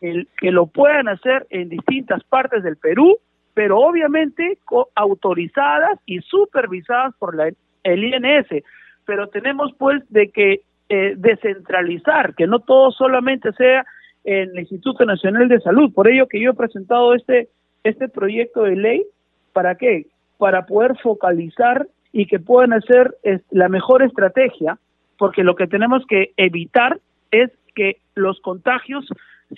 el, 0.00 0.28
que 0.38 0.50
lo 0.50 0.66
puedan 0.66 1.08
hacer 1.08 1.46
en 1.50 1.68
distintas 1.68 2.24
partes 2.24 2.62
del 2.62 2.76
Perú, 2.76 3.18
pero 3.54 3.78
obviamente 3.78 4.58
autorizadas 4.94 5.98
y 6.06 6.20
supervisadas 6.20 7.14
por 7.18 7.34
la, 7.34 7.50
el 7.84 8.04
INS. 8.04 8.64
Pero 9.04 9.28
tenemos 9.28 9.72
pues 9.78 10.02
de 10.08 10.30
que 10.30 10.62
eh, 10.88 11.14
descentralizar, 11.16 12.34
que 12.34 12.46
no 12.46 12.60
todo 12.60 12.90
solamente 12.92 13.52
sea 13.52 13.84
en 14.24 14.50
el 14.50 14.60
Instituto 14.60 15.04
Nacional 15.04 15.48
de 15.48 15.60
Salud. 15.60 15.92
Por 15.92 16.08
ello 16.08 16.26
que 16.26 16.40
yo 16.40 16.50
he 16.50 16.54
presentado 16.54 17.14
este, 17.14 17.48
este 17.84 18.08
proyecto 18.08 18.62
de 18.62 18.76
ley, 18.76 19.04
¿para 19.52 19.74
qué? 19.76 20.06
para 20.40 20.64
poder 20.64 20.96
focalizar 20.98 21.86
y 22.12 22.26
que 22.26 22.40
puedan 22.40 22.72
hacer 22.72 23.14
la 23.50 23.68
mejor 23.68 24.02
estrategia, 24.02 24.78
porque 25.18 25.44
lo 25.44 25.54
que 25.54 25.66
tenemos 25.66 26.04
que 26.06 26.32
evitar 26.38 26.98
es 27.30 27.50
que 27.74 27.98
los 28.14 28.40
contagios 28.40 29.06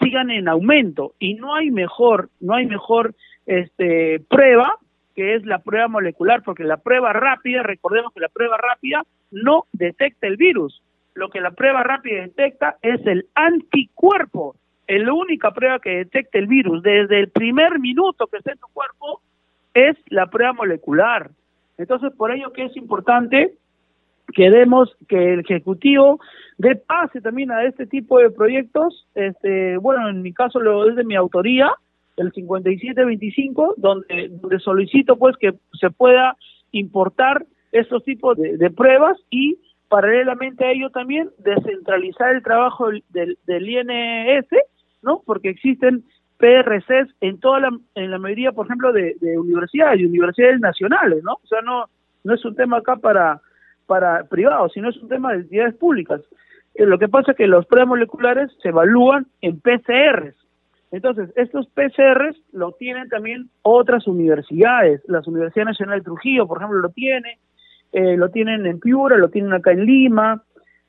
sigan 0.03 0.31
en 0.31 0.49
aumento 0.49 1.15
y 1.21 1.35
no 1.35 1.55
hay 1.55 1.71
mejor, 1.71 2.29
no 2.41 2.55
hay 2.55 2.67
mejor 2.67 3.15
este 3.47 4.21
prueba 4.29 4.77
que 5.15 5.35
es 5.35 5.47
la 5.47 5.59
prueba 5.59 5.89
molecular, 5.89 6.43
porque 6.43 6.65
la 6.65 6.79
prueba 6.79 7.13
rápida, 7.13 7.63
recordemos 7.63 8.13
que 8.13 8.21
la 8.21 8.31
prueba 8.31 8.57
rápida 8.57 9.05
no 9.31 9.67
detecta 9.73 10.27
el 10.27 10.37
virus. 10.37 10.83
Lo 11.15 11.29
que 11.29 11.41
la 11.41 11.51
prueba 11.51 11.83
rápida 11.83 12.23
detecta 12.23 12.77
es 12.83 13.05
el 13.07 13.27
anticuerpo. 13.35 14.57
Es 14.87 15.03
la 15.03 15.13
única 15.13 15.53
prueba 15.53 15.79
que 15.79 15.91
detecta 15.91 16.39
el 16.39 16.47
virus. 16.47 16.83
Desde 16.83 17.21
el 17.21 17.31
primer 17.31 17.79
minuto 17.79 18.27
que 18.27 18.39
está 18.39 18.53
en 18.53 18.59
tu 18.59 18.69
cuerpo, 18.73 19.21
es 19.75 19.97
la 20.09 20.27
prueba 20.27 20.53
molecular. 20.53 21.31
Entonces, 21.79 22.13
por 22.17 22.33
ello 22.33 22.53
que 22.53 22.65
es 22.65 22.77
importante 22.77 23.55
que 24.35 24.51
demos 24.51 24.97
que 25.09 25.35
el 25.35 25.41
ejecutivo 25.41 26.21
dé 26.59 26.77
pase 26.77 27.21
también 27.21 27.51
a 27.51 27.65
este 27.65 27.87
tipo 27.87 28.19
de 28.19 28.31
proyectos. 28.31 29.07
Este, 29.15 29.77
bueno, 29.79 30.09
en 30.09 30.23
mi 30.23 30.33
caso 30.33 30.61
lo 30.61 30.89
es 30.89 30.97
de 30.97 31.05
mi 31.05 31.17
autoría, 31.17 31.71
el 32.17 32.33
5725, 32.33 33.75
donde, 33.77 34.29
donde 34.31 34.59
solicito 34.61 35.17
pues 35.17 35.37
que 35.37 35.55
se 35.79 35.91
pueda 35.91 36.37
importar 36.73 37.45
estos 37.73 38.05
tipos 38.05 38.37
de, 38.37 38.71
pruebas 38.71 39.19
y 39.31 39.59
paralelamente 39.93 40.65
a 40.65 40.71
ello 40.71 40.89
también 40.89 41.29
descentralizar 41.37 42.35
el 42.35 42.43
trabajo 42.43 42.89
del, 43.11 43.37
del 43.47 43.69
INS, 43.69 44.47
¿no? 45.03 45.21
Porque 45.27 45.51
existen 45.51 46.03
PRCs 46.39 47.15
en 47.21 47.39
toda 47.39 47.61
la, 47.61 47.79
en 47.95 48.11
la 48.11 48.17
mayoría, 48.17 48.53
por 48.53 48.65
ejemplo, 48.65 48.91
de, 48.91 49.15
universidades 49.37 50.01
y 50.01 50.07
universidades 50.07 50.61
nacionales, 50.61 51.23
¿no? 51.23 51.35
O 51.35 51.47
sea, 51.47 51.61
no, 51.61 51.91
no 52.25 52.35
es 52.35 52.43
un 52.43 52.57
tema 52.57 52.79
acá 52.79 52.97
para, 52.97 53.43
para 53.85 54.25
privados, 54.25 54.73
sino 54.73 54.89
es 54.89 54.97
un 54.97 55.11
tema 55.11 55.33
de 55.33 55.41
entidades 55.41 55.75
públicas. 55.75 56.23
Eh, 56.75 56.87
lo 56.87 56.99
que 56.99 57.09
pasa 57.11 57.33
es 57.33 57.37
que 57.37 57.47
los 57.47 57.67
pruebas 57.67 57.91
moleculares 57.91 58.51
se 58.63 58.71
evalúan 58.71 59.27
en 59.43 59.61
PCRs. 59.61 60.37
Entonces, 60.91 61.29
estos 61.37 61.67
PCRs 61.67 62.41
lo 62.53 62.73
tienen 62.73 63.11
también 63.11 63.51
otras 63.61 64.07
universidades. 64.07 65.03
La 65.07 65.21
Universidad 65.27 65.67
Nacional 65.67 65.99
de 65.99 66.05
Trujillo, 66.05 66.47
por 66.47 66.57
ejemplo, 66.57 66.79
lo 66.79 66.89
tiene, 66.89 67.37
eh, 67.93 68.17
lo 68.17 68.31
tienen 68.31 68.67
en 68.67 68.81
Piura, 68.81 69.17
lo 69.17 69.29
tienen 69.29 69.53
acá 69.53 69.73
en 69.73 69.85
Lima. 69.85 70.43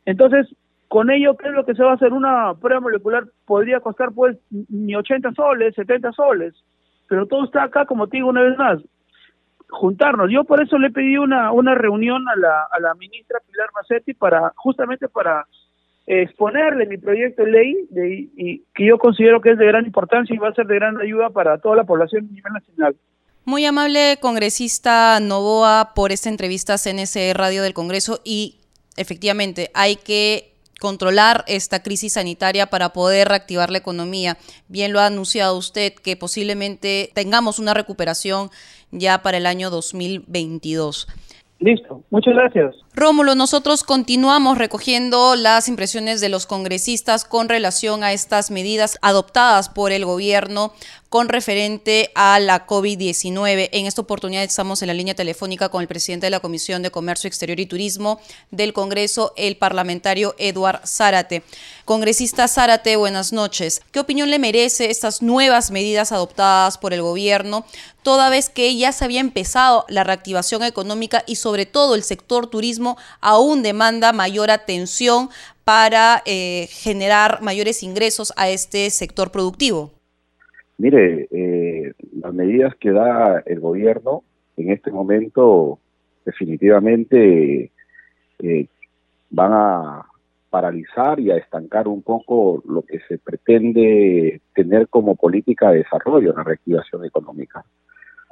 Entonces, 0.06 0.47
con 0.88 1.10
ello, 1.10 1.36
¿qué 1.38 1.47
es 1.47 1.54
lo 1.54 1.66
que 1.66 1.76
se 1.76 1.84
va 1.84 1.91
a 1.91 1.95
hacer? 1.95 2.14
Una 2.14 2.54
prueba 2.56 2.82
molecular 2.82 3.26
podría 3.45 3.80
costar 3.80 4.12
pues 4.14 4.38
ni 4.49 4.95
80 4.95 5.34
soles, 5.34 5.76
70 5.76 6.12
soles, 6.12 6.54
pero 7.08 7.26
todo 7.26 7.45
está 7.45 7.64
acá, 7.64 7.86
como 7.86 8.08
te 8.08 8.18
digo 8.18 8.30
una 8.30 8.43
vez 8.43 8.58
más, 8.58 8.80
juntarnos. 9.70 10.32
Yo 10.32 10.43
por 10.43 10.62
eso 10.62 10.78
le 10.78 10.91
pedí 10.91 11.18
una, 11.18 11.51
una 11.51 11.76
reunión 11.76 12.24
a 12.30 12.36
la, 12.36 12.68
a 12.72 12.80
la 12.80 12.93
ministra 12.95 13.39
Pilar 13.45 13.70
Macetti 13.74 14.14
para, 14.14 14.54
justamente 14.56 15.10
para 15.10 15.45
exponerle 16.06 16.86
mi 16.86 16.97
proyecto 16.97 17.43
de 17.43 17.51
ley 17.51 17.88
de, 17.89 18.30
y 18.36 18.64
que 18.74 18.86
yo 18.86 18.97
considero 18.97 19.41
que 19.41 19.51
es 19.51 19.58
de 19.58 19.66
gran 19.66 19.86
importancia 19.86 20.36
y 20.36 20.39
va 20.39 20.49
a 20.49 20.54
ser 20.54 20.68
de 20.68 20.76
gran 20.76 20.99
ayuda 20.99 21.30
para 21.30 21.58
toda 21.58 21.78
la 21.78 21.86
población 21.86 22.28
a 22.30 22.34
nivel 22.34 22.54
nacional. 22.54 22.95
Muy 23.46 23.66
amable 23.66 24.18
congresista 24.22 25.20
Novoa 25.20 25.91
por 25.94 26.14
esta 26.14 26.30
entrevista 26.30 26.76
a 26.76 26.78
CNC 26.78 27.34
Radio 27.34 27.62
del 27.62 27.74
Congreso 27.74 28.22
y 28.24 28.62
efectivamente 28.96 29.70
hay 29.74 29.98
que 29.98 30.54
controlar 30.80 31.44
esta 31.48 31.84
crisis 31.84 32.14
sanitaria 32.14 32.68
para 32.68 32.94
poder 32.94 33.28
reactivar 33.28 33.70
la 33.70 33.80
economía. 33.80 34.38
Bien 34.70 34.94
lo 34.94 35.02
ha 35.02 35.08
anunciado 35.08 35.58
usted 35.58 35.94
que 35.94 36.16
posiblemente 36.16 37.12
tengamos 37.14 37.60
una 37.60 37.74
recuperación 37.74 38.50
ya 38.91 39.22
para 39.22 39.38
el 39.38 39.46
año 39.46 39.70
2022. 39.70 41.08
Listo, 41.60 42.02
muchas 42.12 42.36
gracias. 42.36 42.76
Rómulo, 42.96 43.34
nosotros 43.34 43.84
continuamos 43.84 44.60
recogiendo 44.60 45.36
las 45.36 45.68
impresiones 45.68 46.22
de 46.22 46.30
los 46.30 46.46
congresistas 46.46 47.26
con 47.26 47.50
relación 47.50 48.04
a 48.04 48.14
estas 48.14 48.52
medidas 48.52 49.00
adoptadas 49.02 49.68
por 49.68 49.91
el 49.91 50.06
gobierno 50.06 50.74
con 51.14 51.30
referente 51.30 52.12
a 52.16 52.39
la 52.39 52.66
COVID-19. 52.66 53.70
En 53.72 53.86
esta 53.86 54.02
oportunidad 54.02 54.44
estamos 54.44 54.82
en 54.82 54.88
la 54.88 54.96
línea 54.96 55.14
telefónica 55.14 55.70
con 55.70 55.84
el 55.84 55.88
presidente 55.88 56.26
de 56.26 56.32
la 56.32 56.39
Comisión 56.39 56.82
de 56.82 56.89
Comercio 56.89 57.28
Exterior 57.28 57.60
y 57.60 57.68
Turismo 57.68 58.20
del 58.50 58.74
Congreso, 58.74 59.32
el 59.38 59.56
parlamentario 59.56 60.34
Eduard 60.39 60.88
Zárate. 60.88 61.44
Congresista 61.86 62.48
Zárate, 62.48 62.96
buenas 62.96 63.32
noches. 63.32 63.82
¿Qué 63.91 64.00
opinión 64.00 64.32
le 64.32 64.39
merece 64.39 64.89
estas 64.89 65.22
nuevas 65.22 65.70
medidas 65.70 66.12
adoptadas 66.12 66.80
por 66.80 66.94
el 66.94 67.04
gobierno, 67.04 67.64
toda 68.02 68.30
vez 68.30 68.50
que 68.50 68.76
ya 68.76 68.91
se 68.91 69.06
había 69.06 69.20
empezado 69.20 69.86
la 69.89 70.04
reactivación 70.04 70.64
económica 70.64 71.24
y 71.28 71.36
sobre 71.36 71.68
todo 71.68 71.94
el 71.94 72.04
sector 72.04 72.48
turismo 72.48 72.82
aún 73.21 73.63
demanda 73.63 74.13
mayor 74.13 74.51
atención 74.51 75.29
para 75.63 76.21
eh, 76.25 76.67
generar 76.69 77.41
mayores 77.41 77.84
ingresos 77.84 78.34
a 78.36 78.49
este 78.49 78.89
sector 78.89 79.31
productivo? 79.31 79.91
Mire, 80.77 81.27
eh, 81.31 81.93
las 82.19 82.34
medidas 82.34 82.75
que 82.75 82.91
da 82.91 83.41
el 83.45 83.59
gobierno 83.59 84.23
en 84.57 84.71
este 84.71 84.91
momento 84.91 85.79
definitivamente 86.25 87.71
eh, 88.39 88.67
van 89.29 89.51
a 89.53 90.05
paralizar 90.49 91.19
y 91.19 91.31
a 91.31 91.38
estancar 91.38 91.88
un 91.88 92.03
poco 92.03 92.61
lo 92.67 92.84
que 92.84 92.99
se 93.07 93.17
pretende 93.17 94.41
tener 94.53 94.88
como 94.88 95.15
política 95.15 95.71
de 95.71 95.79
desarrollo 95.79 96.34
la 96.34 96.43
reactivación 96.43 97.05
económica. 97.05 97.65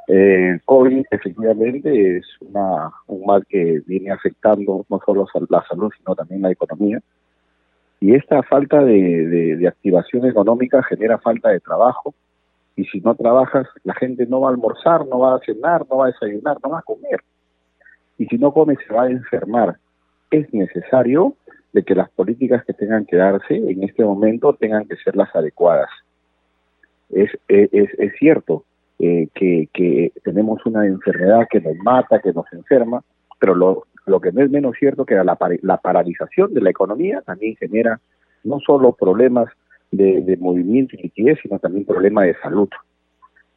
El 0.07 0.55
eh, 0.55 0.59
COVID 0.65 1.05
efectivamente 1.11 2.17
es 2.17 2.25
una, 2.41 2.91
un 3.07 3.25
mal 3.25 3.45
que 3.47 3.81
viene 3.85 4.11
afectando 4.11 4.85
no 4.89 4.99
solo 5.05 5.27
la 5.49 5.63
salud, 5.67 5.91
sino 5.97 6.15
también 6.15 6.41
la 6.41 6.51
economía. 6.51 6.99
Y 7.99 8.15
esta 8.15 8.41
falta 8.43 8.83
de, 8.83 9.55
de 9.57 9.67
activación 9.67 10.25
económica 10.25 10.81
genera 10.83 11.19
falta 11.19 11.49
de 11.49 11.59
trabajo, 11.59 12.15
y 12.75 12.85
si 12.85 12.99
no 13.01 13.13
trabajas, 13.15 13.67
la 13.83 13.93
gente 13.93 14.25
no 14.25 14.41
va 14.41 14.49
a 14.49 14.51
almorzar, 14.51 15.05
no 15.05 15.19
va 15.19 15.35
a 15.35 15.39
cenar, 15.39 15.85
no 15.89 15.97
va 15.97 16.05
a 16.05 16.11
desayunar, 16.11 16.57
no 16.63 16.71
va 16.71 16.79
a 16.79 16.83
comer. 16.83 17.21
Y 18.17 18.25
si 18.25 18.37
no 18.37 18.51
come, 18.53 18.75
se 18.87 18.93
va 18.93 19.03
a 19.03 19.09
enfermar. 19.09 19.77
Es 20.31 20.51
necesario 20.53 21.35
de 21.73 21.83
que 21.83 21.93
las 21.95 22.09
políticas 22.09 22.63
que 22.65 22.73
tengan 22.73 23.05
que 23.05 23.17
darse 23.17 23.55
en 23.55 23.83
este 23.83 24.03
momento 24.03 24.53
tengan 24.53 24.87
que 24.87 24.95
ser 24.97 25.15
las 25.15 25.33
adecuadas. 25.35 25.89
Es, 27.09 27.29
es, 27.47 27.89
es 27.97 28.13
cierto 28.17 28.63
eh, 29.03 29.29
que, 29.33 30.11
tenemos 30.23 30.63
una 30.67 30.85
enfermedad 30.85 31.47
que 31.49 31.59
nos 31.59 31.75
mata, 31.77 32.21
que 32.21 32.31
nos 32.33 32.45
enferma, 32.53 33.03
pero 33.39 33.55
lo, 33.55 33.87
lo 34.05 34.21
que 34.21 34.31
no 34.31 34.43
es 34.43 34.51
menos 34.51 34.75
cierto 34.77 35.05
que 35.05 35.15
la, 35.15 35.77
paralización 35.77 36.53
de 36.53 36.61
la 36.61 36.69
economía 36.69 37.21
también 37.21 37.55
genera 37.55 37.99
no 38.43 38.59
solo 38.59 38.91
problemas 38.93 39.49
de, 39.91 40.37
movimiento 40.39 40.95
y 40.95 41.01
liquidez, 41.01 41.39
sino 41.41 41.57
también 41.57 41.85
problema 41.85 42.21
de 42.25 42.35
salud. 42.43 42.69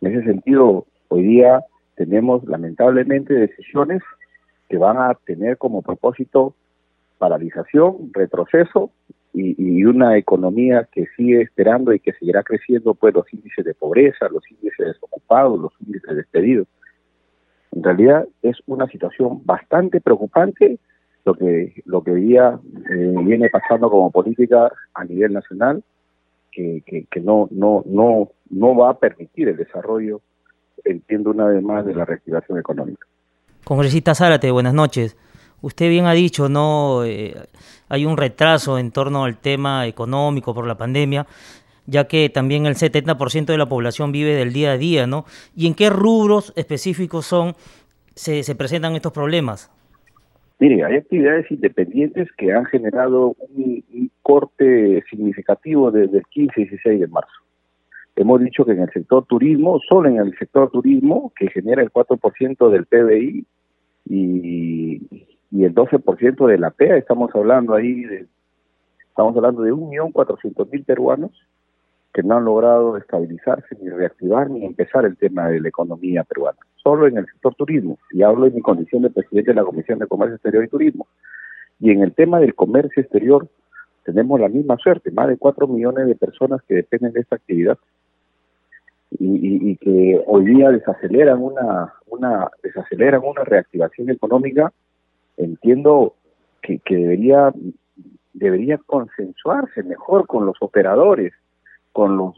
En 0.01 0.17
ese 0.17 0.25
sentido, 0.25 0.87
hoy 1.09 1.25
día 1.25 1.63
tenemos 1.97 2.43
lamentablemente 2.45 3.35
decisiones 3.35 4.03
que 4.71 4.79
van 4.79 4.97
a 4.97 5.13
tener 5.27 5.59
como 5.59 5.83
propósito 5.83 6.55
paralización, 7.19 8.11
retroceso 8.15 8.93
y, 9.35 9.85
una 9.85 10.17
economía 10.17 10.89
que 10.91 11.07
sigue 11.17 11.43
esperando 11.43 11.93
y 11.93 12.01
que 12.01 12.13
seguirá 12.13 12.43
creciendo 12.43 12.95
pues 12.95 13.13
los 13.13 13.31
índices 13.33 13.65
de 13.65 13.75
pobreza, 13.75 14.29
los 14.31 14.49
índices 14.51 14.79
de 14.79 14.87
desocupados, 14.87 15.59
los 15.61 15.73
índices 15.81 16.09
de 16.09 16.17
despedidos. 16.17 16.69
En 17.73 17.83
realidad 17.83 18.27
es 18.43 18.57
una 18.67 18.87
situación 18.87 19.43
bastante 19.45 20.01
preocupante 20.01 20.79
lo 21.25 21.35
que 21.35 21.83
lo 21.87 22.05
que 22.05 22.15
día 22.15 22.59
eh, 22.91 23.15
viene 23.25 23.51
pasando 23.51 23.91
como 23.91 24.11
política 24.11 24.71
a 24.95 25.05
nivel 25.05 25.33
nacional 25.33 25.83
que, 26.53 26.83
que, 27.11 27.21
no, 27.21 27.49
no, 27.51 27.83
no, 27.85 28.31
no 28.51 28.77
va 28.77 28.91
a 28.91 28.99
permitir 28.99 29.49
el 29.49 29.57
desarrollo, 29.57 30.21
entiendo 30.85 31.31
una 31.31 31.47
vez 31.47 31.61
más, 31.61 31.85
de 31.85 31.95
la 31.95 32.05
reactivación 32.05 32.59
económica. 32.61 33.09
Congresista 33.65 34.15
Zárate, 34.15 34.53
buenas 34.53 34.75
noches. 34.75 35.17
Usted 35.65 35.89
bien 35.89 36.05
ha 36.05 36.13
dicho, 36.13 36.51
no 36.51 37.05
eh, 37.07 37.35
hay 37.89 38.05
un 38.05 38.19
retraso 38.19 38.79
en 38.79 38.91
torno 38.91 39.25
al 39.25 39.39
tema 39.39 39.87
económico 39.87 40.55
por 40.55 40.67
la 40.67 40.77
pandemia, 40.77 41.27
ya 41.87 42.07
que 42.07 42.29
también 42.29 42.67
el 42.67 42.75
70% 42.75 43.47
de 43.47 43.57
la 43.57 43.67
población 43.67 44.13
vive 44.13 44.35
del 44.35 44.53
día 44.53 44.73
a 44.73 44.77
día, 44.77 45.07
¿no? 45.07 45.25
¿Y 45.57 45.67
en 45.67 45.75
qué 45.75 45.89
rubros 45.89 46.53
específicos 46.55 47.25
son 47.25 47.55
se, 48.15 48.43
se 48.43 48.55
presentan 48.55 48.95
estos 48.95 49.13
problemas? 49.13 49.71
Mire, 50.59 50.85
hay 50.85 50.97
actividades 50.97 51.51
independientes 51.51 52.29
que 52.37 52.53
han 52.53 52.67
generado 52.67 53.35
un, 53.39 54.11
corte 54.21 55.03
significativo 55.09 55.91
desde 55.91 56.19
el 56.19 56.25
15 56.27 56.61
y 56.61 56.65
16 56.65 57.01
de 57.01 57.09
marzo. 57.09 57.41
Hemos 58.17 58.41
dicho 58.43 58.67
que 58.67 58.73
en 58.73 58.81
el 58.81 58.91
sector 58.91 59.25
turismo, 59.25 59.81
solo 59.89 60.11
en 60.11 60.19
el 60.19 60.37
sector 60.39 60.71
turismo, 60.71 61.33
que 61.39 61.49
genera 61.49 61.83
el 61.83 61.91
4% 61.91 62.71
del 62.71 62.85
PBI 62.85 63.47
y, 64.11 65.34
y 65.55 65.63
el 65.63 65.73
12% 65.73 66.49
de 66.49 66.59
la 66.59 66.71
PEA, 66.71 66.97
estamos 66.97 67.33
hablando 67.33 67.75
ahí 67.75 68.03
de, 68.03 68.27
estamos 69.09 69.37
hablando 69.37 69.63
de 69.63 69.73
1.400.000 69.73 70.85
peruanos 70.85 71.31
que 72.13 72.25
no 72.25 72.37
han 72.37 72.45
logrado 72.45 72.97
estabilizarse, 72.97 73.77
ni 73.81 73.89
reactivar, 73.89 74.51
ni 74.51 74.65
empezar 74.65 75.05
el 75.05 75.17
tema 75.17 75.49
de 75.49 75.61
la 75.61 75.69
economía 75.69 76.25
peruana. 76.25 76.59
Solo 76.83 77.07
en 77.07 77.19
el 77.19 77.27
sector 77.27 77.55
turismo, 77.55 77.99
y 78.11 78.25
hablo 78.25 78.47
en 78.47 78.55
mi 78.55 78.63
condición 78.63 79.03
de 79.03 79.11
presidente 79.11 79.53
de 79.53 79.55
la 79.55 79.63
Comisión 79.63 80.01
de 80.01 80.09
Comercio 80.09 80.35
Exterior 80.35 80.65
y 80.65 80.69
Turismo. 80.69 81.07
Y 81.79 81.93
en 81.93 82.03
el 82.03 82.13
tema 82.15 82.41
del 82.41 82.57
comercio 82.57 83.01
exterior, 83.01 83.47
tenemos 84.05 84.41
la 84.41 84.49
misma 84.49 84.77
suerte, 84.79 85.13
más 85.13 85.29
de 85.29 85.37
4 85.37 85.69
millones 85.69 86.09
de 86.09 86.17
personas 86.17 86.63
que 86.67 86.75
dependen 86.75 87.13
de 87.13 87.21
esta 87.21 87.37
actividad 87.37 87.79
y, 89.21 89.71
y, 89.71 89.77
que 89.77 90.21
hoy 90.27 90.47
día 90.47 90.71
desaceleran 90.71 91.41
una, 91.41 91.95
una, 92.09 92.49
desaceleran 92.61 93.23
una 93.25 93.45
reactivación 93.45 94.11
económica, 94.11 94.73
entiendo 95.37 96.15
que, 96.63 96.79
que 96.79 96.97
debería, 96.97 97.53
debería 98.33 98.79
consensuarse 98.79 99.83
mejor 99.83 100.27
con 100.27 100.47
los 100.47 100.57
operadores 100.61 101.33
con 101.95 102.17
los 102.17 102.35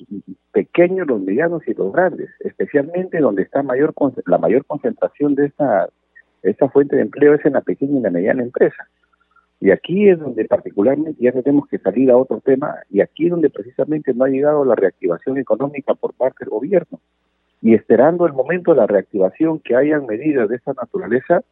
pequeños, 0.53 1.07
los 1.09 1.19
medianos 1.23 1.67
y 1.67 1.73
los 1.73 1.91
grandes, 1.91 2.29
especialmente 2.41 3.19
donde 3.21 3.43
está 3.43 3.63
mayor 3.63 3.95
la 4.27 4.37
mayor 4.37 4.67
concentración 4.67 5.35
de 5.35 5.47
esta, 5.47 5.89
esta 6.43 6.69
fuente 6.69 6.97
de 6.97 7.03
empleo 7.03 7.33
es 7.33 7.45
en 7.47 7.55
la 7.55 7.63
pequeña 7.63 7.99
y 7.99 8.03
la 8.03 8.11
mediana 8.11 8.43
empresa. 8.43 8.87
Y 9.59 9.71
aquí 9.71 10.11
es 10.11 10.19
donde 10.19 10.45
particularmente 10.45 11.23
ya 11.23 11.33
tenemos 11.33 11.67
que 11.69 11.79
salir 11.79 12.11
a 12.11 12.19
otro 12.19 12.43
tema, 12.43 12.75
y 12.91 13.01
aquí 13.01 13.25
es 13.25 13.31
donde 13.31 13.49
precisamente 13.49 14.13
no 14.13 14.25
ha 14.25 14.29
llegado 14.29 14.63
la 14.63 14.75
reactivación 14.75 15.39
económica 15.39 15.95
por 15.95 16.13
parte 16.13 16.45
del 16.45 16.51
gobierno. 16.51 17.01
Y 17.63 17.73
esperando 17.73 18.27
el 18.27 18.35
momento 18.35 18.73
de 18.73 18.81
la 18.83 18.87
reactivación, 18.87 19.61
que 19.61 19.75
hayan 19.75 20.05
medidas 20.05 20.51
de 20.51 20.57
esta 20.57 20.75
naturaleza, 20.75 21.43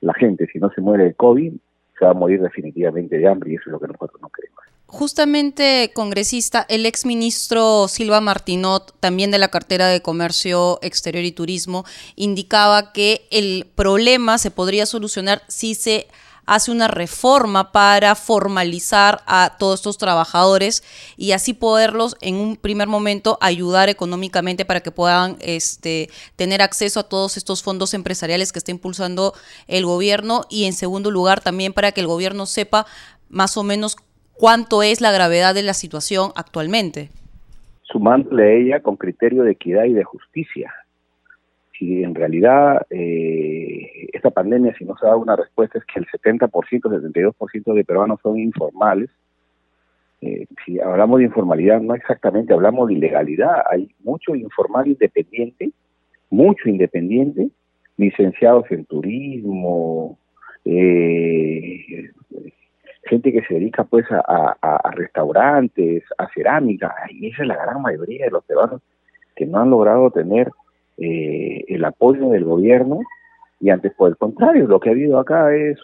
la 0.00 0.14
gente, 0.14 0.46
si 0.52 0.58
no 0.58 0.70
se 0.70 0.80
muere 0.80 1.04
de 1.04 1.14
COVID, 1.14 1.52
se 1.98 2.04
va 2.04 2.12
a 2.12 2.14
morir 2.14 2.40
definitivamente 2.40 3.18
de 3.18 3.28
hambre, 3.28 3.52
y 3.52 3.54
eso 3.56 3.64
es 3.66 3.72
lo 3.72 3.80
que 3.80 3.88
nosotros 3.88 4.20
no 4.20 4.28
queremos. 4.30 4.60
Justamente, 4.86 5.92
congresista, 5.94 6.66
el 6.68 6.84
exministro 6.84 7.86
Silva 7.86 8.20
Martinot, 8.20 8.98
también 8.98 9.30
de 9.30 9.38
la 9.38 9.48
cartera 9.48 9.86
de 9.86 10.02
Comercio 10.02 10.80
Exterior 10.82 11.24
y 11.24 11.30
Turismo, 11.30 11.84
indicaba 12.16 12.92
que 12.92 13.28
el 13.30 13.66
problema 13.76 14.38
se 14.38 14.50
podría 14.50 14.86
solucionar 14.86 15.42
si 15.46 15.76
se 15.76 16.08
hace 16.50 16.72
una 16.72 16.88
reforma 16.88 17.70
para 17.70 18.16
formalizar 18.16 19.20
a 19.28 19.56
todos 19.56 19.78
estos 19.78 19.98
trabajadores 19.98 20.82
y 21.16 21.30
así 21.30 21.54
poderlos 21.54 22.16
en 22.20 22.34
un 22.34 22.56
primer 22.56 22.88
momento 22.88 23.38
ayudar 23.40 23.88
económicamente 23.88 24.64
para 24.64 24.80
que 24.80 24.90
puedan 24.90 25.36
este, 25.42 26.08
tener 26.34 26.60
acceso 26.60 26.98
a 26.98 27.08
todos 27.08 27.36
estos 27.36 27.62
fondos 27.62 27.94
empresariales 27.94 28.50
que 28.50 28.58
está 28.58 28.72
impulsando 28.72 29.32
el 29.68 29.86
gobierno 29.86 30.42
y 30.50 30.64
en 30.64 30.72
segundo 30.72 31.12
lugar 31.12 31.40
también 31.40 31.72
para 31.72 31.92
que 31.92 32.00
el 32.00 32.08
gobierno 32.08 32.46
sepa 32.46 32.84
más 33.28 33.56
o 33.56 33.62
menos 33.62 33.96
cuánto 34.32 34.82
es 34.82 35.00
la 35.00 35.12
gravedad 35.12 35.54
de 35.54 35.62
la 35.62 35.72
situación 35.72 36.32
actualmente. 36.34 37.10
Sumándole 37.82 38.60
ella 38.60 38.80
con 38.80 38.96
criterio 38.96 39.44
de 39.44 39.52
equidad 39.52 39.84
y 39.84 39.92
de 39.92 40.02
justicia. 40.02 40.74
Si 41.80 42.04
en 42.04 42.14
realidad 42.14 42.86
eh, 42.90 44.06
esta 44.12 44.28
pandemia, 44.28 44.74
si 44.76 44.84
no 44.84 44.98
se 44.98 45.06
da 45.06 45.16
una 45.16 45.34
respuesta, 45.34 45.78
es 45.78 45.84
que 45.86 45.98
el 45.98 46.06
70%, 46.06 46.50
72% 46.50 47.74
de 47.74 47.84
peruanos 47.84 48.20
son 48.22 48.38
informales, 48.38 49.08
eh, 50.20 50.46
si 50.66 50.78
hablamos 50.78 51.20
de 51.20 51.24
informalidad, 51.24 51.80
no 51.80 51.94
exactamente 51.94 52.52
hablamos 52.52 52.88
de 52.88 52.94
ilegalidad, 52.96 53.62
hay 53.70 53.88
mucho 54.04 54.34
informal 54.34 54.88
independiente, 54.88 55.70
mucho 56.28 56.68
independiente, 56.68 57.48
licenciados 57.96 58.70
en 58.70 58.84
turismo, 58.84 60.18
eh, 60.66 62.10
gente 63.04 63.32
que 63.32 63.42
se 63.44 63.54
dedica 63.54 63.84
pues 63.84 64.04
a, 64.10 64.90
restaurantes, 64.92 66.04
a 66.18 66.28
cerámica, 66.34 66.94
y 67.08 67.28
esa 67.28 67.40
es 67.40 67.48
la 67.48 67.56
gran 67.56 67.80
mayoría 67.80 68.26
de 68.26 68.32
los 68.32 68.44
peruanos 68.44 68.82
que 69.34 69.46
no 69.46 69.60
han 69.60 69.70
logrado 69.70 70.10
tener 70.10 70.50
eh, 71.00 71.64
el 71.68 71.84
apoyo 71.84 72.28
del 72.28 72.44
gobierno 72.44 73.00
y 73.60 73.70
antes 73.70 73.92
por 73.94 74.10
el 74.10 74.16
contrario, 74.16 74.66
lo 74.66 74.80
que 74.80 74.88
ha 74.88 74.92
habido 74.92 75.18
acá 75.18 75.54
es 75.54 75.78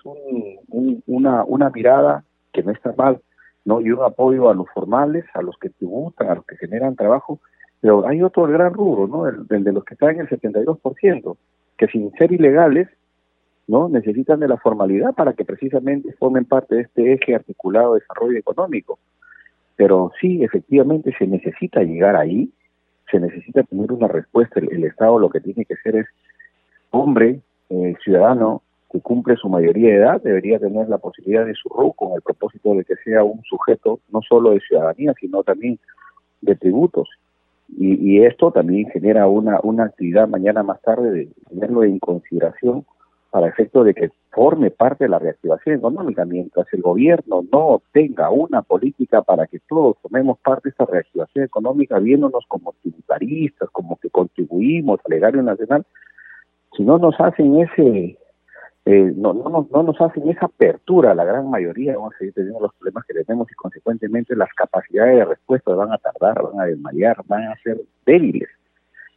una, 1.06 1.44
una 1.44 1.70
mirada 1.70 2.24
que 2.52 2.62
no 2.62 2.72
está 2.72 2.94
mal, 2.96 3.20
¿no? 3.66 3.82
Y 3.82 3.90
un 3.90 4.02
apoyo 4.02 4.48
a 4.48 4.54
los 4.54 4.66
formales, 4.72 5.24
a 5.34 5.42
los 5.42 5.58
que 5.58 5.68
tributan, 5.68 6.28
a 6.28 6.34
los 6.36 6.46
que 6.46 6.56
generan 6.56 6.96
trabajo, 6.96 7.38
pero 7.80 8.06
hay 8.08 8.22
otro 8.22 8.44
gran 8.44 8.72
rubro, 8.72 9.06
¿no? 9.06 9.28
El, 9.28 9.64
de 9.64 9.72
los 9.72 9.84
que 9.84 9.94
están 9.94 10.14
en 10.14 10.20
el 10.20 10.28
72%, 10.28 11.36
que 11.76 11.86
sin 11.88 12.10
ser 12.12 12.32
ilegales, 12.32 12.88
¿no? 13.66 13.90
Necesitan 13.90 14.40
de 14.40 14.48
la 14.48 14.56
formalidad 14.56 15.12
para 15.14 15.34
que 15.34 15.44
precisamente 15.44 16.12
formen 16.14 16.46
parte 16.46 16.76
de 16.76 16.80
este 16.82 17.12
eje 17.12 17.34
articulado 17.34 17.94
de 17.94 18.00
desarrollo 18.00 18.38
económico. 18.38 18.98
Pero 19.76 20.12
sí, 20.18 20.42
efectivamente 20.42 21.14
se 21.18 21.26
necesita 21.26 21.82
llegar 21.82 22.16
ahí, 22.16 22.50
se 23.11 23.20
necesita 23.20 23.62
tener 23.62 23.92
una 23.92 24.09
respuesta. 24.09 24.61
El, 24.61 24.84
Estado 24.84 25.18
lo 25.18 25.30
que 25.30 25.40
tiene 25.40 25.64
que 25.64 25.76
ser 25.76 25.96
es 25.96 26.07
hombre, 26.90 27.40
eh, 27.70 27.94
ciudadano, 28.02 28.62
que 28.90 29.00
cumple 29.00 29.36
su 29.36 29.48
mayoría 29.48 29.90
de 29.90 29.96
edad 29.96 30.22
debería 30.22 30.59
tener 30.59 30.88
la 30.88 30.98
posibilidad 30.98 31.44
de 31.44 31.54
su 31.54 31.68
con 31.96 32.12
el 32.12 32.22
propósito 32.22 32.74
de 32.74 32.84
que 32.84 32.94
sea 32.96 33.24
un 33.24 33.42
sujeto 33.42 34.00
no 34.11 34.22
solo 34.22 34.50
de 34.50 34.61
ciudadanía, 34.61 35.12
sino 35.20 35.42
también 35.42 35.78
de 36.40 36.54
tributos. 36.54 37.09
Y, 37.76 38.20
esto 38.22 38.52
también 38.52 38.88
genera 38.90 39.26
una, 39.26 39.59
una 39.62 39.84
actividad 39.84 40.28
mañana 40.28 40.62
más 40.62 40.80
tarde 40.82 41.11
de 41.11 41.28
tenerlo 41.48 41.82
en 41.82 41.98
consideración 41.98 42.86
para 43.31 43.49
efecto 43.49 43.85
de 43.85 43.95
que 43.95 44.11
forme 44.31 44.70
parte 44.70 45.05
de 45.05 45.11
la 45.11 45.18
reactivación 45.18 45.77
económica, 45.77 46.24
mientras 46.24 46.66
el 46.72 46.83
gobierno 46.83 47.45
no 47.51 47.83
tenga 47.93 48.31
una 48.31 48.62
política 48.62 49.22
para 49.22 49.47
que 49.47 49.61
todos 49.68 49.97
tomemos 50.03 50.39
parte 50.39 50.68
de 50.68 50.70
esta 50.70 50.87
reactivación 50.87 51.45
económica, 51.45 51.99
viéndonos 51.99 52.45
como 52.49 52.74
tributaristas, 52.83 53.70
como 53.70 53.97
que 53.97 54.11
contribuimos 54.11 55.01
al 55.05 55.11
legario 55.11 55.43
nacional, 55.43 55.85
si 56.77 56.83
no 56.83 56.99
nos 56.99 57.18
hacen 57.18 57.59
ese 57.61 58.18
eh, 58.89 59.12
no, 59.16 59.33
no, 59.33 59.68
no, 59.68 59.83
nos 59.83 60.01
hacen 60.01 60.29
esa 60.29 60.47
apertura, 60.47 61.12
la 61.12 61.24
gran 61.24 61.51
mayoría 61.51 61.97
vamos 61.97 62.14
a 62.14 62.18
seguir 62.18 62.35
teniendo 62.35 62.61
los 62.61 62.72
problemas 62.74 63.05
que 63.05 63.14
tenemos 63.14 63.51
y 63.51 63.55
consecuentemente 63.55 64.37
las 64.37 64.49
capacidades 64.55 65.16
de 65.16 65.24
respuesta 65.24 65.74
van 65.74 65.93
a 65.93 65.99
tardar, 65.99 66.41
van 66.41 66.61
a 66.61 66.66
desmayar, 66.66 67.16
van 67.27 67.49
a 67.49 67.57
ser 67.64 67.81
débiles. 68.07 68.49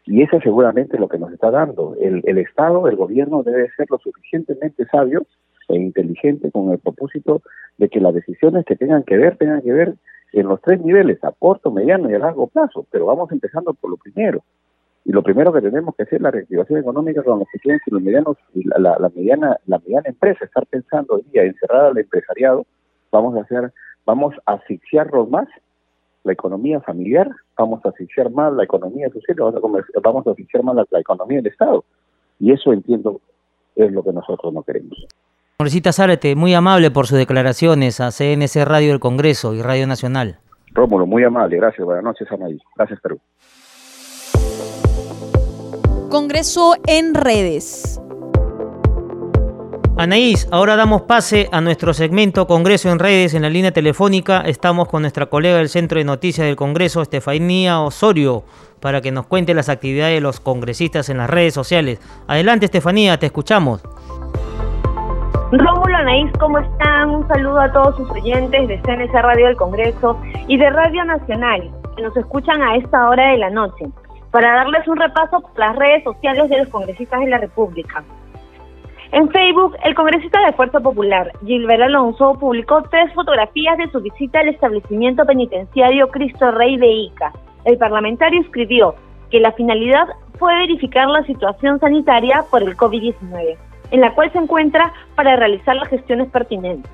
Y 0.09 0.23
eso 0.23 0.39
seguramente 0.41 0.95
es 0.95 0.99
lo 0.99 1.07
que 1.07 1.19
nos 1.19 1.31
está 1.31 1.51
dando. 1.51 1.95
El, 2.01 2.23
el 2.25 2.39
Estado, 2.39 2.87
el 2.87 2.95
gobierno 2.95 3.43
debe 3.43 3.69
ser 3.77 3.85
lo 3.91 3.99
suficientemente 3.99 4.87
sabio 4.87 5.21
e 5.67 5.75
inteligente 5.75 6.51
con 6.51 6.71
el 6.71 6.79
propósito 6.79 7.43
de 7.77 7.89
que 7.89 8.01
las 8.01 8.15
decisiones 8.15 8.65
que 8.65 8.75
tengan 8.75 9.03
que 9.03 9.17
ver, 9.17 9.37
tengan 9.37 9.61
que 9.61 9.71
ver 9.71 9.93
en 10.33 10.47
los 10.47 10.59
tres 10.63 10.81
niveles, 10.81 11.23
a 11.23 11.31
corto, 11.31 11.69
mediano 11.69 12.09
y 12.09 12.15
a 12.15 12.19
largo 12.19 12.47
plazo. 12.47 12.87
Pero 12.89 13.05
vamos 13.05 13.31
empezando 13.31 13.71
por 13.75 13.91
lo 13.91 13.97
primero. 13.97 14.41
Y 15.05 15.11
lo 15.11 15.21
primero 15.21 15.53
que 15.53 15.61
tenemos 15.61 15.95
que 15.95 16.03
hacer 16.03 16.15
es 16.15 16.21
la 16.23 16.31
reactivación 16.31 16.79
económica 16.79 17.21
con 17.21 17.37
los 17.37 17.47
pequeños 17.53 17.81
y 17.85 17.91
los 17.91 18.01
medianos, 18.01 18.37
la, 18.55 18.97
la, 18.99 19.09
mediana, 19.15 19.57
la 19.67 19.77
mediana 19.77 20.09
empresa, 20.09 20.43
estar 20.43 20.65
pensando 20.65 21.15
hoy 21.17 21.25
día 21.31 21.43
encerrada 21.43 21.89
al 21.89 21.97
empresariado, 21.99 22.65
vamos 23.11 23.37
a 23.37 23.41
hacer, 23.41 23.71
vamos 24.07 24.33
a 24.47 24.53
asfixiarnos 24.53 25.29
más 25.29 25.47
la 26.23 26.33
economía 26.33 26.81
familiar, 26.81 27.29
vamos 27.57 27.83
a 27.85 27.89
asfixiar 27.89 28.31
más 28.31 28.53
la 28.53 28.63
economía 28.63 29.09
social, 29.09 29.37
vamos 29.39 29.83
a, 29.95 29.99
vamos 30.01 30.27
a 30.27 30.31
asfixiar 30.31 30.63
más 30.63 30.75
la, 30.89 30.99
economía 30.99 31.37
del 31.37 31.47
Estado. 31.47 31.83
Y 32.39 32.51
eso 32.51 32.73
entiendo 32.73 33.21
es 33.75 33.91
lo 33.91 34.03
que 34.03 34.11
nosotros 34.11 34.53
no 34.53 34.63
queremos. 34.63 34.97
Congresista 35.57 35.91
Zárate, 35.91 36.35
muy 36.35 36.53
amable 36.53 36.91
por 36.91 37.07
sus 37.07 37.17
declaraciones 37.17 37.99
a 37.99 38.11
CNC 38.11 38.65
Radio 38.65 38.89
del 38.89 38.99
Congreso 38.99 39.53
y 39.53 39.61
Radio 39.61 39.87
Nacional. 39.87 40.39
Rómulo, 40.73 41.05
muy 41.05 41.23
amable, 41.23 41.57
gracias. 41.57 41.85
Buenas 41.85 42.03
noches, 42.03 42.27
Anaí. 42.31 42.59
Gracias, 42.75 42.99
Perú. 43.01 43.19
Congreso 46.09 46.73
en 46.87 47.13
redes. 47.13 48.01
Anaís, 49.99 50.47
ahora 50.53 50.77
damos 50.77 51.01
pase 51.01 51.49
a 51.51 51.59
nuestro 51.59 51.93
segmento 51.93 52.47
Congreso 52.47 52.89
en 52.89 52.99
redes. 52.99 53.33
En 53.33 53.41
la 53.41 53.49
línea 53.49 53.73
telefónica 53.73 54.39
estamos 54.45 54.87
con 54.87 55.01
nuestra 55.01 55.25
colega 55.25 55.57
del 55.57 55.67
Centro 55.67 55.99
de 55.99 56.05
Noticias 56.05 56.47
del 56.47 56.55
Congreso, 56.55 57.01
Estefanía 57.01 57.81
Osorio, 57.81 58.45
para 58.79 59.01
que 59.01 59.11
nos 59.11 59.25
cuente 59.25 59.53
las 59.53 59.67
actividades 59.67 60.15
de 60.15 60.21
los 60.21 60.39
congresistas 60.39 61.09
en 61.09 61.17
las 61.17 61.29
redes 61.29 61.53
sociales. 61.53 61.99
Adelante, 62.29 62.63
Estefanía, 62.63 63.19
te 63.19 63.25
escuchamos. 63.25 63.83
Rómulo 65.51 65.97
Anaís, 65.97 66.31
¿cómo 66.39 66.59
están? 66.59 67.09
Un 67.09 67.27
saludo 67.27 67.59
a 67.59 67.69
todos 67.73 67.97
sus 67.97 68.09
oyentes 68.11 68.69
de 68.69 68.77
CNC 68.77 69.11
Radio 69.11 69.47
del 69.47 69.57
Congreso 69.57 70.17
y 70.47 70.55
de 70.55 70.69
Radio 70.69 71.03
Nacional, 71.03 71.69
que 71.97 72.03
nos 72.03 72.15
escuchan 72.15 72.61
a 72.61 72.77
esta 72.77 73.09
hora 73.09 73.31
de 73.31 73.37
la 73.39 73.49
noche 73.49 73.85
para 74.31 74.49
darles 74.53 74.87
un 74.87 74.95
repaso 74.95 75.41
por 75.41 75.59
las 75.59 75.75
redes 75.75 76.05
sociales 76.05 76.49
de 76.49 76.59
los 76.59 76.69
congresistas 76.69 77.19
de 77.19 77.27
la 77.27 77.39
República. 77.39 78.01
En 79.11 79.27
Facebook, 79.31 79.75
el 79.83 79.95
congresista 79.95 80.39
de 80.45 80.53
Fuerza 80.53 80.79
Popular, 80.81 81.31
Gilbert 81.43 81.81
Alonso, 81.81 82.35
publicó 82.39 82.83
tres 82.91 83.11
fotografías 83.15 83.75
de 83.79 83.89
su 83.89 84.01
visita 84.01 84.39
al 84.39 84.49
establecimiento 84.49 85.25
penitenciario 85.25 86.09
Cristo 86.09 86.51
Rey 86.51 86.77
de 86.77 86.87
Ica. 86.87 87.33
El 87.65 87.79
parlamentario 87.79 88.39
escribió 88.39 88.93
que 89.31 89.39
la 89.39 89.51
finalidad 89.53 90.07
fue 90.37 90.55
verificar 90.57 91.07
la 91.07 91.23
situación 91.23 91.79
sanitaria 91.79 92.45
por 92.51 92.61
el 92.61 92.77
COVID-19, 92.77 93.57
en 93.89 93.99
la 93.99 94.13
cual 94.13 94.31
se 94.31 94.37
encuentra 94.37 94.93
para 95.15 95.35
realizar 95.35 95.75
las 95.75 95.89
gestiones 95.89 96.29
pertinentes. 96.29 96.91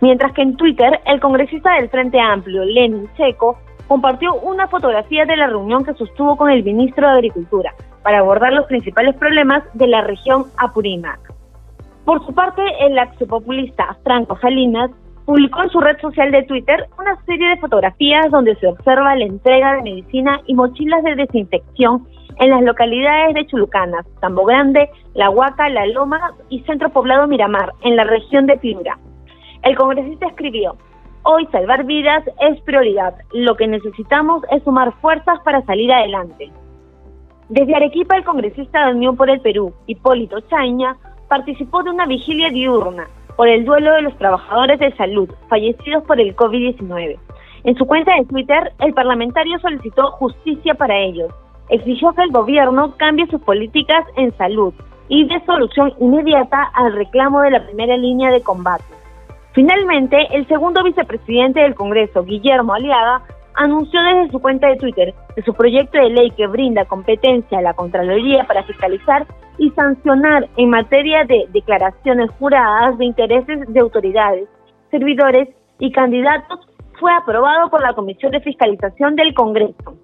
Mientras 0.00 0.32
que 0.32 0.40
en 0.40 0.56
Twitter, 0.56 1.00
el 1.04 1.20
congresista 1.20 1.74
del 1.74 1.90
Frente 1.90 2.18
Amplio, 2.18 2.64
Lenin 2.64 3.10
Checo, 3.18 3.58
compartió 3.88 4.36
una 4.36 4.68
fotografía 4.68 5.26
de 5.26 5.36
la 5.36 5.48
reunión 5.48 5.84
que 5.84 5.92
sostuvo 5.92 6.38
con 6.38 6.50
el 6.50 6.64
ministro 6.64 7.06
de 7.06 7.12
Agricultura 7.12 7.74
para 8.04 8.18
abordar 8.18 8.52
los 8.52 8.66
principales 8.66 9.16
problemas 9.16 9.64
de 9.72 9.88
la 9.88 10.02
región 10.02 10.44
Apurímac. 10.58 11.18
Por 12.04 12.24
su 12.24 12.34
parte, 12.34 12.62
el 12.80 12.98
axopopulista 12.98 13.96
Franco 14.04 14.38
Salinas 14.38 14.90
publicó 15.24 15.62
en 15.62 15.70
su 15.70 15.80
red 15.80 15.98
social 16.00 16.30
de 16.30 16.42
Twitter 16.42 16.86
una 16.98 17.16
serie 17.24 17.48
de 17.48 17.56
fotografías 17.56 18.30
donde 18.30 18.54
se 18.56 18.68
observa 18.68 19.16
la 19.16 19.24
entrega 19.24 19.74
de 19.74 19.82
medicina 19.82 20.38
y 20.46 20.54
mochilas 20.54 21.02
de 21.02 21.16
desinfección 21.16 22.06
en 22.40 22.50
las 22.50 22.62
localidades 22.62 23.34
de 23.34 23.46
Chulucanas, 23.46 24.06
Tambo 24.20 24.44
Grande, 24.44 24.90
La 25.14 25.30
Huaca, 25.30 25.68
La 25.70 25.86
Loma 25.86 26.34
y 26.50 26.60
Centro 26.64 26.90
Poblado 26.90 27.26
Miramar, 27.26 27.72
en 27.82 27.96
la 27.96 28.04
región 28.04 28.46
de 28.46 28.58
Piura. 28.58 28.98
El 29.62 29.76
congresista 29.76 30.26
escribió, 30.26 30.76
Hoy 31.22 31.46
salvar 31.52 31.84
vidas 31.84 32.22
es 32.38 32.60
prioridad. 32.62 33.14
Lo 33.32 33.56
que 33.56 33.66
necesitamos 33.66 34.42
es 34.50 34.62
sumar 34.62 34.92
fuerzas 35.00 35.40
para 35.42 35.62
salir 35.62 35.90
adelante. 35.90 36.52
Desde 37.48 37.76
Arequipa, 37.76 38.16
el 38.16 38.24
congresista 38.24 38.86
de 38.86 38.94
Unión 38.94 39.16
por 39.16 39.28
el 39.28 39.40
Perú, 39.40 39.74
Hipólito 39.86 40.40
Chaña, 40.42 40.96
participó 41.28 41.82
de 41.82 41.90
una 41.90 42.06
vigilia 42.06 42.48
diurna 42.48 43.06
por 43.36 43.48
el 43.48 43.64
duelo 43.64 43.92
de 43.92 44.02
los 44.02 44.16
trabajadores 44.16 44.78
de 44.78 44.94
salud 44.96 45.28
fallecidos 45.48 46.04
por 46.04 46.20
el 46.20 46.34
COVID-19. 46.34 47.18
En 47.64 47.76
su 47.76 47.86
cuenta 47.86 48.14
de 48.16 48.24
Twitter, 48.26 48.72
el 48.80 48.94
parlamentario 48.94 49.58
solicitó 49.58 50.10
justicia 50.12 50.74
para 50.74 50.98
ellos. 50.98 51.32
Exigió 51.68 52.12
que 52.12 52.22
el 52.22 52.30
gobierno 52.30 52.94
cambie 52.96 53.26
sus 53.26 53.40
políticas 53.42 54.06
en 54.16 54.34
salud 54.36 54.72
y 55.08 55.26
dé 55.26 55.42
solución 55.44 55.92
inmediata 55.98 56.62
al 56.74 56.92
reclamo 56.92 57.40
de 57.42 57.50
la 57.50 57.64
primera 57.64 57.96
línea 57.96 58.30
de 58.30 58.42
combate. 58.42 58.84
Finalmente, 59.52 60.28
el 60.32 60.46
segundo 60.48 60.82
vicepresidente 60.82 61.60
del 61.60 61.74
Congreso, 61.74 62.24
Guillermo 62.24 62.74
Aliaga, 62.74 63.22
anunció 63.54 64.00
desde 64.02 64.30
su 64.30 64.40
cuenta 64.40 64.68
de 64.68 64.76
Twitter 64.76 65.14
que 65.34 65.42
su 65.42 65.54
proyecto 65.54 65.98
de 65.98 66.10
ley 66.10 66.30
que 66.32 66.46
brinda 66.46 66.84
competencia 66.84 67.58
a 67.58 67.62
la 67.62 67.74
Contraloría 67.74 68.44
para 68.44 68.64
fiscalizar 68.64 69.26
y 69.58 69.70
sancionar 69.70 70.48
en 70.56 70.70
materia 70.70 71.24
de 71.24 71.46
declaraciones 71.52 72.30
juradas 72.38 72.98
de 72.98 73.04
intereses 73.04 73.60
de 73.68 73.80
autoridades, 73.80 74.48
servidores 74.90 75.48
y 75.78 75.92
candidatos 75.92 76.60
fue 76.98 77.12
aprobado 77.12 77.70
por 77.70 77.82
la 77.82 77.94
Comisión 77.94 78.32
de 78.32 78.40
Fiscalización 78.40 79.16
del 79.16 79.34
Congreso. 79.34 79.96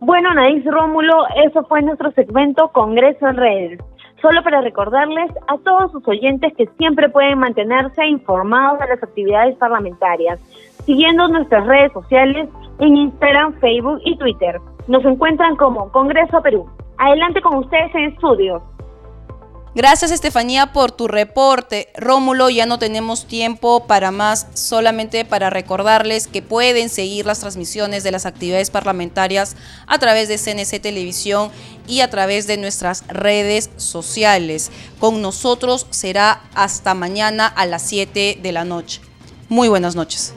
Bueno, 0.00 0.34
Naís 0.34 0.64
Rómulo, 0.64 1.24
eso 1.44 1.64
fue 1.64 1.82
nuestro 1.82 2.10
segmento 2.12 2.68
Congreso 2.68 3.26
en 3.26 3.36
Redes. 3.36 3.80
Solo 4.20 4.42
para 4.42 4.60
recordarles 4.60 5.30
a 5.48 5.58
todos 5.58 5.92
sus 5.92 6.06
oyentes 6.08 6.52
que 6.56 6.66
siempre 6.78 7.08
pueden 7.08 7.38
mantenerse 7.38 8.06
informados 8.06 8.78
de 8.80 8.88
las 8.88 9.02
actividades 9.02 9.56
parlamentarias, 9.56 10.40
siguiendo 10.84 11.28
nuestras 11.28 11.66
redes 11.66 11.92
sociales 11.92 12.48
en 12.78 12.96
Instagram, 12.96 13.58
Facebook 13.60 14.00
y 14.04 14.16
Twitter. 14.18 14.60
Nos 14.88 15.04
encuentran 15.04 15.56
como 15.56 15.90
Congreso 15.92 16.42
Perú. 16.42 16.66
Adelante 16.98 17.40
con 17.40 17.56
ustedes 17.56 17.94
en 17.94 18.04
estudio. 18.12 18.62
Gracias 19.76 20.12
Estefanía 20.12 20.72
por 20.72 20.92
tu 20.92 21.08
reporte. 21.08 21.88
Rómulo, 21.96 22.48
ya 22.48 22.64
no 22.64 22.78
tenemos 22.78 23.26
tiempo 23.26 23.88
para 23.88 24.12
más, 24.12 24.46
solamente 24.54 25.24
para 25.24 25.50
recordarles 25.50 26.28
que 26.28 26.42
pueden 26.42 26.88
seguir 26.88 27.26
las 27.26 27.40
transmisiones 27.40 28.04
de 28.04 28.12
las 28.12 28.24
actividades 28.24 28.70
parlamentarias 28.70 29.56
a 29.88 29.98
través 29.98 30.28
de 30.28 30.38
CNC 30.38 30.80
Televisión 30.80 31.50
y 31.88 32.02
a 32.02 32.10
través 32.10 32.46
de 32.46 32.56
nuestras 32.56 33.04
redes 33.08 33.68
sociales. 33.76 34.70
Con 35.00 35.20
nosotros 35.20 35.88
será 35.90 36.42
hasta 36.54 36.94
mañana 36.94 37.48
a 37.48 37.66
las 37.66 37.82
7 37.82 38.38
de 38.40 38.52
la 38.52 38.64
noche. 38.64 39.00
Muy 39.48 39.66
buenas 39.66 39.96
noches. 39.96 40.36